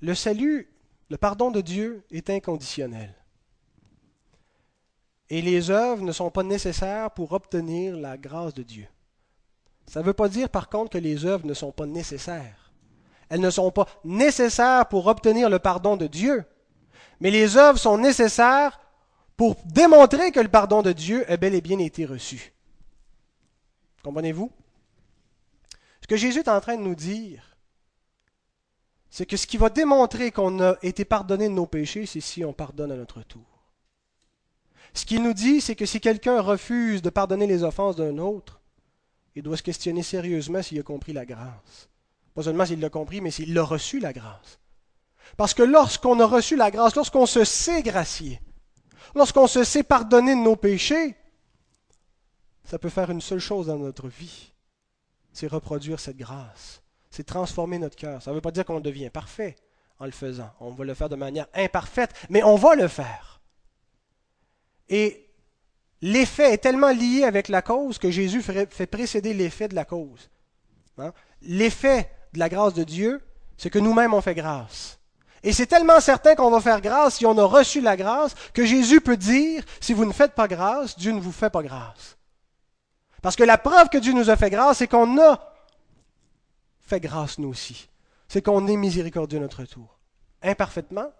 Le 0.00 0.14
salut, 0.14 0.72
le 1.10 1.16
pardon 1.16 1.50
de 1.50 1.60
Dieu 1.60 2.04
est 2.10 2.30
inconditionnel. 2.30 3.14
Et 5.32 5.40
les 5.40 5.70
œuvres 5.70 6.02
ne 6.02 6.12
sont 6.12 6.30
pas 6.30 6.42
nécessaires 6.42 7.10
pour 7.10 7.32
obtenir 7.32 7.96
la 7.96 8.18
grâce 8.18 8.52
de 8.52 8.62
Dieu. 8.62 8.86
Ça 9.86 10.00
ne 10.00 10.04
veut 10.04 10.12
pas 10.12 10.28
dire 10.28 10.50
par 10.50 10.68
contre 10.68 10.90
que 10.90 10.98
les 10.98 11.24
œuvres 11.24 11.46
ne 11.46 11.54
sont 11.54 11.72
pas 11.72 11.86
nécessaires. 11.86 12.70
Elles 13.30 13.40
ne 13.40 13.48
sont 13.48 13.70
pas 13.70 13.88
nécessaires 14.04 14.86
pour 14.88 15.06
obtenir 15.06 15.48
le 15.48 15.58
pardon 15.58 15.96
de 15.96 16.06
Dieu, 16.06 16.44
Mais 17.18 17.30
les 17.30 17.56
œuvres 17.56 17.78
sont 17.78 17.96
nécessaires 17.96 18.78
pour 19.38 19.56
démontrer 19.64 20.32
que 20.32 20.40
le 20.40 20.50
pardon 20.50 20.82
de 20.82 20.92
Dieu 20.92 21.24
a 21.30 21.38
bel 21.38 21.54
et 21.54 21.62
bien 21.62 21.78
été 21.78 22.04
reçu. 22.04 22.52
Comprenez-vous? 24.02 24.52
Ce 26.02 26.06
que 26.08 26.16
Jésus 26.16 26.40
est 26.40 26.48
en 26.48 26.60
train 26.60 26.76
de 26.76 26.82
nous 26.82 26.94
dire, 26.94 27.56
c'est 29.08 29.24
que 29.24 29.38
ce 29.38 29.46
qui 29.46 29.56
va 29.56 29.70
démontrer 29.70 30.30
qu'on 30.30 30.60
a 30.60 30.76
été 30.82 31.06
pardonné 31.06 31.48
de 31.48 31.54
nos 31.54 31.64
péchés, 31.64 32.04
c'est 32.04 32.20
si 32.20 32.44
on 32.44 32.52
pardonne 32.52 32.92
à 32.92 32.96
notre 32.96 33.22
tour. 33.22 33.51
Ce 34.94 35.06
qu'il 35.06 35.22
nous 35.22 35.32
dit, 35.32 35.60
c'est 35.60 35.76
que 35.76 35.86
si 35.86 36.00
quelqu'un 36.00 36.40
refuse 36.40 37.02
de 37.02 37.10
pardonner 37.10 37.46
les 37.46 37.64
offenses 37.64 37.96
d'un 37.96 38.18
autre, 38.18 38.60
il 39.34 39.42
doit 39.42 39.56
se 39.56 39.62
questionner 39.62 40.02
sérieusement 40.02 40.62
s'il 40.62 40.78
a 40.78 40.82
compris 40.82 41.12
la 41.12 41.24
grâce. 41.24 41.88
Pas 42.34 42.42
seulement 42.42 42.66
s'il 42.66 42.80
l'a 42.80 42.90
compris, 42.90 43.20
mais 43.20 43.30
s'il 43.30 43.56
a 43.58 43.62
reçu 43.62 44.00
la 44.00 44.12
grâce. 44.12 44.58
Parce 45.36 45.54
que 45.54 45.62
lorsqu'on 45.62 46.20
a 46.20 46.26
reçu 46.26 46.56
la 46.56 46.70
grâce, 46.70 46.94
lorsqu'on 46.94 47.26
se 47.26 47.44
sait 47.44 47.82
gracier, 47.82 48.40
lorsqu'on 49.14 49.46
se 49.46 49.64
sait 49.64 49.82
pardonner 49.82 50.34
de 50.34 50.40
nos 50.40 50.56
péchés, 50.56 51.16
ça 52.64 52.78
peut 52.78 52.90
faire 52.90 53.10
une 53.10 53.20
seule 53.20 53.38
chose 53.38 53.66
dans 53.66 53.78
notre 53.78 54.08
vie, 54.08 54.52
c'est 55.32 55.46
reproduire 55.46 56.00
cette 56.00 56.16
grâce, 56.16 56.82
c'est 57.10 57.24
transformer 57.24 57.78
notre 57.78 57.96
cœur. 57.96 58.22
Ça 58.22 58.30
ne 58.30 58.34
veut 58.34 58.40
pas 58.40 58.50
dire 58.50 58.64
qu'on 58.64 58.80
devient 58.80 59.10
parfait 59.10 59.56
en 59.98 60.04
le 60.04 60.10
faisant. 60.10 60.50
On 60.60 60.70
va 60.70 60.84
le 60.84 60.94
faire 60.94 61.08
de 61.08 61.16
manière 61.16 61.46
imparfaite, 61.54 62.14
mais 62.28 62.42
on 62.42 62.56
va 62.56 62.74
le 62.74 62.88
faire. 62.88 63.41
Et 64.92 65.26
l'effet 66.02 66.52
est 66.52 66.58
tellement 66.58 66.92
lié 66.92 67.24
avec 67.24 67.48
la 67.48 67.62
cause 67.62 67.98
que 67.98 68.10
Jésus 68.10 68.42
fait 68.42 68.86
précéder 68.86 69.32
l'effet 69.32 69.66
de 69.66 69.74
la 69.74 69.86
cause. 69.86 70.28
Hein? 70.98 71.14
L'effet 71.40 72.10
de 72.34 72.38
la 72.38 72.50
grâce 72.50 72.74
de 72.74 72.84
Dieu, 72.84 73.22
c'est 73.56 73.70
que 73.70 73.78
nous-mêmes 73.78 74.12
on 74.12 74.20
fait 74.20 74.34
grâce. 74.34 74.98
Et 75.42 75.54
c'est 75.54 75.66
tellement 75.66 75.98
certain 75.98 76.34
qu'on 76.34 76.50
va 76.50 76.60
faire 76.60 76.82
grâce 76.82 77.16
si 77.16 77.26
on 77.26 77.38
a 77.38 77.44
reçu 77.44 77.80
la 77.80 77.96
grâce 77.96 78.34
que 78.52 78.66
Jésus 78.66 79.00
peut 79.00 79.16
dire, 79.16 79.64
si 79.80 79.94
vous 79.94 80.04
ne 80.04 80.12
faites 80.12 80.34
pas 80.34 80.46
grâce, 80.46 80.96
Dieu 80.98 81.12
ne 81.12 81.20
vous 81.20 81.32
fait 81.32 81.50
pas 81.50 81.62
grâce. 81.62 82.18
Parce 83.22 83.34
que 83.34 83.44
la 83.44 83.56
preuve 83.56 83.88
que 83.88 83.98
Dieu 83.98 84.12
nous 84.12 84.28
a 84.28 84.36
fait 84.36 84.50
grâce, 84.50 84.78
c'est 84.78 84.88
qu'on 84.88 85.18
a 85.18 85.54
fait 86.80 87.00
grâce 87.00 87.38
nous 87.38 87.48
aussi. 87.48 87.88
C'est 88.28 88.42
qu'on 88.42 88.66
est 88.66 88.76
miséricordieux 88.76 89.38
à 89.38 89.42
notre 89.42 89.64
tour. 89.64 89.98
Imparfaitement, 90.42 91.10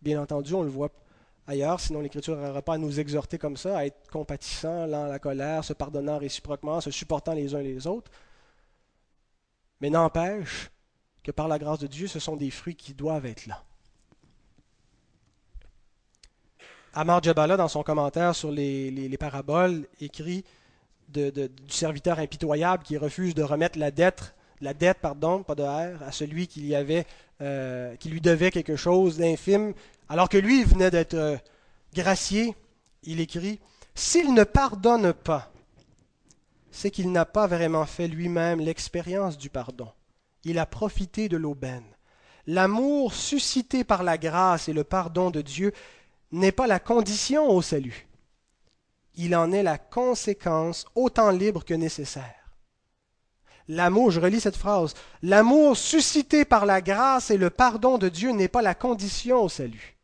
bien 0.00 0.22
entendu, 0.22 0.54
on 0.54 0.62
le 0.62 0.70
voit 0.70 0.90
ailleurs, 1.50 1.80
sinon 1.80 2.00
l'Écriture 2.00 2.36
n'aurait 2.36 2.62
pas 2.62 2.74
à 2.74 2.78
nous 2.78 3.00
exhorter 3.00 3.36
comme 3.36 3.56
ça, 3.56 3.78
à 3.78 3.84
être 3.84 4.08
compatissant, 4.10 4.86
lent 4.86 5.04
à 5.04 5.08
la 5.08 5.18
colère, 5.18 5.64
se 5.64 5.72
pardonnant 5.72 6.18
réciproquement, 6.18 6.80
se 6.80 6.90
supportant 6.90 7.34
les 7.34 7.54
uns 7.54 7.62
les 7.62 7.86
autres. 7.86 8.10
Mais 9.80 9.90
n'empêche 9.90 10.70
que 11.22 11.32
par 11.32 11.48
la 11.48 11.58
grâce 11.58 11.80
de 11.80 11.86
Dieu, 11.86 12.06
ce 12.06 12.18
sont 12.18 12.36
des 12.36 12.50
fruits 12.50 12.76
qui 12.76 12.94
doivent 12.94 13.26
être 13.26 13.46
là. 13.46 13.64
Amar 16.94 17.22
Jabala, 17.22 17.56
dans 17.56 17.68
son 17.68 17.82
commentaire 17.82 18.34
sur 18.34 18.50
les, 18.50 19.16
paraboles, 19.18 19.86
écrit 20.00 20.44
du 21.08 21.48
serviteur 21.68 22.18
impitoyable 22.20 22.84
qui 22.84 22.96
refuse 22.96 23.34
de 23.34 23.42
remettre 23.42 23.78
la 23.78 23.90
dette, 23.90 24.34
la 24.60 24.74
dette, 24.74 24.98
pardon, 24.98 25.42
pas 25.42 25.54
de 25.54 25.62
R, 25.62 26.02
à 26.02 26.12
celui 26.12 26.46
qui, 26.46 26.66
y 26.66 26.74
avait, 26.74 27.06
euh, 27.40 27.96
qui 27.96 28.08
lui 28.08 28.20
devait 28.20 28.50
quelque 28.50 28.76
chose 28.76 29.18
d'infime, 29.18 29.74
alors 30.08 30.28
que 30.28 30.38
lui, 30.38 30.64
venait 30.64 30.90
d'être 30.90 31.14
euh, 31.14 31.36
gracié. 31.94 32.54
Il 33.02 33.20
écrit 33.20 33.60
S'il 33.94 34.34
ne 34.34 34.44
pardonne 34.44 35.12
pas, 35.12 35.52
c'est 36.70 36.90
qu'il 36.90 37.12
n'a 37.12 37.24
pas 37.24 37.46
vraiment 37.46 37.86
fait 37.86 38.08
lui-même 38.08 38.60
l'expérience 38.60 39.38
du 39.38 39.50
pardon 39.50 39.88
il 40.44 40.58
a 40.58 40.66
profité 40.66 41.28
de 41.28 41.36
l'aubaine. 41.36 41.84
L'amour 42.46 43.14
suscité 43.14 43.84
par 43.84 44.02
la 44.02 44.18
grâce 44.18 44.68
et 44.68 44.72
le 44.72 44.84
pardon 44.84 45.30
de 45.30 45.42
Dieu 45.42 45.72
n'est 46.32 46.52
pas 46.52 46.66
la 46.66 46.80
condition 46.80 47.48
au 47.48 47.62
salut. 47.62 48.06
Il 49.14 49.36
en 49.36 49.52
est 49.52 49.62
la 49.62 49.78
conséquence 49.78 50.86
autant 50.94 51.30
libre 51.30 51.64
que 51.64 51.74
nécessaire. 51.74 52.39
L'amour, 53.68 54.10
je 54.10 54.20
relis 54.20 54.40
cette 54.40 54.56
phrase, 54.56 54.94
l'amour 55.22 55.76
suscité 55.76 56.44
par 56.44 56.66
la 56.66 56.80
grâce 56.80 57.30
et 57.30 57.36
le 57.36 57.50
pardon 57.50 57.98
de 57.98 58.08
Dieu 58.08 58.30
n'est 58.32 58.48
pas 58.48 58.62
la 58.62 58.74
condition 58.74 59.42
au 59.42 59.48
salut. 59.48 59.96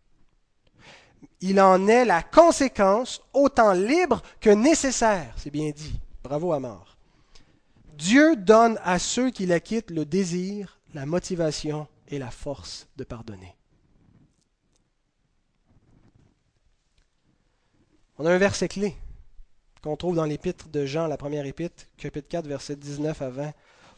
Il 1.41 1.61
en 1.61 1.87
est 1.89 2.05
la 2.05 2.23
conséquence 2.23 3.21
autant 3.33 3.73
libre 3.73 4.23
que 4.41 4.51
nécessaire. 4.51 5.35
C'est 5.37 5.51
bien 5.51 5.71
dit. 5.71 5.99
Bravo 6.23 6.53
Amar. 6.53 6.97
Dieu 7.97 8.37
donne 8.37 8.79
à 8.85 8.99
ceux 8.99 9.31
qui 9.31 9.47
la 9.47 9.61
quittent 9.61 9.91
le 9.91 10.05
désir, 10.05 10.81
la 10.95 11.07
motivation 11.07 11.89
et 12.09 12.19
la 12.19 12.31
force 12.31 12.89
de 12.97 13.05
pardonner. 13.05 13.57
On 18.19 18.27
a 18.27 18.33
un 18.33 18.39
verset 18.39 18.69
clé 18.69 18.97
qu'on 19.87 19.97
trouve 19.97 20.17
dans 20.17 20.25
l'épître 20.25 20.69
de 20.69 20.85
Jean, 20.85 21.07
la 21.07 21.17
première 21.17 21.47
épître, 21.47 21.85
chapitre 21.97 22.27
4, 22.29 22.49
verset 22.49 22.75
19 22.75 23.23
à 23.23 23.31
20. 23.31 23.53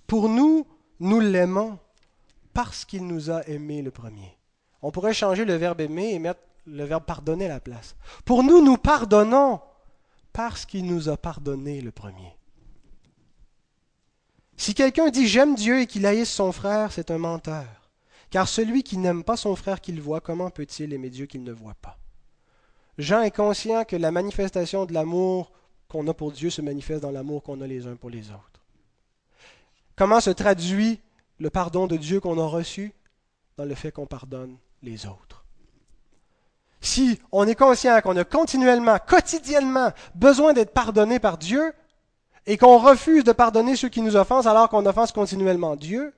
Pour 0.06 0.28
nous, 0.28 0.66
nous 1.00 1.18
l'aimons 1.18 1.78
parce 2.52 2.84
qu'il 2.84 3.06
nous 3.06 3.30
a 3.30 3.42
aimés 3.48 3.80
le 3.80 3.90
premier. 3.90 4.36
On 4.82 4.90
pourrait 4.90 5.14
changer 5.14 5.46
le 5.46 5.54
verbe 5.54 5.80
aimer 5.80 6.12
et 6.12 6.18
mettre 6.18 6.40
le 6.66 6.84
verbe 6.84 7.04
pardonner 7.04 7.46
à 7.46 7.48
la 7.48 7.60
place. 7.60 7.96
Pour 8.26 8.42
nous, 8.42 8.62
nous 8.62 8.76
pardonnons 8.76 9.60
parce 10.34 10.66
qu'il 10.66 10.84
nous 10.84 11.08
a 11.08 11.16
pardonné 11.16 11.80
le 11.80 11.90
premier. 11.90 12.36
Si 14.58 14.74
quelqu'un 14.74 15.08
dit 15.08 15.26
j'aime 15.26 15.54
Dieu 15.54 15.80
et 15.80 15.86
qu'il 15.86 16.04
haïsse 16.04 16.30
son 16.30 16.52
frère, 16.52 16.92
c'est 16.92 17.10
un 17.10 17.18
menteur. 17.18 17.90
Car 18.28 18.46
celui 18.46 18.82
qui 18.82 18.98
n'aime 18.98 19.24
pas 19.24 19.38
son 19.38 19.56
frère 19.56 19.80
qu'il 19.80 20.02
voit, 20.02 20.20
comment 20.20 20.50
peut-il 20.50 20.92
aimer 20.92 21.08
Dieu 21.08 21.24
qu'il 21.24 21.44
ne 21.44 21.52
voit 21.52 21.76
pas? 21.80 21.96
Jean 22.98 23.22
est 23.22 23.34
conscient 23.34 23.86
que 23.86 23.96
la 23.96 24.10
manifestation 24.10 24.84
de 24.84 24.92
l'amour 24.92 25.50
qu'on 25.88 26.06
a 26.06 26.14
pour 26.14 26.32
Dieu 26.32 26.50
se 26.50 26.60
manifeste 26.60 27.02
dans 27.02 27.10
l'amour 27.10 27.42
qu'on 27.42 27.60
a 27.60 27.66
les 27.66 27.86
uns 27.86 27.96
pour 27.96 28.10
les 28.10 28.30
autres. 28.30 28.60
Comment 29.96 30.20
se 30.20 30.30
traduit 30.30 31.00
le 31.38 31.50
pardon 31.50 31.86
de 31.86 31.96
Dieu 31.96 32.20
qu'on 32.20 32.38
a 32.38 32.46
reçu 32.46 32.92
Dans 33.56 33.64
le 33.64 33.74
fait 33.74 33.90
qu'on 33.90 34.06
pardonne 34.06 34.56
les 34.82 35.06
autres? 35.06 35.44
Si 36.80 37.18
on 37.32 37.46
est 37.46 37.54
conscient 37.54 38.00
qu'on 38.02 38.16
a 38.16 38.24
continuellement, 38.24 38.98
quotidiennement 38.98 39.92
besoin 40.14 40.52
d'être 40.52 40.72
pardonné 40.72 41.18
par 41.18 41.38
Dieu, 41.38 41.72
et 42.46 42.56
qu'on 42.56 42.78
refuse 42.78 43.24
de 43.24 43.32
pardonner 43.32 43.76
ceux 43.76 43.88
qui 43.88 44.00
nous 44.00 44.16
offensent 44.16 44.48
alors 44.48 44.68
qu'on 44.68 44.86
offense 44.86 45.12
continuellement 45.12 45.76
Dieu, 45.76 46.14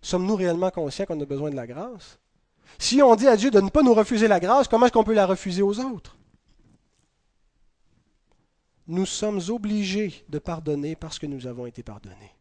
sommes-nous 0.00 0.36
réellement 0.36 0.70
conscients 0.70 1.06
qu'on 1.06 1.20
a 1.20 1.26
besoin 1.26 1.50
de 1.50 1.56
la 1.56 1.66
grâce? 1.66 2.18
Si 2.78 3.02
on 3.02 3.16
dit 3.16 3.26
à 3.26 3.36
Dieu 3.36 3.50
de 3.50 3.60
ne 3.60 3.68
pas 3.68 3.82
nous 3.82 3.94
refuser 3.94 4.28
la 4.28 4.40
grâce, 4.40 4.68
comment 4.68 4.86
est-ce 4.86 4.92
qu'on 4.92 5.04
peut 5.04 5.14
la 5.14 5.26
refuser 5.26 5.62
aux 5.62 5.80
autres? 5.80 6.17
Nous 8.88 9.06
sommes 9.06 9.40
obligés 9.48 10.24
de 10.28 10.38
pardonner 10.38 10.96
parce 10.96 11.18
que 11.18 11.26
nous 11.26 11.46
avons 11.46 11.66
été 11.66 11.82
pardonnés. 11.82 12.34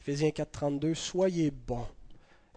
Éphésiens 0.00 0.28
4.32, 0.28 0.94
Soyez 0.94 1.50
bons 1.50 1.86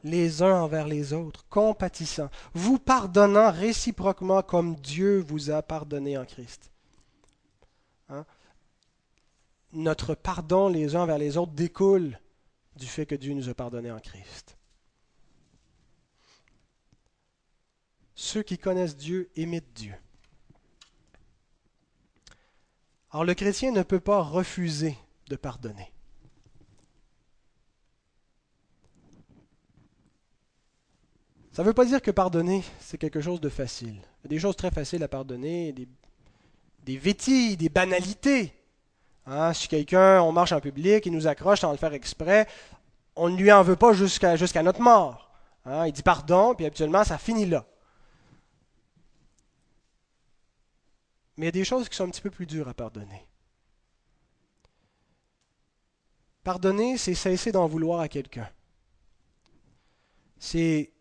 les 0.03 0.41
uns 0.41 0.61
envers 0.61 0.87
les 0.87 1.13
autres, 1.13 1.45
compatissants, 1.49 2.29
vous 2.53 2.77
pardonnant 2.77 3.51
réciproquement 3.51 4.41
comme 4.41 4.75
Dieu 4.75 5.19
vous 5.19 5.49
a 5.49 5.61
pardonné 5.61 6.17
en 6.17 6.25
Christ. 6.25 6.71
Hein? 8.09 8.25
Notre 9.73 10.15
pardon 10.15 10.69
les 10.69 10.95
uns 10.95 11.05
vers 11.05 11.17
les 11.17 11.37
autres 11.37 11.53
découle 11.53 12.19
du 12.75 12.85
fait 12.85 13.05
que 13.05 13.15
Dieu 13.15 13.33
nous 13.33 13.49
a 13.49 13.53
pardonné 13.53 13.91
en 13.91 13.99
Christ. 13.99 14.57
Ceux 18.15 18.43
qui 18.43 18.57
connaissent 18.57 18.97
Dieu 18.97 19.29
imitent 19.35 19.73
Dieu. 19.73 19.93
Alors 23.17 23.25
le 23.25 23.33
chrétien 23.33 23.71
ne 23.71 23.81
peut 23.81 23.99
pas 23.99 24.21
refuser 24.21 24.95
de 25.27 25.35
pardonner. 25.35 25.91
Ça 31.51 31.63
ne 31.63 31.67
veut 31.67 31.73
pas 31.73 31.85
dire 31.85 31.99
que 31.99 32.11
pardonner, 32.11 32.63
c'est 32.79 32.99
quelque 32.99 33.19
chose 33.19 33.41
de 33.41 33.49
facile. 33.49 33.95
Il 33.95 34.25
y 34.25 34.27
a 34.27 34.29
des 34.29 34.37
choses 34.37 34.55
très 34.55 34.69
faciles 34.69 35.01
à 35.01 35.07
pardonner, 35.07 35.73
des 35.73 35.87
des 36.85 37.55
des 37.55 37.69
banalités. 37.69 38.53
Hein, 39.25 39.51
si 39.51 39.67
quelqu'un, 39.67 40.21
on 40.21 40.31
marche 40.31 40.51
en 40.51 40.59
public, 40.59 41.07
il 41.07 41.11
nous 41.11 41.25
accroche 41.25 41.61
sans 41.61 41.71
le 41.71 41.77
faire 41.77 41.93
exprès, 41.93 42.45
on 43.15 43.29
ne 43.29 43.35
lui 43.35 43.51
en 43.51 43.63
veut 43.63 43.75
pas 43.75 43.93
jusqu'à 43.93 44.35
jusqu'à 44.35 44.61
notre 44.61 44.81
mort. 44.81 45.31
Hein, 45.65 45.87
il 45.87 45.91
dit 45.91 46.03
pardon, 46.03 46.53
puis 46.53 46.67
habituellement, 46.67 47.03
ça 47.03 47.17
finit 47.17 47.47
là. 47.47 47.65
Mais 51.37 51.45
il 51.45 51.47
y 51.47 51.49
a 51.49 51.51
des 51.51 51.63
choses 51.63 51.87
qui 51.87 51.95
sont 51.95 52.05
un 52.05 52.09
petit 52.09 52.21
peu 52.21 52.31
plus 52.31 52.47
dures 52.47 52.67
à 52.67 52.73
pardonner. 52.73 53.25
Pardonner, 56.43 56.97
c'est 56.97 57.13
cesser 57.13 57.51
d'en 57.51 57.67
vouloir 57.67 57.99
à 57.99 58.07
quelqu'un. 58.07 58.49
C'est 60.39 60.91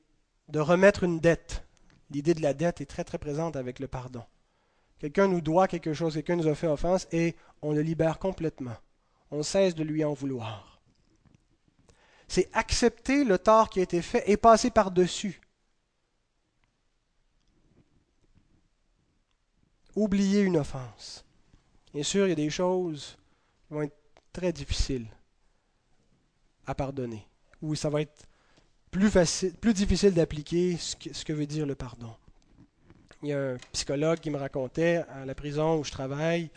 de 0.49 0.61
remettre 0.61 1.05
une 1.05 1.21
dette. 1.21 1.65
L'idée 2.11 2.35
de 2.35 2.43
la 2.43 2.55
dette 2.55 2.81
est 2.81 2.87
très 2.87 3.05
très 3.05 3.19
présente 3.19 3.57
avec 3.57 3.79
le 3.79 3.89
pardon. 3.89 4.25
Quelqu'un 4.99 5.29
nous 5.29 5.41
doit 5.41 5.69
quelque 5.69 5.93
chose, 5.93 6.15
quelqu'un 6.15 6.37
nous 6.37 6.49
a 6.49 6.55
fait 6.55 6.67
offense 6.67 7.07
et 7.13 7.37
on 7.63 7.73
le 7.73 7.83
libère 7.83 8.19
complètement. 8.19 8.77
On 9.31 9.43
cesse 9.43 9.75
de 9.75 9.83
lui 9.83 10.05
en 10.05 10.15
vouloir. 10.15 10.81
C'est 12.29 12.49
accepter 12.53 13.25
le 13.25 13.39
tort 13.39 13.71
qui 13.71 13.81
a 13.81 13.83
été 13.83 14.03
fait 14.03 14.25
et 14.27 14.37
passer 14.37 14.71
par-dessus. 14.71 15.41
Oublier 19.97 20.43
une 20.43 20.59
offense. 20.59 21.25
Bien 21.95 22.03
sûr, 22.03 22.27
il 22.27 22.29
y 22.29 22.33
a 22.33 22.37
des 22.37 22.51
choses 22.51 23.17
qui 23.67 23.75
vont 23.75 23.83
être 23.83 23.97
très 24.33 24.53
difficiles 24.53 25.07
à 26.67 26.75
pardonner, 26.75 27.27
ou 27.63 27.75
ça 27.75 27.89
va 27.89 28.03
être 28.03 28.27
plus, 28.91 29.09
facile, 29.09 29.55
difficile 29.63 30.13
d'appliquer 30.13 30.77
ce 30.77 31.25
que, 31.25 31.33
veut 31.33 31.47
dire 31.47 31.65
le 31.65 31.75
pardon. 31.75 32.15
Il 33.23 33.31
y 33.31 33.33
a 33.33 33.53
un 33.53 33.57
psychologue 33.73 34.19
qui 34.19 34.31
me 34.31 34.37
racontait 34.37 35.05
à 35.09 35.25
la 35.25 35.35
prison 35.35 35.79
où 35.79 35.85
je 35.85 35.91
travaille, 35.91 36.51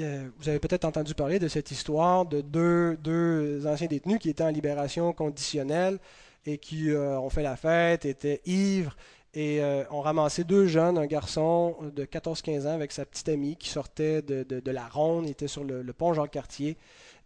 euh, 0.00 0.28
vous 0.38 0.48
avez 0.48 0.58
peut-être 0.58 0.84
entendu 0.84 1.14
parler 1.14 1.38
de 1.38 1.48
cette 1.48 1.70
histoire 1.70 2.26
de 2.26 2.40
deux, 2.40 2.96
deux, 2.96 3.66
anciens 3.66 3.86
détenus 3.86 4.18
qui 4.18 4.28
étaient 4.28 4.42
en 4.42 4.50
libération 4.50 5.12
conditionnelle 5.12 5.98
et 6.44 6.58
qui 6.58 6.90
euh, 6.90 7.18
ont 7.18 7.30
fait 7.30 7.42
la 7.42 7.56
fête, 7.56 8.04
étaient 8.04 8.42
ivres 8.44 8.96
et 9.34 9.60
euh, 9.60 9.84
ont 9.90 10.00
ramassé 10.00 10.44
deux 10.44 10.66
jeunes, 10.66 10.96
un 10.96 11.06
garçon 11.06 11.76
de 11.94 12.04
14-15 12.04 12.66
ans 12.66 12.74
avec 12.74 12.92
sa 12.92 13.04
petite 13.04 13.28
amie 13.28 13.56
qui 13.56 13.68
sortait 13.68 14.22
de, 14.22 14.70
la 14.70 14.88
ronde, 14.88 15.26
il 15.26 15.32
était 15.32 15.48
sur 15.48 15.64
le, 15.64 15.84
pont 15.92 16.14
Jean-Cartier. 16.14 16.76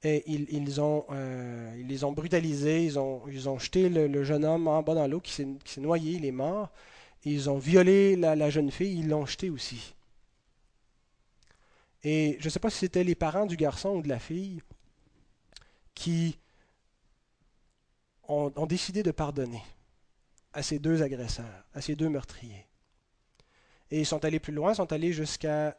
Et 0.04 0.22
ils, 0.26 0.80
ont, 0.80 1.04
ils 1.76 1.86
les 1.86 2.04
ont 2.04 2.12
brutalisés, 2.12 2.84
ils 2.84 2.98
ont, 2.98 3.22
ils 3.28 3.48
ont 3.48 3.58
jeté 3.58 3.88
le, 3.88 4.24
jeune 4.24 4.44
homme 4.44 4.68
en 4.68 4.82
bas 4.82 4.94
dans 4.94 5.08
l'eau 5.08 5.20
qui 5.20 5.32
s'est 5.32 5.80
noyé, 5.80 6.12
il 6.12 6.24
est 6.24 6.32
mort. 6.32 6.70
Ils 7.24 7.50
ont 7.50 7.58
violé 7.58 8.16
la, 8.16 8.36
la 8.36 8.48
jeune 8.48 8.70
fille, 8.70 9.00
ils 9.00 9.08
l'ont 9.08 9.26
jeté 9.26 9.50
aussi. 9.50 9.94
Et 12.04 12.36
je 12.38 12.46
ne 12.46 12.50
sais 12.50 12.60
pas 12.60 12.70
si 12.70 12.78
c'était 12.78 13.04
les 13.04 13.14
parents 13.14 13.46
du 13.46 13.56
garçon 13.56 13.96
ou 13.96 14.02
de 14.02 14.08
la 14.08 14.18
fille 14.18 14.62
qui 15.94 16.38
ont, 18.28 18.50
décidé 18.66 19.02
de 19.02 19.10
pardonner 19.10 19.62
à 20.52 20.62
ces 20.62 20.78
deux 20.78 21.02
agresseurs, 21.02 21.64
à 21.74 21.80
ces 21.80 21.96
deux 21.96 22.08
meurtriers. 22.08 22.66
Et 23.90 24.00
ils 24.00 24.06
sont 24.06 24.24
allés 24.24 24.40
plus 24.40 24.52
loin, 24.52 24.74
sont 24.74 24.92
allés 24.92 25.12
jusqu'à 25.12 25.76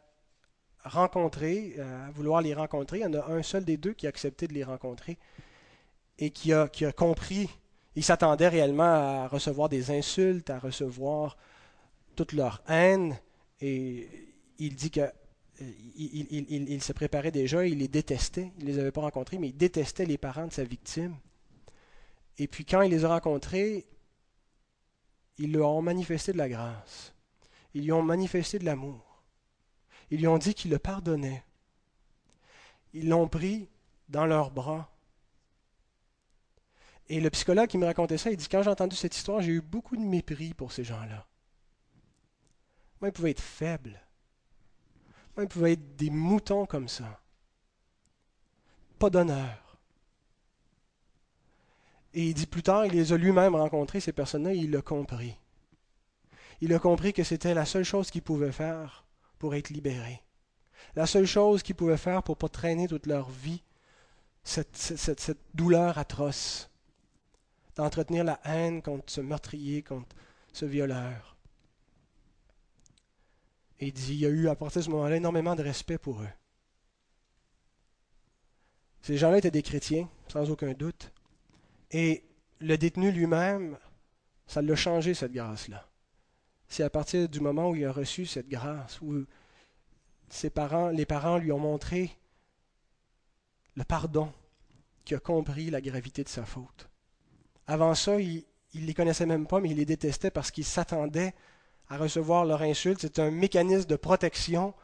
rencontrer, 0.84 1.74
euh, 1.78 2.08
à 2.08 2.10
vouloir 2.10 2.40
les 2.40 2.54
rencontrer. 2.54 2.98
Il 2.98 3.02
y 3.02 3.06
en 3.06 3.14
a 3.14 3.26
un 3.26 3.42
seul 3.42 3.64
des 3.64 3.76
deux 3.76 3.92
qui 3.92 4.06
a 4.06 4.08
accepté 4.08 4.46
de 4.46 4.54
les 4.54 4.64
rencontrer 4.64 5.18
et 6.18 6.30
qui 6.30 6.52
a, 6.52 6.68
compris. 6.96 7.48
Il 7.96 8.04
s'attendait 8.04 8.48
réellement 8.48 8.82
à 8.84 9.28
recevoir 9.28 9.68
des 9.68 9.90
insultes, 9.90 10.50
à 10.50 10.58
recevoir 10.58 11.36
toute 12.14 12.32
leur 12.32 12.62
haine. 12.68 13.18
Et 13.60 14.08
il 14.58 14.74
dit 14.74 14.90
que 14.90 15.10
il, 15.96 16.82
se 16.82 16.92
préparait 16.92 17.30
déjà, 17.30 17.66
il 17.66 17.78
les 17.78 17.88
détestait. 17.88 18.50
Il 18.58 18.64
ne 18.64 18.70
les 18.70 18.78
avait 18.78 18.92
pas 18.92 19.02
rencontrés, 19.02 19.38
mais 19.38 19.48
il 19.48 19.56
détestait 19.56 20.06
les 20.06 20.18
parents 20.18 20.46
de 20.46 20.52
sa 20.52 20.64
victime. 20.64 21.16
Et 22.38 22.46
puis 22.46 22.64
quand 22.64 22.82
il 22.82 22.90
les 22.90 23.04
a 23.04 23.08
rencontrés, 23.08 23.86
ils 25.40 25.52
leur 25.52 25.70
ont 25.70 25.82
manifesté 25.82 26.32
de 26.32 26.38
la 26.38 26.48
grâce. 26.48 27.14
Ils 27.74 27.84
lui 27.84 27.92
ont 27.92 28.02
manifesté 28.02 28.58
de 28.58 28.64
l'amour. 28.64 29.22
Ils 30.10 30.20
lui 30.20 30.26
ont 30.26 30.38
dit 30.38 30.54
qu'il 30.54 30.70
le 30.70 30.78
pardonnait. 30.78 31.44
Ils 32.92 33.08
l'ont 33.08 33.28
pris 33.28 33.68
dans 34.08 34.26
leurs 34.26 34.50
bras. 34.50 34.90
Et 37.08 37.20
le 37.20 37.30
psychologue 37.30 37.68
qui 37.68 37.78
me 37.78 37.86
racontait 37.86 38.18
ça, 38.18 38.30
il 38.30 38.36
dit, 38.36 38.48
quand 38.48 38.62
j'ai 38.62 38.70
entendu 38.70 38.96
cette 38.96 39.16
histoire, 39.16 39.40
j'ai 39.40 39.52
eu 39.52 39.60
beaucoup 39.60 39.96
de 39.96 40.02
mépris 40.02 40.54
pour 40.54 40.72
ces 40.72 40.84
gens-là. 40.84 41.26
Moi, 43.00 43.08
ils 43.08 43.12
pouvaient 43.12 43.30
être 43.30 43.40
faibles 43.40 44.00
ils 45.42 45.48
pouvaient 45.48 45.72
être 45.72 45.96
des 45.96 46.10
moutons 46.10 46.66
comme 46.66 46.88
ça. 46.88 47.20
Pas 48.98 49.10
d'honneur. 49.10 49.69
Et 52.12 52.28
il 52.28 52.34
dit 52.34 52.46
plus 52.46 52.62
tard, 52.62 52.86
il 52.86 52.92
les 52.92 53.12
a 53.12 53.16
lui-même 53.16 53.54
rencontrés, 53.54 54.00
ces 54.00 54.12
personnes-là, 54.12 54.52
et 54.52 54.58
il 54.58 54.70
l'a 54.70 54.82
compris. 54.82 55.36
Il 56.60 56.74
a 56.74 56.78
compris 56.78 57.12
que 57.12 57.24
c'était 57.24 57.54
la 57.54 57.64
seule 57.64 57.84
chose 57.84 58.10
qu'il 58.10 58.22
pouvait 58.22 58.52
faire 58.52 59.04
pour 59.38 59.54
être 59.54 59.70
libéré. 59.70 60.22
La 60.96 61.06
seule 61.06 61.26
chose 61.26 61.62
qu'il 61.62 61.74
pouvait 61.74 61.96
faire 61.96 62.22
pour 62.22 62.34
ne 62.36 62.40
pas 62.40 62.48
traîner 62.48 62.88
toute 62.88 63.06
leur 63.06 63.30
vie 63.30 63.62
cette, 64.42 64.76
cette, 64.76 65.20
cette 65.20 65.40
douleur 65.54 65.98
atroce, 65.98 66.70
d'entretenir 67.76 68.24
la 68.24 68.40
haine 68.44 68.82
contre 68.82 69.10
ce 69.10 69.20
meurtrier, 69.20 69.82
contre 69.82 70.16
ce 70.52 70.64
violeur. 70.64 71.36
Et 73.78 73.88
il 73.88 73.92
dit, 73.92 74.14
il 74.14 74.20
y 74.20 74.26
a 74.26 74.30
eu 74.30 74.48
à 74.48 74.56
partir 74.56 74.80
de 74.80 74.86
ce 74.86 74.90
moment-là 74.90 75.16
énormément 75.16 75.54
de 75.54 75.62
respect 75.62 75.98
pour 75.98 76.20
eux. 76.20 76.28
Ces 79.02 79.16
gens-là 79.16 79.38
étaient 79.38 79.50
des 79.50 79.62
chrétiens, 79.62 80.08
sans 80.28 80.50
aucun 80.50 80.72
doute. 80.72 81.12
Et 81.90 82.24
le 82.60 82.76
détenu 82.76 83.10
lui-même, 83.10 83.78
ça 84.46 84.62
l'a 84.62 84.76
changé, 84.76 85.14
cette 85.14 85.32
grâce-là. 85.32 85.86
C'est 86.68 86.84
à 86.84 86.90
partir 86.90 87.28
du 87.28 87.40
moment 87.40 87.70
où 87.70 87.76
il 87.76 87.84
a 87.84 87.92
reçu 87.92 88.26
cette 88.26 88.48
grâce, 88.48 89.00
où 89.00 89.24
ses 90.28 90.50
parents, 90.50 90.88
les 90.88 91.06
parents 91.06 91.38
lui 91.38 91.50
ont 91.50 91.58
montré 91.58 92.16
le 93.76 93.84
pardon, 93.84 94.32
qu'il 95.04 95.16
a 95.16 95.20
compris 95.20 95.70
la 95.70 95.80
gravité 95.80 96.22
de 96.22 96.28
sa 96.28 96.44
faute. 96.44 96.88
Avant 97.66 97.94
ça, 97.94 98.20
il 98.20 98.44
ne 98.74 98.86
les 98.86 98.94
connaissait 98.94 99.26
même 99.26 99.46
pas, 99.46 99.60
mais 99.60 99.70
il 99.70 99.76
les 99.76 99.84
détestait 99.84 100.30
parce 100.30 100.50
qu'il 100.50 100.64
s'attendait 100.64 101.34
à 101.88 101.96
recevoir 101.96 102.44
leur 102.44 102.62
insulte. 102.62 103.00
C'est 103.00 103.18
un 103.18 103.30
mécanisme 103.30 103.88
de 103.88 103.96
protection, 103.96 104.74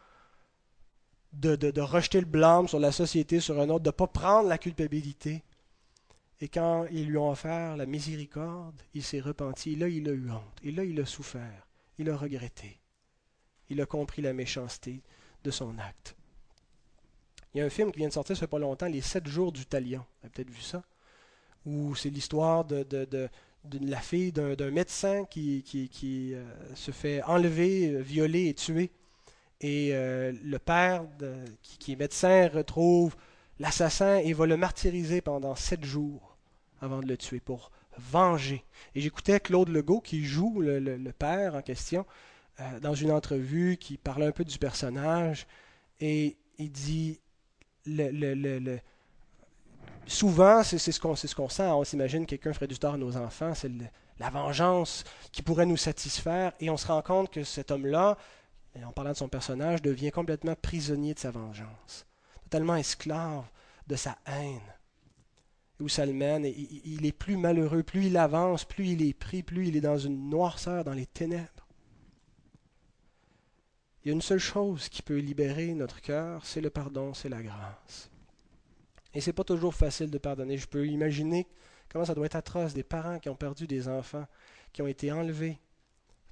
de, 1.33 1.55
de, 1.55 1.81
rejeter 1.81 2.21
le 2.21 2.27
blâme 2.27 2.69
sur 2.69 2.81
la 2.81 2.93
société, 2.93 3.41
sur 3.41 3.61
un 3.61 3.69
autre, 3.69 3.85
de 3.85 3.89
ne 3.89 3.93
pas 3.93 4.07
prendre 4.07 4.49
la 4.49 4.59
culpabilité. 4.59 5.45
Et 6.41 6.49
quand 6.49 6.87
ils 6.91 7.07
lui 7.07 7.17
ont 7.17 7.31
offert 7.31 7.77
la 7.77 7.87
miséricorde, 7.87 8.81
il 8.95 9.03
s'est 9.03 9.21
repenti. 9.21 9.73
Et 9.73 9.77
là, 9.77 9.89
il 9.89 10.09
a 10.09 10.13
eu 10.13 10.31
honte. 10.31 10.59
Et 10.63 10.71
là, 10.71 10.85
il 10.85 11.01
a 11.01 11.07
souffert. 11.07 11.67
Il 11.99 12.11
a 12.11 12.17
regretté. 12.17 12.79
Il 13.71 13.81
a 13.81 13.87
compris 13.87 14.23
la 14.23 14.33
méchanceté 14.33 15.03
de 15.43 15.51
son 15.51 15.79
acte. 15.79 16.15
Il 17.55 17.59
y 17.59 17.63
a 17.63 17.65
un 17.65 17.71
film 17.71 17.91
qui 17.91 18.01
vient 18.01 18.09
de 18.09 18.13
sortir, 18.13 18.37
ça 18.37 18.41
fait 18.41 18.47
pas 18.49 18.59
longtemps, 18.59 18.87
Les 18.87 19.01
Sept 19.01 19.27
jours 19.27 19.51
du 19.51 19.65
Talion. 19.65 20.01
Vous 20.01 20.27
avez 20.27 20.31
peut-être 20.31 20.51
vu 20.51 20.61
ça? 20.61 20.83
Où 21.65 21.95
c'est 21.95 22.11
l'histoire 22.11 22.67
de, 22.67 22.87
la 23.81 24.01
fille 24.01 24.31
d'un 24.31 24.71
médecin 24.71 25.25
qui, 25.25 25.65
euh, 26.35 26.45
se 26.75 26.91
fait 26.91 27.23
enlever, 27.23 28.03
violer 28.03 28.49
et 28.49 28.55
tuer. 28.55 28.91
Et 29.63 29.91
euh, 29.95 30.33
le 30.45 30.59
père, 30.59 31.07
qui, 31.63 31.93
est 31.93 31.97
médecin, 31.97 32.49
retrouve 32.49 33.17
l'assassin 33.59 34.19
et 34.19 34.33
va 34.33 34.47
le 34.47 34.57
martyriser 34.57 35.21
pendant 35.21 35.55
sept 35.55 35.85
jours 35.85 36.37
avant 36.81 37.01
de 37.01 37.07
le 37.07 37.17
tuer 37.17 37.41
pour 37.41 37.71
venger. 37.99 38.65
Et 38.95 39.01
j'écoutais 39.01 39.41
Claude 39.41 39.69
Legault 39.69 40.01
qui 40.01 40.25
joue 40.25 40.61
le, 40.61 41.13
père 41.13 41.55
en 41.55 41.63
question 41.63 42.07
euh, 42.61 42.81
dans 42.81 42.95
une 42.95 43.11
entrevue 43.11 43.77
qui 43.77 43.97
parle 43.97 44.25
un 44.25 44.33
peu 44.33 44.45
du 44.45 44.59
personnage 44.59 45.47
et 46.01 46.37
il 46.59 46.71
dit 46.71 47.21
souvent, 50.07 50.63
c'est 50.63 50.79
ce 50.79 51.01
qu'on 51.01 51.17
ce 51.17 51.35
qu'on 51.35 51.49
sent. 51.49 51.67
On 51.67 51.85
s'imagine 51.85 52.27
quelqu'un 52.27 52.53
ferait 52.53 52.67
du 52.67 52.79
tort 52.79 52.95
à 52.95 52.99
nos 52.99 53.17
enfants. 53.17 53.55
C'est 53.55 53.71
la 54.19 54.31
vengeance 54.31 55.05
qui 55.33 55.43
pourrait 55.43 55.67
nous 55.67 55.77
satisfaire. 55.77 56.53
Et 56.61 56.71
on 56.71 56.77
se 56.77 56.87
rend 56.87 57.03
compte 57.03 57.31
que 57.31 57.45
cet 57.45 57.71
homme-là, 57.71 58.17
en 58.85 58.93
parlant 58.93 59.13
de 59.13 59.17
son 59.17 59.29
personnage, 59.29 59.83
devient 59.83 60.11
complètement 60.11 60.55
prisonnier 60.61 61.15
de 61.15 61.19
sa 61.19 61.31
vengeance. 61.31 62.07
Totalement 62.47 62.77
esclave 62.77 63.45
de 63.87 63.97
sa 63.97 64.19
haine. 64.27 64.61
Où 65.81 65.89
ça 65.89 66.07
le 66.07 66.13
mène. 66.13 66.45
Il 66.45 67.05
est 67.05 67.13
plus 67.13 67.37
malheureux. 67.37 67.83
Plus 67.83 68.07
il 68.07 68.17
avance, 68.17 68.65
plus 68.65 68.89
il 68.89 69.03
est 69.03 69.15
pris, 69.15 69.43
plus 69.43 69.69
il 69.69 69.77
est 69.77 69.81
dans 69.81 69.99
une 69.99 70.31
noirceur, 70.31 70.85
dans 70.85 70.95
les 70.95 71.07
ténèbres. 71.07 71.67
Il 74.07 74.11
y 74.11 74.13
a 74.13 74.15
une 74.15 74.23
seule 74.23 74.39
chose 74.39 74.89
qui 74.89 75.03
peut 75.03 75.19
libérer 75.19 75.75
notre 75.75 76.01
cœur, 76.01 76.47
c'est 76.47 76.61
le 76.61 76.71
pardon, 76.71 77.13
c'est 77.13 77.29
la 77.29 77.43
grâce. 77.43 78.09
Et 79.13 79.21
c'est 79.21 79.33
pas 79.33 79.43
toujours 79.43 79.75
facile 79.75 80.13
de 80.13 80.19
pardonner. 80.19 80.57
Je 80.57 80.69
peux 80.69 80.87
imaginer 80.87 81.49
comment 81.89 82.05
ça 82.05 82.15
doit 82.15 82.27
être 82.27 82.37
atroce. 82.37 82.73
Des 82.73 82.85
parents 82.85 83.19
qui 83.19 83.29
ont 83.29 83.35
perdu 83.35 83.67
des 83.67 83.89
enfants, 83.89 84.25
qui 84.73 84.81
ont 84.81 84.87
été 84.87 85.11
enlevés. 85.11 85.59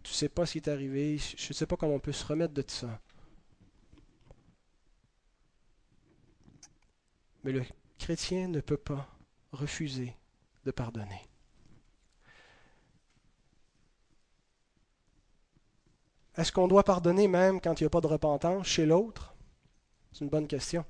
Tu 0.04 0.12
sais 0.12 0.28
pas 0.28 0.46
ce 0.46 0.52
qui 0.52 0.58
est 0.58 0.68
arrivé. 0.68 1.18
Je 1.18 1.48
ne 1.48 1.52
sais 1.52 1.66
pas 1.66 1.76
comment 1.76 1.94
on 1.94 1.98
peut 1.98 2.12
se 2.12 2.24
remettre 2.24 2.54
de 2.54 2.62
ça. 2.64 3.00
Mais 7.44 7.52
le 7.52 7.62
chrétien 7.98 8.48
ne 8.48 8.60
peut 8.60 8.78
pas 8.78 9.06
refuser 9.52 10.16
de 10.64 10.70
pardonner. 10.70 11.28
Est-ce 16.36 16.50
qu'on 16.50 16.66
doit 16.66 16.82
pardonner 16.82 17.28
même 17.28 17.60
quand 17.60 17.78
il 17.80 17.84
n'y 17.84 17.86
a 17.86 17.90
pas 17.90 18.00
de 18.00 18.08
repentance 18.08 18.66
chez 18.66 18.86
l'autre? 18.86 19.34
C'est 20.12 20.24
une 20.24 20.30
bonne 20.30 20.48
question. 20.48 20.84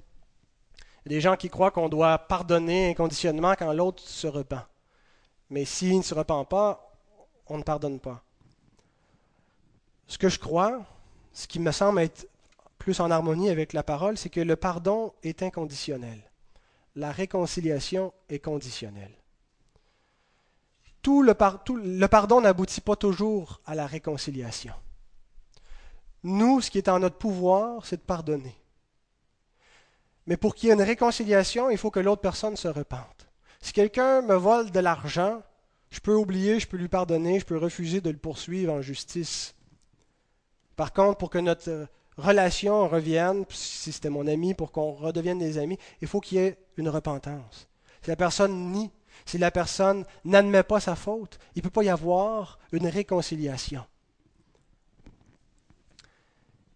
Il 1.04 1.12
y 1.12 1.14
a 1.14 1.18
des 1.18 1.20
gens 1.20 1.36
qui 1.36 1.50
croient 1.50 1.70
qu'on 1.70 1.90
doit 1.90 2.18
pardonner 2.18 2.90
inconditionnellement 2.90 3.54
quand 3.58 3.72
l'autre 3.72 4.02
se 4.02 4.26
repent. 4.26 4.66
Mais 5.50 5.66
s'il 5.66 5.98
ne 5.98 6.02
se 6.02 6.14
repent 6.14 6.48
pas, 6.48 6.98
on 7.46 7.58
ne 7.58 7.62
pardonne 7.62 8.00
pas. 8.00 8.22
Ce 10.06 10.16
que 10.16 10.30
je 10.30 10.38
crois, 10.38 10.86
ce 11.32 11.46
qui 11.46 11.58
me 11.58 11.72
semble 11.72 12.00
être 12.00 12.26
plus 12.78 13.00
en 13.00 13.10
harmonie 13.10 13.50
avec 13.50 13.72
la 13.72 13.82
parole, 13.82 14.16
c'est 14.16 14.30
que 14.30 14.40
le 14.40 14.56
pardon 14.56 15.12
est 15.22 15.42
inconditionnel. 15.42 16.22
La 16.94 17.10
réconciliation 17.10 18.12
est 18.28 18.38
conditionnelle. 18.38 19.14
Tout 21.02 21.22
le, 21.22 21.34
le 21.34 22.06
pardon 22.06 22.40
n'aboutit 22.40 22.80
pas 22.80 22.96
toujours 22.96 23.60
à 23.66 23.74
la 23.74 23.86
réconciliation. 23.86 24.74
Nous, 26.22 26.62
ce 26.62 26.70
qui 26.70 26.78
est 26.78 26.88
en 26.88 27.00
notre 27.00 27.18
pouvoir, 27.18 27.84
c'est 27.84 27.98
de 27.98 28.02
pardonner. 28.02 28.56
Mais 30.26 30.38
pour 30.38 30.54
qu'il 30.54 30.68
y 30.68 30.70
ait 30.70 30.74
une 30.74 30.82
réconciliation, 30.82 31.68
il 31.68 31.76
faut 31.76 31.90
que 31.90 32.00
l'autre 32.00 32.22
personne 32.22 32.56
se 32.56 32.68
repente. 32.68 33.28
Si 33.60 33.72
quelqu'un 33.72 34.22
me 34.22 34.34
vole 34.34 34.70
de 34.70 34.80
l'argent, 34.80 35.42
je 35.90 36.00
peux 36.00 36.14
oublier, 36.14 36.60
je 36.60 36.66
peux 36.66 36.78
lui 36.78 36.88
pardonner, 36.88 37.40
je 37.40 37.44
peux 37.44 37.58
refuser 37.58 38.00
de 38.00 38.10
le 38.10 38.16
poursuivre 38.16 38.72
en 38.72 38.80
justice. 38.80 39.54
Par 40.76 40.92
contre, 40.92 41.18
pour 41.18 41.30
que 41.30 41.38
notre 41.38 41.88
relation 42.16 42.88
revienne, 42.88 43.44
si 43.50 43.92
c'était 43.92 44.10
mon 44.10 44.26
ami, 44.26 44.54
pour 44.54 44.72
qu'on 44.72 44.92
redevienne 44.92 45.38
des 45.38 45.58
amis, 45.58 45.78
il 46.00 46.08
faut 46.08 46.20
qu'il 46.20 46.38
y 46.38 46.40
ait 46.42 46.58
une 46.76 46.88
repentance. 46.88 47.68
Si 48.02 48.10
la 48.10 48.16
personne 48.16 48.70
nie, 48.70 48.90
si 49.24 49.38
la 49.38 49.50
personne 49.50 50.04
n'admet 50.24 50.62
pas 50.62 50.80
sa 50.80 50.96
faute, 50.96 51.38
il 51.54 51.58
ne 51.58 51.62
peut 51.62 51.70
pas 51.70 51.84
y 51.84 51.88
avoir 51.88 52.58
une 52.72 52.86
réconciliation. 52.86 53.84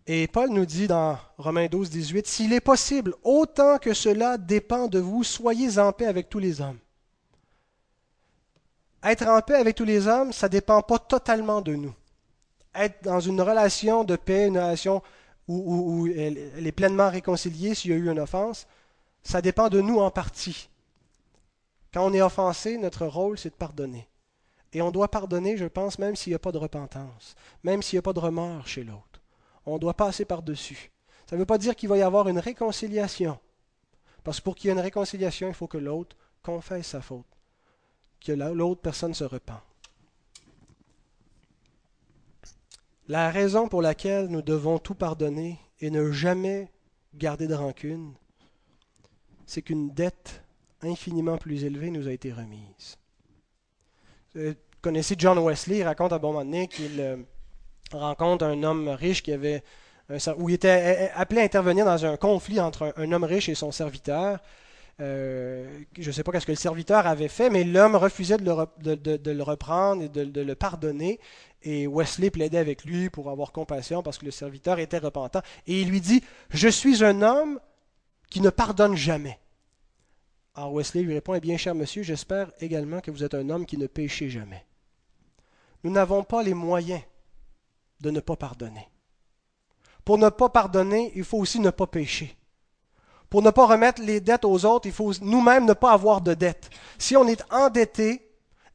Et 0.07 0.27
Paul 0.27 0.49
nous 0.49 0.65
dit 0.65 0.89
dans 0.89 1.19
Romains 1.37 1.67
12, 1.67 1.91
18, 1.91 2.27
S'il 2.27 2.55
est 2.55 2.63
possible, 2.63 3.15
autant 3.23 3.77
que 3.77 3.93
cela 3.93 4.39
dépend 4.39 4.87
de 4.87 4.99
vous, 4.99 5.23
soyez 5.23 5.79
en 5.79 5.93
paix 5.93 6.07
avec 6.07 6.31
tous 6.31 6.39
les 6.39 6.63
hommes. 6.63 6.79
Être 9.03 9.29
en 9.29 9.43
paix 9.43 9.57
avec 9.57 9.77
tous 9.77 9.85
les 9.85 10.07
hommes, 10.07 10.33
ça 10.33 10.47
ne 10.47 10.53
dépend 10.53 10.81
pas 10.81 10.99
totalement 10.99 11.61
de 11.61 11.75
nous. 11.75 11.95
Être 12.75 13.05
dans 13.05 13.21
une 13.21 13.41
relation 13.43 14.03
de 14.03 14.17
paix, 14.17 14.47
une 14.47 14.57
relation 14.57 15.03
où, 15.49 16.07
elle, 16.07 16.67
est 16.67 16.73
pleinement 16.73 17.11
réconciliée 17.11 17.75
s'il 17.75 17.91
y 17.91 17.95
a 17.95 17.97
eu 17.97 18.11
une 18.11 18.21
offense, 18.21 18.67
ça 19.23 19.43
dépend 19.43 19.69
de 19.69 19.81
nous 19.81 19.99
en 19.99 20.11
partie. 20.11 20.69
Quand 21.93 22.07
on 22.07 22.13
est 22.13 22.23
offensé, 22.23 22.77
notre 22.77 23.07
rôle, 23.07 23.39
c'est 23.39 23.51
de 23.51 23.55
pardonner. 23.55 24.07
Et 24.75 24.83
on 24.83 24.91
doit 24.91 25.11
pardonner, 25.11 25.57
je 25.57 25.65
pense, 25.65 25.99
même 25.99 26.15
s'il 26.15 26.33
n'y 26.33 26.37
a 26.37 26.39
pas 26.39 26.53
de 26.53 26.59
repentance, 26.59 27.35
même 27.65 27.83
s'il 27.83 27.97
n'y 27.97 28.01
a 28.01 28.03
pas 28.03 28.13
de 28.13 28.21
remords 28.21 28.69
chez 28.69 28.85
l'autre 28.85 29.09
on 29.69 29.79
doit 29.79 29.95
passer 29.95 30.25
par-dessus. 30.25 30.91
Ça 31.29 31.37
ne 31.37 31.41
veut 31.41 31.47
pas 31.47 31.59
dire 31.59 31.77
qu'il 31.77 31.89
va 31.89 31.99
y 31.99 32.03
avoir 32.03 32.29
une 32.29 32.39
réconciliation. 32.39 33.39
Parce 34.25 34.39
que 34.39 34.45
pour 34.45 34.55
qu'il 34.55 34.69
y 34.69 34.71
ait 34.71 34.77
une 34.77 34.81
réconciliation, 34.81 35.49
il 35.49 35.55
faut 35.55 35.67
que 35.67 35.79
l'autre 35.79 36.17
confesse 36.43 36.89
sa 36.89 37.01
faute, 37.01 37.27
que 38.25 38.33
l'autre 38.33 38.81
personne 38.81 39.15
se 39.15 39.25
repent. 39.25 39.61
La 43.09 43.31
raison 43.31 43.69
pour 43.69 43.81
laquelle 43.81 44.27
nous 44.27 44.43
devons 44.43 44.79
tout 44.79 44.95
pardonner 44.95 45.59
et 45.81 45.91
ne 45.91 46.13
jamais 46.13 46.71
garder 47.15 47.47
de 47.47 47.55
rancune, 47.55 48.13
c'est 49.47 49.63
qu'une 49.63 49.91
dette 49.95 50.43
infiniment 50.83 51.39
plus 51.39 51.65
élevée 51.65 51.91
nous 51.91 52.07
a 52.07 52.13
été 52.13 52.33
remise. 52.33 52.99
Vous 54.35 54.53
connaissez 54.83 55.15
John 55.17 55.39
Wesley, 55.39 55.79
il 55.79 55.85
raconte 55.85 56.13
à 56.13 56.19
bon 56.19 56.33
moment 56.33 56.45
donné 56.45 56.69
qu'il 56.69 57.01
euh, 57.01 57.17
rencontre 57.93 58.45
un 58.45 58.63
homme 58.63 58.89
riche 58.89 59.23
qui 59.23 59.33
avait 59.33 59.63
où 60.39 60.49
il 60.49 60.55
était 60.55 61.11
appelé 61.15 61.43
à 61.43 61.45
intervenir 61.45 61.85
dans 61.85 62.07
un 62.07 62.17
conflit 62.17 62.61
entre 62.61 62.95
un, 62.97 63.13
homme 63.13 63.25
riche 63.25 63.49
et 63.49 63.55
son 63.55 63.73
serviteur. 63.73 64.39
Euh, 65.01 65.81
je 65.99 66.07
ne 66.07 66.13
sais 66.13 66.23
pas 66.23 66.41
ce 66.41 66.47
que 66.47 66.53
le 66.53 66.57
serviteur 66.57 67.07
avait 67.07 67.29
fait, 67.29 67.51
mais 67.51 67.63
l'homme 67.63 67.95
refusait 67.95 68.39
de 68.39 68.45
le, 68.45 69.43
reprendre 69.43 70.03
et 70.03 70.09
de, 70.09 70.41
le 70.41 70.55
pardonner. 70.55 71.21
Et 71.63 71.87
Wesley 71.87 72.31
plaidait 72.31 72.59
avec 72.59 72.85
lui 72.85 73.11
pour 73.11 73.31
avoir 73.31 73.53
compassion 73.53 74.03
parce 74.03 74.19
que 74.19 74.25
le 74.25 74.31
serviteur 74.31 74.79
était 74.79 74.99
repentant. 74.99 75.43
Et 75.67 75.81
il 75.81 75.91
lui 75.91 76.01
dit, 76.01 76.23
je 76.51 76.69
suis 76.69 77.05
un 77.05 77.23
homme 77.23 77.61
qui 78.31 78.41
ne 78.41 78.51
pardonne 78.51 78.97
jamais. 78.97 79.39
Alors 80.55 80.73
Wesley 80.73 81.03
lui 81.03 81.15
répond, 81.15 81.35
eh 81.35 81.41
bien 81.41 81.57
cher 81.57 81.75
monsieur, 81.75 82.03
j'espère 82.03 82.53
également 82.61 83.01
que 83.01 83.11
vous 83.11 83.25
êtes 83.25 83.35
un 83.35 83.49
homme 83.51 83.67
qui 83.67 83.79
ne 83.79 83.87
péchez 83.87 84.29
jamais. 84.29 84.65
Nous 85.85 85.91
n'avons 85.91 86.25
pas 86.25 86.43
les 86.43 86.55
moyens 86.55 87.03
de 88.01 88.11
ne 88.11 88.21
pas 88.21 88.37
pardonner. 88.37 88.89
Pour 90.05 90.19
ne 90.19 90.29
pas 90.29 90.49
pardonner, 90.49 91.13
il 91.15 91.25
faut 91.25 91.39
aussi 91.39 91.61
ne 91.61 91.71
pas 91.71 91.87
pécher. 91.87 92.37
Pour 93.31 93.43
ne 93.43 93.51
pas 93.51 93.67
remettre 93.67 94.01
les 94.03 94.21
dettes 94.21 94.45
aux 94.45 94.65
autres, 94.65 94.87
il 94.87 94.93
faut 94.93 95.13
nous-mêmes 95.21 95.67
ne 95.67 95.75
pas 95.75 95.93
avoir 95.93 96.21
de 96.21 96.35
dettes. 96.35 96.71
Si 96.99 97.17
on 97.17 97.27
est 97.27 97.45
endetté 97.53 98.28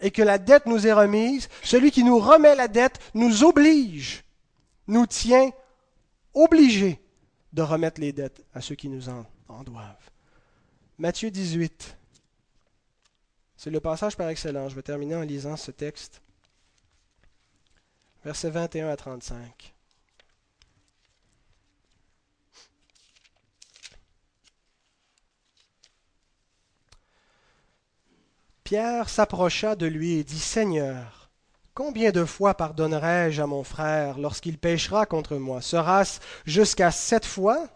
et 0.03 0.11
que 0.11 0.21
la 0.21 0.37
dette 0.37 0.67
nous 0.67 0.85
est 0.85 0.93
remise, 0.93 1.49
celui 1.63 1.89
qui 1.89 2.03
nous 2.03 2.19
remet 2.19 2.55
la 2.55 2.67
dette 2.67 2.99
nous 3.13 3.43
oblige, 3.43 4.23
nous 4.87 5.07
tient 5.07 5.51
obligés 6.33 6.99
de 7.53 7.61
remettre 7.61 8.01
les 8.01 8.11
dettes 8.11 8.43
à 8.53 8.61
ceux 8.61 8.75
qui 8.75 8.89
nous 8.89 9.09
en, 9.09 9.25
en 9.47 9.63
doivent. 9.63 10.11
Matthieu 10.97 11.31
18. 11.31 11.97
C'est 13.55 13.69
le 13.69 13.79
passage 13.79 14.17
par 14.17 14.27
excellence. 14.27 14.71
Je 14.71 14.75
vais 14.75 14.81
terminer 14.81 15.15
en 15.15 15.21
lisant 15.21 15.55
ce 15.55 15.71
texte 15.71 16.21
versets 18.23 18.49
21 18.49 18.89
à 18.89 18.95
35. 18.95 19.73
Pierre 28.63 29.09
s'approcha 29.09 29.75
de 29.75 29.85
lui 29.85 30.13
et 30.13 30.23
dit, 30.23 30.39
Seigneur, 30.39 31.29
combien 31.73 32.11
de 32.11 32.23
fois 32.23 32.53
pardonnerai-je 32.53 33.41
à 33.41 33.47
mon 33.47 33.63
frère 33.63 34.17
lorsqu'il 34.17 34.57
péchera 34.57 35.05
contre 35.05 35.35
moi? 35.35 35.61
Sera-ce 35.61 36.21
jusqu'à 36.45 36.91
sept 36.91 37.25
fois 37.25 37.67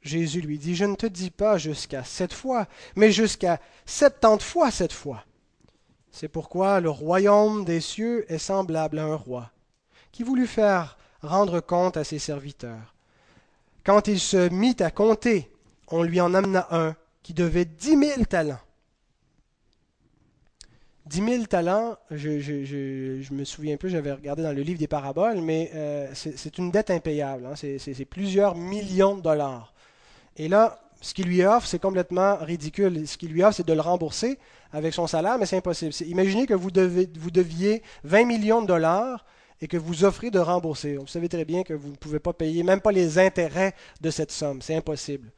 Jésus 0.00 0.40
lui 0.40 0.58
dit, 0.58 0.74
Je 0.74 0.84
ne 0.84 0.94
te 0.94 1.06
dis 1.06 1.30
pas 1.30 1.58
jusqu'à 1.58 2.04
sept 2.04 2.32
fois, 2.32 2.66
mais 2.96 3.10
jusqu'à 3.10 3.60
septante 3.84 4.42
fois 4.42 4.70
sept 4.70 4.92
fois. 4.92 5.24
C'est 6.10 6.28
pourquoi 6.28 6.80
le 6.80 6.90
royaume 6.90 7.64
des 7.64 7.80
cieux 7.80 8.30
est 8.32 8.38
semblable 8.38 8.98
à 8.98 9.04
un 9.04 9.16
roi, 9.16 9.50
qui 10.12 10.22
voulut 10.22 10.46
faire 10.46 10.96
rendre 11.22 11.60
compte 11.60 11.96
à 11.96 12.04
ses 12.04 12.18
serviteurs. 12.18 12.94
Quand 13.82 14.08
il 14.08 14.20
se 14.20 14.48
mit 14.48 14.76
à 14.80 14.90
compter, 14.90 15.50
on 15.88 16.02
lui 16.02 16.20
en 16.20 16.32
amena 16.34 16.68
un 16.70 16.96
qui 17.22 17.34
devait 17.34 17.64
dix 17.64 17.96
mille 17.96 18.26
talents. 18.26 18.60
Dix 21.06 21.20
mille 21.20 21.48
talents, 21.48 21.96
je, 22.10 23.32
me 23.32 23.44
souviens 23.44 23.76
plus, 23.76 23.90
j'avais 23.90 24.12
regardé 24.12 24.42
dans 24.42 24.52
le 24.52 24.62
livre 24.62 24.78
des 24.78 24.88
paraboles, 24.88 25.42
mais 25.42 25.70
euh, 25.74 26.08
c'est 26.14 26.56
une 26.56 26.70
dette 26.70 26.90
impayable. 26.90 27.44
Hein. 27.46 27.54
c'est 27.56 28.04
plusieurs 28.06 28.54
millions 28.54 29.14
de 29.14 29.20
dollars. 29.20 29.74
Et 30.38 30.48
là, 30.48 30.80
ce 31.02 31.12
qu'il 31.12 31.26
lui 31.26 31.44
offre, 31.44 31.66
c'est 31.66 31.78
complètement 31.78 32.36
ridicule. 32.36 33.06
Ce 33.06 33.18
qu'il 33.18 33.32
lui 33.32 33.42
offre, 33.42 33.56
c'est 33.56 33.66
de 33.66 33.72
le 33.74 33.82
rembourser 33.82 34.38
avec 34.72 34.94
son 34.94 35.06
salaire, 35.06 35.36
mais 35.38 35.44
c'est 35.44 35.58
impossible. 35.58 35.92
Imaginez 36.06 36.46
que 36.46 36.54
vous, 36.54 36.70
vous 37.18 37.30
deviez 37.30 37.82
20 38.04 38.24
millions 38.24 38.62
de 38.62 38.66
dollars 38.66 39.26
et 39.60 39.68
que 39.68 39.76
vous 39.76 40.04
offrez 40.04 40.30
de 40.30 40.38
rembourser. 40.38 40.96
Vous 40.96 41.06
savez 41.06 41.28
très 41.28 41.44
bien 41.44 41.62
que 41.64 41.74
vous 41.74 41.90
ne 41.90 41.96
pouvez 41.96 42.18
pas 42.18 42.32
payer 42.32 42.62
même 42.62 42.80
pas 42.80 42.92
les 42.92 43.18
intérêts 43.18 43.74
de 44.00 44.10
cette 44.10 44.32
somme. 44.32 44.62
C'est 44.62 44.74
impossible. 44.74 45.30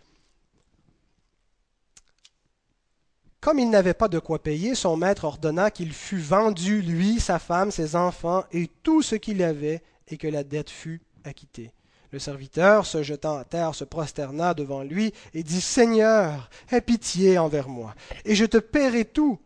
Comme 3.41 3.59
il 3.59 3.71
n'avait 3.71 3.95
pas 3.95 4.09
de 4.09 4.19
quoi 4.19 4.43
payer, 4.43 4.75
son 4.75 4.97
maître 4.97 5.25
ordonna 5.25 5.71
qu'il 5.71 5.93
fût 5.93 6.19
vendu, 6.19 6.83
lui, 6.83 7.21
sa 7.21 7.39
femme, 7.39 7.71
ses 7.71 7.95
enfants 7.95 8.45
et 8.53 8.69
tout 8.83 9.03
ce 9.03 9.15
qu'il 9.15 9.43
avait, 9.43 9.83
et 10.09 10.17
que 10.17 10.29
la 10.29 10.45
dette 10.45 10.71
fût 10.71 11.03
acquittée. 11.25 11.73
Le 12.13 12.19
serviteur, 12.19 12.87
se 12.87 13.03
jetant 13.03 13.37
à 13.37 13.45
terre, 13.45 13.75
se 13.75 13.85
prosterna 13.85 14.55
devant 14.55 14.83
lui 14.83 15.13
et 15.35 15.43
dit 15.43 15.61
Seigneur, 15.61 16.51
aie 16.71 16.81
pitié 16.81 17.39
envers 17.39 17.69
moi, 17.69 17.95
et 18.25 18.35
je 18.35 18.45
te 18.45 18.59
paierai 18.59 19.05
tout. 19.05 19.39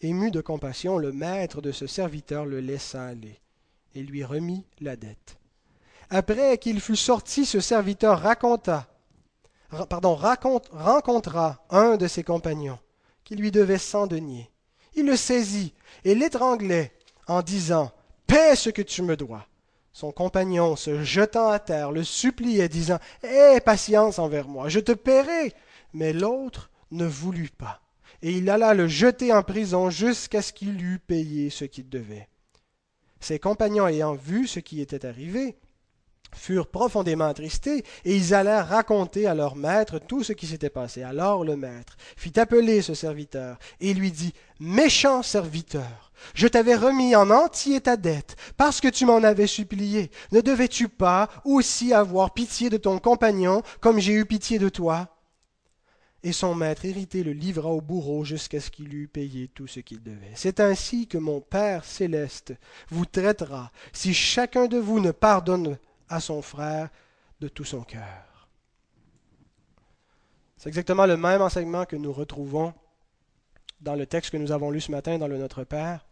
Ému 0.00 0.30
de 0.30 0.40
compassion, 0.40 0.96
le 0.96 1.12
maître 1.12 1.60
de 1.60 1.72
ce 1.72 1.86
serviteur 1.86 2.46
le 2.46 2.60
laissa 2.60 3.04
aller 3.04 3.38
et 3.94 4.02
lui 4.02 4.24
remit 4.24 4.64
la 4.80 4.96
dette. 4.96 5.36
Après 6.08 6.56
qu'il 6.58 6.80
fut 6.80 6.96
sorti, 6.96 7.44
ce 7.44 7.60
serviteur 7.60 8.20
raconta, 8.20 8.88
pardon, 9.88 10.14
rencontra 10.14 11.64
un 11.70 11.96
de 11.96 12.06
ses 12.06 12.24
compagnons 12.24 12.78
lui 13.38 13.50
devait 13.50 13.78
cent 13.78 14.06
deniers. 14.06 14.50
Il 14.94 15.06
le 15.06 15.16
saisit 15.16 15.72
et 16.04 16.14
l'étranglait 16.14 16.92
en 17.26 17.42
disant 17.42 17.92
Paie 18.26 18.56
ce 18.56 18.70
que 18.70 18.82
tu 18.82 19.02
me 19.02 19.16
dois. 19.16 19.46
Son 19.92 20.12
compagnon, 20.12 20.76
se 20.76 21.02
jetant 21.02 21.48
à 21.48 21.58
terre, 21.58 21.92
le 21.92 22.04
suppliait, 22.04 22.68
disant 22.68 22.98
Aie 23.22 23.60
patience 23.60 24.18
envers 24.18 24.48
moi, 24.48 24.68
je 24.68 24.80
te 24.80 24.92
paierai. 24.92 25.52
Mais 25.92 26.12
l'autre 26.12 26.70
ne 26.90 27.04
voulut 27.04 27.50
pas, 27.50 27.80
et 28.22 28.32
il 28.32 28.48
alla 28.50 28.74
le 28.74 28.86
jeter 28.88 29.32
en 29.32 29.42
prison 29.42 29.90
jusqu'à 29.90 30.42
ce 30.42 30.52
qu'il 30.52 30.80
eût 30.82 30.98
payé 30.98 31.50
ce 31.50 31.64
qu'il 31.64 31.88
devait. 31.88 32.28
Ses 33.20 33.38
compagnons 33.38 33.86
ayant 33.86 34.14
vu 34.14 34.46
ce 34.46 34.60
qui 34.60 34.80
était 34.80 35.04
arrivé, 35.04 35.56
furent 36.34 36.68
profondément 36.68 37.26
attristés, 37.26 37.84
et 38.04 38.16
ils 38.16 38.34
allèrent 38.34 38.68
raconter 38.68 39.26
à 39.26 39.34
leur 39.34 39.56
maître 39.56 39.98
tout 39.98 40.22
ce 40.22 40.32
qui 40.32 40.46
s'était 40.46 40.70
passé. 40.70 41.02
Alors 41.02 41.44
le 41.44 41.56
maître 41.56 41.96
fit 42.16 42.38
appeler 42.38 42.82
ce 42.82 42.94
serviteur, 42.94 43.58
et 43.80 43.94
lui 43.94 44.10
dit 44.10 44.32
Méchant 44.58 45.22
serviteur, 45.22 46.12
je 46.34 46.46
t'avais 46.46 46.76
remis 46.76 47.16
en 47.16 47.30
entier 47.30 47.80
ta 47.80 47.96
dette, 47.96 48.36
parce 48.56 48.80
que 48.80 48.88
tu 48.88 49.06
m'en 49.06 49.22
avais 49.22 49.46
supplié. 49.46 50.10
Ne 50.32 50.40
devais-tu 50.40 50.88
pas 50.88 51.28
aussi 51.44 51.92
avoir 51.92 52.34
pitié 52.34 52.70
de 52.70 52.76
ton 52.76 52.98
compagnon, 52.98 53.62
comme 53.80 53.98
j'ai 53.98 54.12
eu 54.12 54.26
pitié 54.26 54.58
de 54.58 54.68
toi 54.68 55.08
et 56.22 56.32
son 56.32 56.54
maître 56.54 56.84
irrité 56.84 57.22
le 57.22 57.32
livra 57.32 57.70
au 57.70 57.80
bourreau 57.80 58.24
jusqu'à 58.24 58.60
ce 58.60 58.70
qu'il 58.70 58.94
eût 58.94 59.08
payé 59.08 59.48
tout 59.48 59.66
ce 59.66 59.80
qu'il 59.80 60.02
devait. 60.02 60.32
C'est 60.34 60.60
ainsi 60.60 61.06
que 61.06 61.18
mon 61.18 61.40
Père 61.40 61.84
céleste 61.84 62.52
vous 62.90 63.06
traitera 63.06 63.72
si 63.92 64.12
chacun 64.12 64.66
de 64.66 64.78
vous 64.78 65.00
ne 65.00 65.12
pardonne 65.12 65.78
à 66.10 66.20
son 66.20 66.42
frère 66.42 66.90
de 67.40 67.48
tout 67.48 67.64
son 67.64 67.82
cœur. 67.82 68.48
C'est 70.58 70.68
exactement 70.68 71.06
le 71.06 71.16
même 71.16 71.40
enseignement 71.40 71.86
que 71.86 71.96
nous 71.96 72.12
retrouvons 72.12 72.74
dans 73.80 73.94
le 73.94 74.04
texte 74.04 74.30
que 74.30 74.36
nous 74.36 74.52
avons 74.52 74.70
lu 74.70 74.80
ce 74.82 74.90
matin 74.90 75.16
dans 75.16 75.28
le 75.28 75.38
Notre 75.38 75.64
Père. 75.64 76.04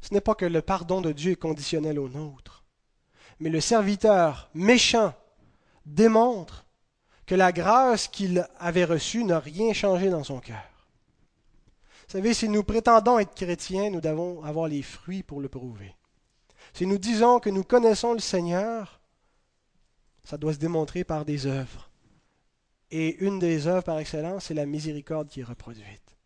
Ce 0.00 0.12
n'est 0.12 0.20
pas 0.20 0.34
que 0.34 0.46
le 0.46 0.62
pardon 0.62 1.00
de 1.00 1.12
Dieu 1.12 1.32
est 1.32 1.36
conditionnel 1.36 2.00
au 2.00 2.08
nôtre, 2.08 2.64
mais 3.38 3.50
le 3.50 3.60
serviteur 3.60 4.50
méchant 4.54 5.14
démontre 5.86 6.64
que 7.26 7.34
la 7.36 7.52
grâce 7.52 8.08
qu'il 8.08 8.44
avait 8.58 8.84
reçue 8.84 9.22
n'a 9.22 9.38
rien 9.38 9.72
changé 9.72 10.10
dans 10.10 10.24
son 10.24 10.40
cœur. 10.40 10.56
Vous 12.08 12.18
savez, 12.18 12.34
si 12.34 12.48
nous 12.48 12.64
prétendons 12.64 13.20
être 13.20 13.36
chrétiens, 13.36 13.90
nous 13.90 14.00
devons 14.00 14.42
avoir 14.42 14.66
les 14.66 14.82
fruits 14.82 15.22
pour 15.22 15.40
le 15.40 15.48
prouver. 15.48 15.94
Si 16.72 16.86
nous 16.86 16.98
disons 16.98 17.38
que 17.38 17.50
nous 17.50 17.62
connaissons 17.62 18.14
le 18.14 18.18
Seigneur, 18.18 18.99
ça 20.24 20.36
doit 20.36 20.54
se 20.54 20.58
démontrer 20.58 21.04
par 21.04 21.24
des 21.24 21.46
œuvres. 21.46 21.90
Et 22.90 23.16
une 23.24 23.38
des 23.38 23.66
œuvres 23.66 23.84
par 23.84 23.98
excellence, 23.98 24.46
c'est 24.46 24.54
la 24.54 24.66
miséricorde 24.66 25.28
qui 25.28 25.40
est 25.40 25.44
reproduite. 25.44 26.16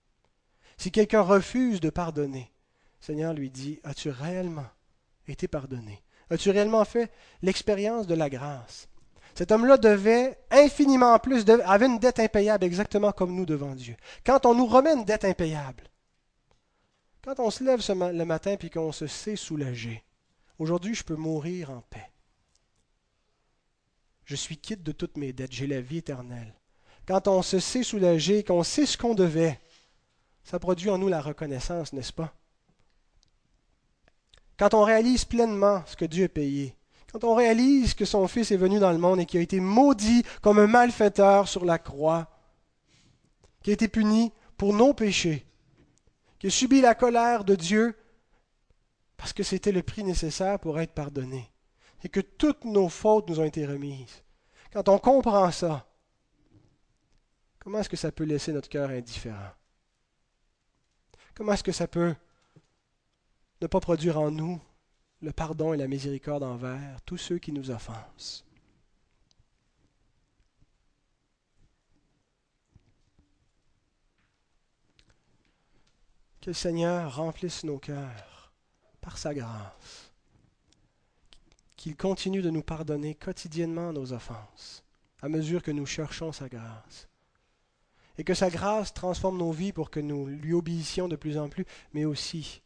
Si 0.77 0.91
quelqu'un 0.91 1.21
refuse 1.21 1.81
de 1.81 1.91
pardonner, 1.91 2.53
Seigneur 3.01 3.35
lui 3.35 3.51
dit, 3.51 3.81
as-tu 3.85 4.11
réellement 4.11 4.67
été 5.29 5.47
pardonné? 5.47 6.03
As-tu 6.31 6.51
réellement 6.51 6.85
fait 6.85 7.13
l'expérience 7.43 8.07
de 8.07 8.15
la 8.15 8.31
grâce? 8.31 8.89
Cet 9.35 9.53
homme-là 9.53 9.77
devait 9.77 10.39
infiniment 10.51 11.19
plus, 11.19 11.45
avait 11.65 11.87
une 11.87 11.99
dette 11.99 12.21
impayable 12.21 12.65
exactement 12.65 13.13
comme 13.13 13.35
nous 13.35 13.47
devant 13.47 13.75
Dieu. 13.75 13.97
Quand 14.25 14.47
on 14.47 14.55
nous 14.55 14.67
remet 14.67 14.95
une 14.95 15.05
dette 15.05 15.25
impayable, 15.25 15.85
quand 17.23 17.41
on 17.41 17.51
se 17.51 17.65
lève 17.65 17.81
le 18.13 18.25
matin 18.25 18.57
et 18.59 18.71
qu'on 18.71 18.93
se 18.93 19.07
sait 19.07 19.37
soulagé, 19.37 20.05
aujourd'hui 20.59 20.95
je 20.95 21.05
peux 21.05 21.17
mourir 21.17 21.71
en 21.71 21.83
paix. 21.91 22.11
Je 24.25 24.37
suis 24.37 24.57
quitte 24.57 24.83
de 24.83 24.93
toutes 24.93 25.17
mes 25.17 25.33
dettes, 25.33 25.53
j'ai 25.53 25.67
la 25.67 25.81
vie 25.81 25.99
éternelle. 25.99 26.55
Quand 27.07 27.29
on 27.29 27.43
se 27.43 27.59
sait 27.59 27.83
soulagé, 27.83 28.43
qu'on 28.43 28.63
sait 28.63 28.87
ce 28.87 28.97
qu'on 28.97 29.15
devait, 29.15 29.61
ça 30.43 30.59
produit 30.59 30.91
en 30.91 30.99
nous 30.99 31.09
la 31.09 31.21
reconnaissance, 31.21 31.93
n'est-ce 31.93 32.13
pas? 32.13 32.35
Quand 34.57 34.73
on 34.75 34.85
réalise 34.85 35.25
pleinement 35.25 35.83
ce 35.87 35.97
que 35.97 36.05
Dieu 36.05 36.25
a 36.25 36.29
payé, 36.29 36.77
quand 37.13 37.25
on 37.25 37.35
réalise 37.35 37.95
que 37.95 38.05
son 38.05 38.27
Fils 38.27 38.51
est 38.51 38.57
venu 38.57 38.79
dans 38.79 38.91
le 38.91 38.99
monde 38.99 39.21
et 39.21 39.27
qu'il 39.27 39.41
a 39.41 39.43
été 39.43 39.61
maudit 39.61 40.25
comme 40.43 40.59
un 40.59 40.67
malfaiteur 40.67 41.49
sur 41.49 41.65
la 41.65 41.79
croix, 41.79 42.29
qui 43.63 43.71
a 43.71 43.75
été 43.75 43.89
puni 43.89 44.33
pour 44.57 44.75
nos 44.75 44.95
péchés, 44.95 45.47
qui 46.39 46.49
a 46.49 46.51
subi 46.51 46.81
la 46.81 46.95
colère 46.95 47.45
de 47.45 47.55
Dieu 47.55 47.97
parce 49.17 49.33
que 49.33 49.43
c'était 49.43 49.73
le 49.73 49.83
prix 49.83 50.05
nécessaire 50.05 50.59
pour 50.59 50.81
être 50.81 50.93
pardonné, 50.93 51.51
et 52.05 52.09
que 52.11 52.21
toutes 52.21 52.65
nos 52.65 52.91
fautes 52.91 53.29
nous 53.29 53.41
ont 53.41 53.45
été 53.45 53.67
remises. 53.67 54.23
Quand 54.71 54.89
on 54.89 54.99
comprend 54.99 55.51
ça, 55.51 55.87
comment 57.59 57.79
est-ce 57.79 57.89
que 57.89 57.97
ça 57.97 58.13
peut 58.13 58.25
laisser 58.25 58.53
notre 58.53 58.69
cœur 58.69 58.91
indifférent? 58.91 59.53
Comment 61.35 61.55
est-ce 61.55 61.65
que 61.65 61.73
ça 61.73 61.89
peut 61.89 62.15
ne 63.63 63.67
pas 63.67 63.81
produire 63.81 64.21
en 64.21 64.31
nous 64.31 64.61
le 65.21 65.33
pardon 65.33 65.73
et 65.73 65.79
la 65.79 65.89
miséricorde 65.89 66.43
envers 66.43 67.01
tous 67.03 67.17
ceux 67.17 67.39
qui 67.39 67.53
nous 67.53 67.71
offensent? 67.71 68.45
Que 76.43 76.51
le 76.51 76.55
Seigneur 76.55 77.17
remplisse 77.17 77.65
nos 77.65 77.79
cœurs 77.79 78.53
par 79.01 79.17
sa 79.17 79.33
grâce, 79.33 80.04
qu'il 81.85 81.97
continue 81.99 82.41
de 82.41 82.49
nous 82.49 82.63
pardonner 82.63 83.15
quotidiennement 83.15 83.93
nos 83.93 84.15
offenses, 84.15 84.83
à 85.21 85.29
mesure 85.29 85.63
que 85.63 85.71
nous 85.71 85.85
cherchons 85.85 86.33
sa 86.33 86.49
grâce, 86.49 87.11
et 88.17 88.25
que 88.25 88.33
sa 88.33 88.49
grâce 88.49 88.95
transforme 88.95 89.37
nos 89.37 89.53
vies 89.53 89.75
pour 89.75 89.91
que 89.91 90.01
nous 90.01 90.27
lui 90.27 90.55
obéissions 90.55 91.09
de 91.09 91.17
plus 91.17 91.37
en 91.37 91.51
plus, 91.51 91.67
mais 91.93 92.07
aussi 92.07 92.63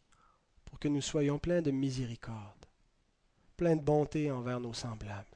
pour 0.67 0.79
que 0.79 0.87
nous 0.87 1.01
soyons 1.01 1.41
pleins 1.41 1.63
de 1.63 1.73
miséricorde, 1.73 2.65
pleins 3.57 3.75
de 3.75 3.83
bonté 3.83 4.31
envers 4.31 4.61
nos 4.61 4.73
semblables, 4.73 5.27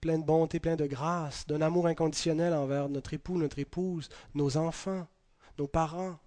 pleins 0.00 0.18
de 0.18 0.24
bonté, 0.24 0.60
pleins 0.60 0.76
de 0.76 0.86
grâce, 0.86 1.44
d'un 1.48 1.60
amour 1.60 1.88
inconditionnel 1.88 2.54
envers 2.54 2.88
notre 2.88 3.14
époux, 3.14 3.36
notre 3.36 3.58
épouse, 3.58 4.10
nos 4.32 4.56
enfants, 4.56 5.08
nos 5.58 5.66
parents, 5.66 6.20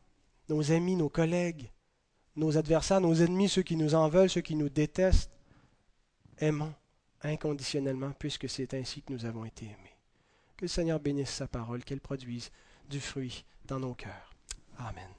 nos 0.49 0.73
amis, 0.73 0.97
nos 0.97 1.07
collègues, 1.07 1.71
nos 2.36 2.57
adversaires, 2.57 2.99
nos 2.99 3.15
ennemis, 3.15 3.47
ceux 3.47 3.63
qui 3.63 3.78
nous 3.78 3.95
en 3.95 4.09
veulent, 4.09 4.30
ceux 4.30 4.41
qui 4.41 4.55
nous 4.55 4.67
détestent. 4.67 5.34
Aimons 6.39 6.73
inconditionnellement, 7.21 8.11
puisque 8.17 8.49
c'est 8.49 8.73
ainsi 8.73 9.01
que 9.01 9.13
nous 9.13 9.25
avons 9.25 9.45
été 9.45 9.65
aimés. 9.65 9.97
Que 10.57 10.65
le 10.65 10.69
Seigneur 10.69 10.99
bénisse 10.99 11.31
sa 11.31 11.47
parole, 11.47 11.83
qu'elle 11.83 12.01
produise 12.01 12.51
du 12.89 12.99
fruit 12.99 13.45
dans 13.65 13.79
nos 13.79 13.93
cœurs. 13.93 14.33
Amen. 14.77 15.09